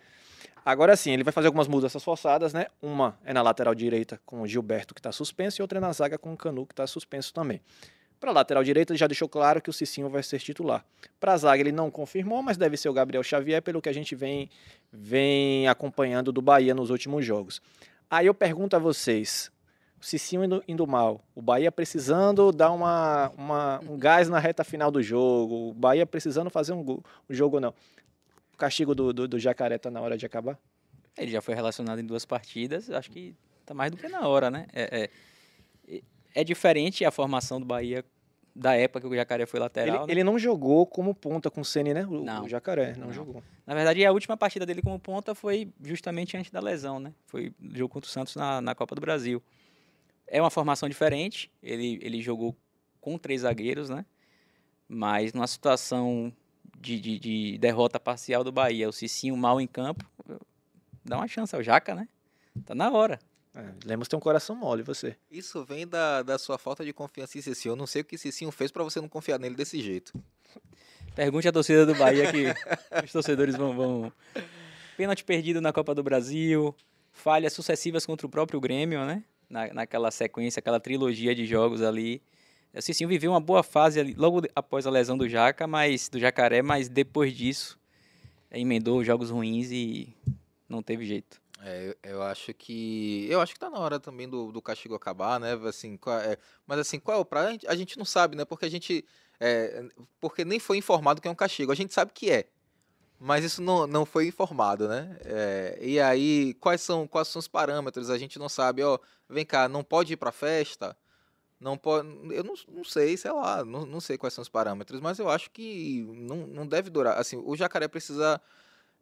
Agora 0.63 0.95
sim, 0.95 1.13
ele 1.13 1.25
vai 1.25 1.33
fazer 1.33 1.47
algumas 1.47 1.69
mudanças 1.69 2.05
forçadas, 2.05 2.53
né? 2.53 2.67
Uma 2.83 3.19
é 3.25 3.33
na 3.33 3.41
lateral 3.41 3.75
direita 3.75 4.21
com 4.27 4.43
o 4.43 4.47
Gilberto, 4.47 4.93
que 4.93 5.01
está 5.01 5.13
suspenso, 5.13 5.61
e 5.61 5.63
outra 5.63 5.79
é 5.79 5.81
na 5.81 5.93
zaga 5.93 6.19
com 6.19 6.35
o 6.35 6.37
Canu, 6.37 6.67
que 6.67 6.73
está 6.73 6.87
suspenso 6.87 7.33
também. 7.33 7.63
Para 8.19 8.33
lateral 8.33 8.65
direita, 8.65 8.93
ele 8.93 8.99
já 8.99 9.07
deixou 9.07 9.29
claro 9.29 9.61
que 9.61 9.69
o 9.69 9.73
Cicinho 9.73 10.09
vai 10.09 10.23
ser 10.23 10.39
titular. 10.39 10.85
Para 11.21 11.35
a 11.35 11.37
zaga, 11.37 11.61
ele 11.61 11.73
não 11.73 11.91
confirmou, 11.91 12.43
mas 12.43 12.57
deve 12.57 12.77
ser 12.77 12.89
o 12.89 12.93
Gabriel 12.93 13.23
Xavier, 13.23 13.61
pelo 13.63 13.83
que 13.83 13.89
a 13.89 13.93
gente 13.93 14.15
vem, 14.15 14.49
vem 14.91 15.69
acompanhando 15.69 16.33
do 16.33 16.41
Bahia 16.41 16.75
nos 16.75 16.91
últimos 16.91 17.25
jogos. 17.25 17.61
Aí 18.11 18.27
eu 18.27 18.35
pergunto 18.35 18.75
a 18.75 18.79
vocês: 18.79 19.51
o 20.01 20.05
Cicinho 20.05 20.45
indo, 20.45 20.65
indo 20.67 20.87
mal, 20.87 21.23
o 21.35 21.43
Bahia 21.43 21.71
precisando 21.71 22.53
dar 22.53 22.71
uma, 22.71 23.31
uma, 23.37 23.81
um 23.81 23.99
gás 23.99 24.29
na 24.29 24.39
reta 24.39 24.65
final 24.65 24.91
do 24.91 25.03
jogo, 25.03 25.71
o 25.71 25.75
Bahia 25.75 26.07
precisando 26.07 26.49
fazer 26.49 26.73
um, 26.73 26.85
um 27.29 27.35
jogo 27.35 27.61
não. 27.61 27.75
O 28.55 28.57
castigo 28.57 28.95
do, 28.95 29.13
do, 29.13 29.29
do 29.29 29.39
Jacaré 29.39 29.77
está 29.77 29.91
na 29.91 30.01
hora 30.01 30.17
de 30.17 30.25
acabar? 30.25 30.59
Ele 31.19 31.31
já 31.31 31.43
foi 31.43 31.55
relacionado 31.55 31.99
em 31.99 32.05
duas 32.05 32.25
partidas, 32.25 32.91
acho 32.91 33.11
que 33.11 33.35
está 33.61 33.75
mais 33.75 33.91
do 33.91 33.97
que 33.97 34.09
na 34.09 34.27
hora, 34.27 34.51
né? 34.51 34.67
É, 34.73 35.03
é, 35.03 35.11
é 36.37 36.45
diferente 36.45 37.03
a 37.03 37.11
formação 37.11 37.59
do 37.59 37.65
Bahia 37.65 38.05
da 38.55 38.75
época 38.75 39.01
que 39.01 39.07
o 39.07 39.17
Jacaré 39.17 39.47
foi 39.47 39.59
lateral. 39.59 39.97
Ele, 39.97 40.07
né? 40.07 40.13
ele 40.13 40.25
não 40.25 40.39
jogou 40.39 40.87
como 40.87 41.15
ponta 41.15 41.51
com 41.51 41.63
o 41.63 41.65
Ceni, 41.65 41.95
né? 41.95 42.07
O, 42.07 42.23
não, 42.23 42.45
o 42.45 42.49
Jacaré 42.49 42.95
não, 42.95 43.07
não, 43.07 43.13
jogou. 43.13 43.43
Na 43.67 43.75
verdade, 43.75 44.05
a 44.05 44.13
última 44.13 44.37
partida 44.37 44.67
dele 44.67 44.83
como 44.83 45.01
ponta 45.01 45.35
foi 45.35 45.73
justamente 45.83 46.37
antes 46.37 46.51
da 46.51 46.61
lesão, 46.61 47.01
né? 47.01 47.15
Foi 47.27 47.55
o 47.59 47.77
jogo 47.77 47.93
contra 47.93 48.07
o 48.07 48.11
Santos 48.11 48.37
na, 48.37 48.61
na 48.61 48.75
Copa 48.75 48.95
do 48.95 49.01
Brasil. 49.01 49.43
É 50.27 50.39
uma 50.41 50.51
formação 50.51 50.89
diferente. 50.91 51.51
Ele, 51.63 51.99
ele 52.03 52.21
jogou 52.21 52.55
com 53.01 53.17
três 53.17 53.41
zagueiros, 53.41 53.89
né? 53.89 54.05
Mas 54.87 55.33
numa 55.33 55.47
situação 55.47 56.31
de, 56.79 57.01
de, 57.01 57.19
de 57.19 57.59
derrota 57.59 57.99
parcial 57.99 58.45
do 58.45 58.53
Bahia, 58.53 58.89
o 58.89 58.93
Cicinho 58.93 59.37
mal 59.39 59.59
em 59.59 59.67
campo, 59.67 60.05
dá 61.03 61.17
uma 61.17 61.29
chance 61.29 61.57
ao 61.57 61.63
Jaca, 61.63 61.95
né? 61.95 62.07
Tá 62.65 62.75
na 62.75 62.91
hora. 62.91 63.19
É, 63.57 63.73
Lemos 63.87 64.07
tem 64.07 64.19
um 64.19 64.21
coração 64.21 64.55
mole, 64.55 64.83
você. 64.83 65.17
Isso 65.31 65.65
vem 65.65 65.87
da, 65.87 66.23
da 66.23 66.39
sua 66.39 66.59
falta 66.59 66.85
de 66.85 66.93
confiança 66.93 67.39
em 67.39 67.41
Cicinho. 67.41 67.73
Eu 67.73 67.77
não 67.77 67.87
sei 67.87 68.03
o 68.03 68.05
que 68.05 68.19
Cicinho 68.19 68.51
fez 68.53 68.71
para 68.71 68.85
você 68.85 69.01
não 69.01 69.09
confiar 69.09 69.39
nele 69.39 69.55
desse 69.55 69.81
jeito. 69.81 70.13
Pergunte 71.15 71.49
à 71.49 71.53
torcida 71.53 71.87
do 71.87 71.95
Bahia 71.95 72.31
que 72.31 72.45
os 73.03 73.11
torcedores 73.11 73.57
vão, 73.57 73.75
vão. 73.75 74.13
Pênalti 74.99 75.25
perdido 75.25 75.63
na 75.63 75.73
Copa 75.73 75.95
do 75.95 76.03
Brasil, 76.03 76.75
falhas 77.11 77.55
sucessivas 77.55 78.05
contra 78.05 78.27
o 78.27 78.31
próprio 78.31 78.61
Grêmio, 78.61 79.07
né? 79.07 79.25
Na, 79.49 79.73
naquela 79.73 80.11
sequência, 80.11 80.61
aquela 80.61 80.79
trilogia 80.79 81.35
de 81.35 81.47
jogos 81.47 81.81
ali. 81.81 82.21
O 82.75 82.83
Cicinho 82.83 83.09
viveu 83.09 83.31
uma 83.31 83.41
boa 83.41 83.63
fase 83.63 83.99
ali, 83.99 84.13
logo 84.13 84.43
após 84.55 84.87
a 84.87 84.91
lesão 84.91 85.17
do 85.17 85.27
Jaca, 85.27 85.67
mas 85.67 86.11
do 86.11 86.19
Jacaré, 86.19 86.61
mas 86.61 86.91
depois 86.91 87.33
disso 87.35 87.79
emendou 88.51 89.03
jogos 89.03 89.31
ruins 89.31 89.71
e 89.71 90.15
não 90.69 90.83
teve 90.83 91.07
jeito. 91.07 91.41
É, 91.69 91.97
eu, 92.05 92.23
acho 92.23 92.55
que. 92.55 93.27
Eu 93.29 93.41
acho 93.41 93.53
que 93.53 93.59
tá 93.59 93.69
na 93.69 93.81
hora 93.81 93.99
também 93.99 94.29
do, 94.29 94.53
do 94.53 94.63
castigo 94.63 94.95
acabar, 94.95 95.41
né? 95.41 95.55
Assim, 95.69 95.97
qual, 95.97 96.17
é, 96.17 96.39
mas 96.65 96.79
assim, 96.79 97.01
qual 97.01 97.19
é 97.19 97.21
o 97.21 97.25
prazo? 97.25 97.49
A 97.49 97.51
gente, 97.51 97.67
a 97.67 97.75
gente 97.75 97.99
não 97.99 98.05
sabe, 98.05 98.37
né? 98.37 98.45
Porque 98.45 98.67
a 98.67 98.71
gente. 98.71 99.05
É, 99.41 99.85
porque 100.21 100.45
nem 100.45 100.61
foi 100.61 100.77
informado 100.79 101.21
que 101.21 101.27
é 101.27 101.31
um 101.31 101.35
castigo. 101.35 101.73
A 101.73 101.75
gente 101.75 101.93
sabe 101.93 102.13
que 102.15 102.31
é. 102.31 102.47
Mas 103.19 103.45
isso 103.45 103.61
não, 103.61 103.85
não 103.85 104.07
foi 104.07 104.29
informado, 104.29 104.87
né? 104.87 105.19
É, 105.25 105.79
e 105.81 105.99
aí, 105.99 106.55
quais 106.61 106.81
são, 106.83 107.05
quais 107.09 107.27
são 107.27 107.41
os 107.41 107.49
parâmetros? 107.49 108.11
A 108.11 108.19
gente 108.19 108.39
não 108.39 108.49
sabe, 108.49 108.85
ó, 108.85 108.97
vem 109.29 109.45
cá, 109.45 109.69
não 109.69 109.83
pode 109.83 110.13
ir 110.13 110.17
pra 110.17 110.31
festa? 110.31 110.97
Não 111.59 111.77
pode. 111.77 112.07
Eu 112.33 112.45
não, 112.45 112.55
não 112.69 112.85
sei, 112.85 113.17
sei 113.17 113.33
lá, 113.33 113.65
não, 113.65 113.85
não 113.85 114.01
sei 114.01 114.17
quais 114.17 114.35
são 114.35 114.43
os 114.43 114.49
parâmetros, 114.49 115.01
mas 115.01 115.19
eu 115.19 115.29
acho 115.29 115.51
que 115.51 116.03
não, 116.13 116.47
não 116.47 116.67
deve 116.67 116.91
durar. 116.91 117.19
Assim, 117.19 117.37
o 117.45 117.57
jacaré 117.57 117.89
precisa 117.89 118.41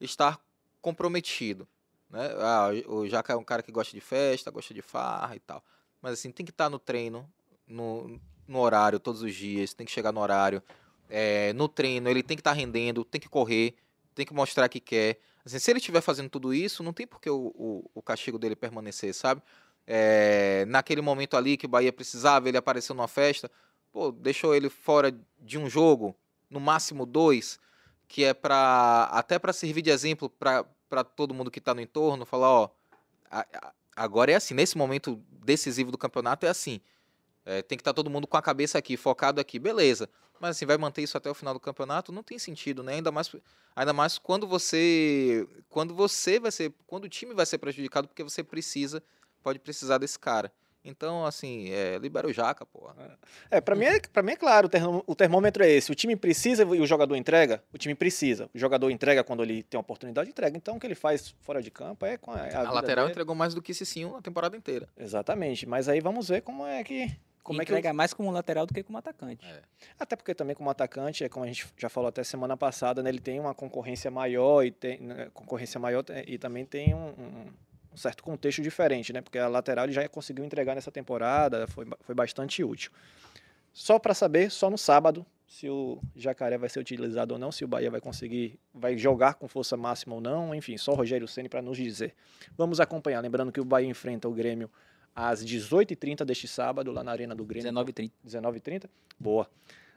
estar 0.00 0.40
comprometido. 0.80 1.68
Né? 2.14 2.30
Ah, 2.38 2.68
o 2.86 3.08
Jaca 3.08 3.32
é 3.32 3.36
um 3.36 3.42
cara 3.42 3.60
que 3.60 3.72
gosta 3.72 3.92
de 3.92 4.00
festa, 4.00 4.48
gosta 4.48 4.72
de 4.72 4.80
farra 4.80 5.34
e 5.34 5.40
tal. 5.40 5.60
Mas 6.00 6.12
assim, 6.12 6.30
tem 6.30 6.46
que 6.46 6.52
estar 6.52 6.66
tá 6.66 6.70
no 6.70 6.78
treino, 6.78 7.28
no, 7.66 8.20
no 8.46 8.60
horário, 8.60 9.00
todos 9.00 9.20
os 9.20 9.34
dias, 9.34 9.74
tem 9.74 9.84
que 9.84 9.90
chegar 9.90 10.12
no 10.12 10.20
horário. 10.20 10.62
É, 11.10 11.52
no 11.54 11.66
treino, 11.66 12.08
ele 12.08 12.22
tem 12.22 12.36
que 12.36 12.40
estar 12.40 12.52
tá 12.52 12.56
rendendo, 12.56 13.04
tem 13.04 13.20
que 13.20 13.28
correr, 13.28 13.74
tem 14.14 14.24
que 14.24 14.32
mostrar 14.32 14.68
que 14.68 14.78
quer. 14.78 15.18
Assim, 15.44 15.58
se 15.58 15.72
ele 15.72 15.80
estiver 15.80 16.00
fazendo 16.00 16.28
tudo 16.28 16.54
isso, 16.54 16.84
não 16.84 16.92
tem 16.92 17.04
por 17.04 17.20
que 17.20 17.28
o, 17.28 17.52
o, 17.52 17.90
o 17.92 18.00
castigo 18.00 18.38
dele 18.38 18.54
permanecer, 18.54 19.12
sabe? 19.12 19.42
É, 19.84 20.64
naquele 20.68 21.00
momento 21.00 21.36
ali 21.36 21.56
que 21.56 21.66
o 21.66 21.68
Bahia 21.68 21.92
precisava, 21.92 22.48
ele 22.48 22.56
apareceu 22.56 22.94
numa 22.94 23.08
festa, 23.08 23.50
pô, 23.92 24.12
deixou 24.12 24.54
ele 24.54 24.70
fora 24.70 25.12
de 25.40 25.58
um 25.58 25.68
jogo, 25.68 26.14
no 26.48 26.60
máximo 26.60 27.04
dois, 27.04 27.58
que 28.06 28.22
é 28.22 28.32
para 28.32 29.08
até 29.10 29.36
para 29.36 29.52
servir 29.52 29.82
de 29.82 29.90
exemplo 29.90 30.30
para 30.30 30.64
para 30.94 31.02
todo 31.02 31.34
mundo 31.34 31.50
que 31.50 31.58
está 31.58 31.74
no 31.74 31.80
entorno, 31.80 32.24
falar, 32.24 32.48
ó, 32.48 32.70
agora 33.96 34.30
é 34.30 34.36
assim, 34.36 34.54
nesse 34.54 34.78
momento 34.78 35.20
decisivo 35.44 35.90
do 35.90 35.98
campeonato 35.98 36.46
é 36.46 36.48
assim. 36.48 36.80
É, 37.44 37.62
tem 37.62 37.76
que 37.76 37.82
estar 37.82 37.92
tá 37.92 37.96
todo 37.96 38.08
mundo 38.08 38.28
com 38.28 38.36
a 38.36 38.42
cabeça 38.42 38.78
aqui, 38.78 38.96
focado 38.96 39.40
aqui, 39.40 39.58
beleza. 39.58 40.08
Mas 40.38 40.56
assim, 40.56 40.64
vai 40.64 40.78
manter 40.78 41.02
isso 41.02 41.16
até 41.16 41.28
o 41.28 41.34
final 41.34 41.52
do 41.52 41.58
campeonato? 41.58 42.12
Não 42.12 42.22
tem 42.22 42.38
sentido, 42.38 42.84
né? 42.84 42.94
Ainda 42.94 43.10
mais, 43.10 43.34
ainda 43.74 43.92
mais 43.92 44.18
quando 44.18 44.46
você. 44.46 45.48
Quando 45.68 45.94
você 45.94 46.38
vai 46.38 46.52
ser. 46.52 46.72
Quando 46.86 47.04
o 47.04 47.08
time 47.08 47.34
vai 47.34 47.44
ser 47.44 47.58
prejudicado, 47.58 48.06
porque 48.06 48.22
você 48.22 48.44
precisa, 48.44 49.02
pode 49.42 49.58
precisar 49.58 49.98
desse 49.98 50.18
cara. 50.18 50.52
Então, 50.84 51.24
assim, 51.24 51.70
é, 51.70 51.96
libera 51.98 52.26
o 52.28 52.32
Jaca, 52.32 52.66
porra. 52.66 52.94
É, 53.50 53.60
pra 53.60 53.74
mim 53.74 53.86
é, 53.86 53.98
pra 54.00 54.22
mim 54.22 54.32
é 54.32 54.36
claro, 54.36 54.66
o 54.66 54.68
termo- 54.68 55.02
o 55.06 55.14
termômetro 55.14 55.64
é 55.64 55.70
esse. 55.70 55.90
O 55.90 55.94
time 55.94 56.14
precisa 56.14 56.62
e 56.62 56.80
o 56.80 56.86
jogador 56.86 57.16
entrega? 57.16 57.62
O 57.72 57.78
time 57.78 57.94
precisa. 57.94 58.50
O 58.54 58.58
jogador 58.58 58.90
entrega 58.90 59.24
quando 59.24 59.42
ele 59.42 59.62
tem 59.62 59.78
a 59.78 59.80
oportunidade, 59.80 60.28
entrega. 60.28 60.56
Então 60.56 60.76
o 60.76 60.80
que 60.80 60.86
ele 60.86 60.94
faz 60.94 61.34
fora 61.40 61.62
de 61.62 61.70
campo 61.70 62.04
é 62.04 62.18
com 62.18 62.30
a, 62.32 62.46
é 62.46 62.54
a 62.54 62.68
A, 62.68 62.72
lateral 62.72 63.04
dele. 63.06 63.12
entregou 63.12 63.34
mais 63.34 63.54
do 63.54 63.62
que 63.62 63.72
Cicinho 63.72 64.12
na 64.12 64.20
temporada 64.20 64.56
inteira. 64.56 64.86
Exatamente. 64.96 65.66
Mas 65.66 65.88
aí 65.88 66.00
vamos 66.00 66.28
ver 66.28 66.42
como 66.42 66.66
é 66.66 66.84
que. 66.84 67.10
Como 67.42 67.60
é 67.60 67.64
que 67.66 67.72
entrega 67.72 67.92
mais 67.92 68.14
como 68.14 68.30
lateral 68.30 68.64
do 68.66 68.72
que 68.72 68.82
como 68.82 68.96
atacante. 68.96 69.44
É. 69.46 69.60
Até 69.98 70.16
porque 70.16 70.34
também 70.34 70.56
como 70.56 70.70
atacante, 70.70 71.24
é 71.24 71.28
como 71.28 71.44
a 71.44 71.48
gente 71.48 71.66
já 71.76 71.90
falou 71.90 72.08
até 72.08 72.24
semana 72.24 72.56
passada, 72.56 73.02
né, 73.02 73.10
ele 73.10 73.20
tem 73.20 73.38
uma 73.38 73.52
concorrência 73.54 74.10
maior 74.10 74.62
e 74.64 74.70
tem 74.70 74.98
né, 75.00 75.28
concorrência 75.34 75.78
maior 75.78 76.02
e 76.26 76.38
também 76.38 76.64
tem 76.64 76.94
um, 76.94 77.08
um- 77.08 77.52
um 77.94 77.96
certo 77.96 78.22
contexto 78.22 78.60
diferente, 78.60 79.12
né? 79.12 79.20
Porque 79.20 79.38
a 79.38 79.46
lateral 79.46 79.84
ele 79.84 79.92
já 79.92 80.08
conseguiu 80.08 80.44
entregar 80.44 80.74
nessa 80.74 80.90
temporada, 80.90 81.66
foi, 81.68 81.86
foi 82.00 82.14
bastante 82.14 82.62
útil. 82.64 82.90
Só 83.72 83.98
para 83.98 84.14
saber, 84.14 84.50
só 84.50 84.68
no 84.68 84.76
sábado, 84.76 85.24
se 85.46 85.68
o 85.68 86.00
Jacaré 86.16 86.58
vai 86.58 86.68
ser 86.68 86.80
utilizado 86.80 87.34
ou 87.34 87.38
não, 87.38 87.52
se 87.52 87.64
o 87.64 87.68
Bahia 87.68 87.90
vai 87.90 88.00
conseguir, 88.00 88.58
vai 88.72 88.96
jogar 88.96 89.34
com 89.34 89.46
força 89.46 89.76
máxima 89.76 90.14
ou 90.14 90.20
não, 90.20 90.54
enfim, 90.54 90.76
só 90.76 90.92
o 90.92 90.94
Rogério 90.94 91.28
Ceni 91.28 91.48
para 91.48 91.62
nos 91.62 91.76
dizer. 91.76 92.14
Vamos 92.56 92.80
acompanhar, 92.80 93.20
lembrando 93.20 93.52
que 93.52 93.60
o 93.60 93.64
Bahia 93.64 93.88
enfrenta 93.88 94.28
o 94.28 94.32
Grêmio 94.32 94.70
às 95.14 95.44
18h30 95.44 96.24
deste 96.24 96.48
sábado, 96.48 96.90
lá 96.90 97.04
na 97.04 97.12
Arena 97.12 97.34
do 97.34 97.44
Grêmio. 97.44 97.64
19 97.64 97.90
e 97.90 97.92
30. 97.92 98.14
19h30? 98.26 98.84
Boa. 99.18 99.48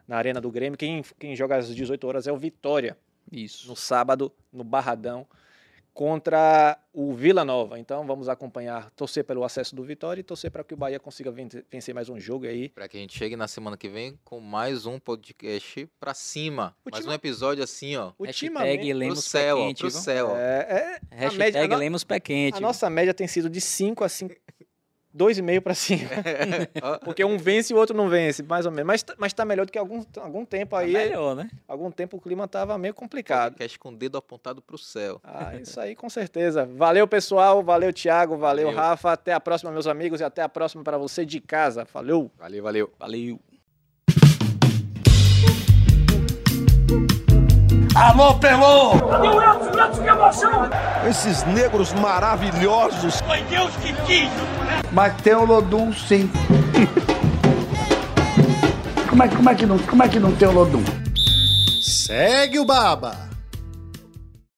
Na 0.07 0.17
Arena 0.17 0.39
do 0.39 0.51
Grêmio. 0.51 0.77
Quem, 0.77 1.03
quem 1.17 1.35
joga 1.35 1.57
às 1.57 1.73
18 1.73 2.07
horas 2.07 2.27
é 2.27 2.31
o 2.31 2.37
Vitória, 2.37 2.97
Isso. 3.31 3.67
no 3.67 3.75
sábado, 3.75 4.31
no 4.53 4.63
Barradão, 4.63 5.25
contra 5.97 6.77
o 6.93 7.11
Vila 7.11 7.43
Nova. 7.43 7.79
Então 7.79 8.05
vamos 8.05 8.29
acompanhar, 8.29 8.91
torcer 8.91 9.23
pelo 9.23 9.43
acesso 9.43 9.75
do 9.75 9.83
Vitória 9.83 10.21
e 10.21 10.23
torcer 10.23 10.51
para 10.51 10.63
que 10.63 10.75
o 10.75 10.77
Bahia 10.77 10.99
consiga 10.99 11.31
vencer, 11.31 11.91
mais 11.91 12.07
um 12.07 12.19
jogo 12.19 12.45
aí. 12.45 12.69
Pra 12.69 12.87
que 12.87 12.97
a 12.97 12.99
gente 12.99 13.17
chegue 13.17 13.35
na 13.35 13.47
semana 13.47 13.75
que 13.75 13.89
vem 13.89 14.15
com 14.23 14.39
mais 14.39 14.85
um 14.85 14.99
podcast 14.99 15.89
pra 15.99 16.13
cima. 16.13 16.75
mais 16.91 17.03
um 17.03 17.11
episódio 17.11 17.63
assim, 17.63 17.95
ó. 17.95 18.11
Hashtag 18.23 18.89
Pro 18.89 18.97
Lemos 18.99 19.25
céu, 19.25 19.55
pé 19.57 19.63
ó, 19.63 19.65
quente, 19.65 19.79
pro 19.79 19.89
céu. 19.89 20.37
é, 20.37 20.99
é, 21.09 21.15
a, 21.15 21.19
Hashtag 21.21 21.73
a, 21.73 21.77
Lemos 21.77 22.03
pé 22.03 22.19
quente. 22.19 22.57
a 22.57 22.61
nossa 22.61 22.87
média 22.91 23.11
tem 23.11 23.27
sido 23.27 23.49
de 23.49 23.59
5 23.59 24.03
a 24.03 24.09
5, 24.09 24.35
2,5 25.17 25.61
para 25.61 25.73
cima. 25.73 26.09
Ó, 26.81 26.97
Porque 27.03 27.23
um 27.25 27.37
vence 27.37 27.73
e 27.73 27.75
o 27.75 27.79
outro 27.79 27.95
não 27.95 28.07
vence, 28.09 28.43
mais 28.43 28.65
ou 28.65 28.71
menos. 28.71 28.85
Mas, 28.87 29.03
tá- 29.03 29.15
mas 29.17 29.33
tá 29.33 29.43
melhor 29.45 29.65
do 29.65 29.71
que 29.71 29.77
algum, 29.77 30.03
algum 30.19 30.45
tempo 30.45 30.75
Tá 30.75 30.81
aí. 30.81 30.93
melhor, 30.93 31.35
né? 31.35 31.49
Algum 31.67 31.89
tempo 31.91 32.17
o 32.17 32.21
clima 32.21 32.47
tava 32.47 32.77
meio 32.77 32.93
complicado. 32.93 33.53
podcast 33.53 33.79
com 33.79 33.89
o 33.89 33.95
dedo 33.95 34.17
apontado 34.17 34.61
pro 34.61 34.77
céu. 34.77 35.19
Ah, 35.23 35.55
isso 35.55 35.79
aí 35.79 35.95
com 35.95 36.09
certeza. 36.09 36.65
Valeu, 36.75 37.07
pessoal. 37.07 37.63
Valeu, 37.63 37.91
Thiago. 37.91 38.37
Valeu, 38.37 38.67
Valeu. 38.67 38.79
Rafa. 38.79 39.11
Até 39.13 39.33
a 39.33 39.39
próxima, 39.39 39.71
meus 39.71 39.87
amigos. 39.87 40.19
E 40.21 40.23
até 40.23 40.41
a 40.41 40.49
próxima 40.49 40.83
para 40.83 40.97
você 40.97 41.25
de 41.25 41.39
casa. 41.39 41.87
Valeu. 41.93 42.29
Valeu, 42.37 42.63
valeu. 42.63 42.91
Valeu. 42.99 43.39
Alô, 47.95 48.35
Pelô! 48.39 48.91
Cadê 49.09 49.27
o 49.27 49.41
Elton? 49.41 49.71
O 49.75 49.79
Elton, 49.79 50.03
que 50.03 50.09
emoção! 50.09 50.51
Esses 51.09 51.43
negros 51.45 51.93
maravilhosos. 51.93 53.19
Foi 53.21 53.41
Deus 53.43 53.75
que 53.77 53.93
quis! 54.05 54.29
Mas 54.91 55.13
tem 55.21 55.35
o 55.35 55.45
Lodum 55.45 55.93
sim. 55.93 56.29
como, 59.09 59.23
é, 59.23 59.27
como, 59.27 59.49
é 59.49 59.55
que 59.55 59.65
não, 59.65 59.77
como 59.79 60.03
é 60.03 60.07
que 60.07 60.19
não 60.19 60.31
tem 60.31 60.47
o 60.47 60.51
Lodum? 60.51 60.83
Segue 61.81 62.59
o 62.59 62.65
Baba. 62.65 63.26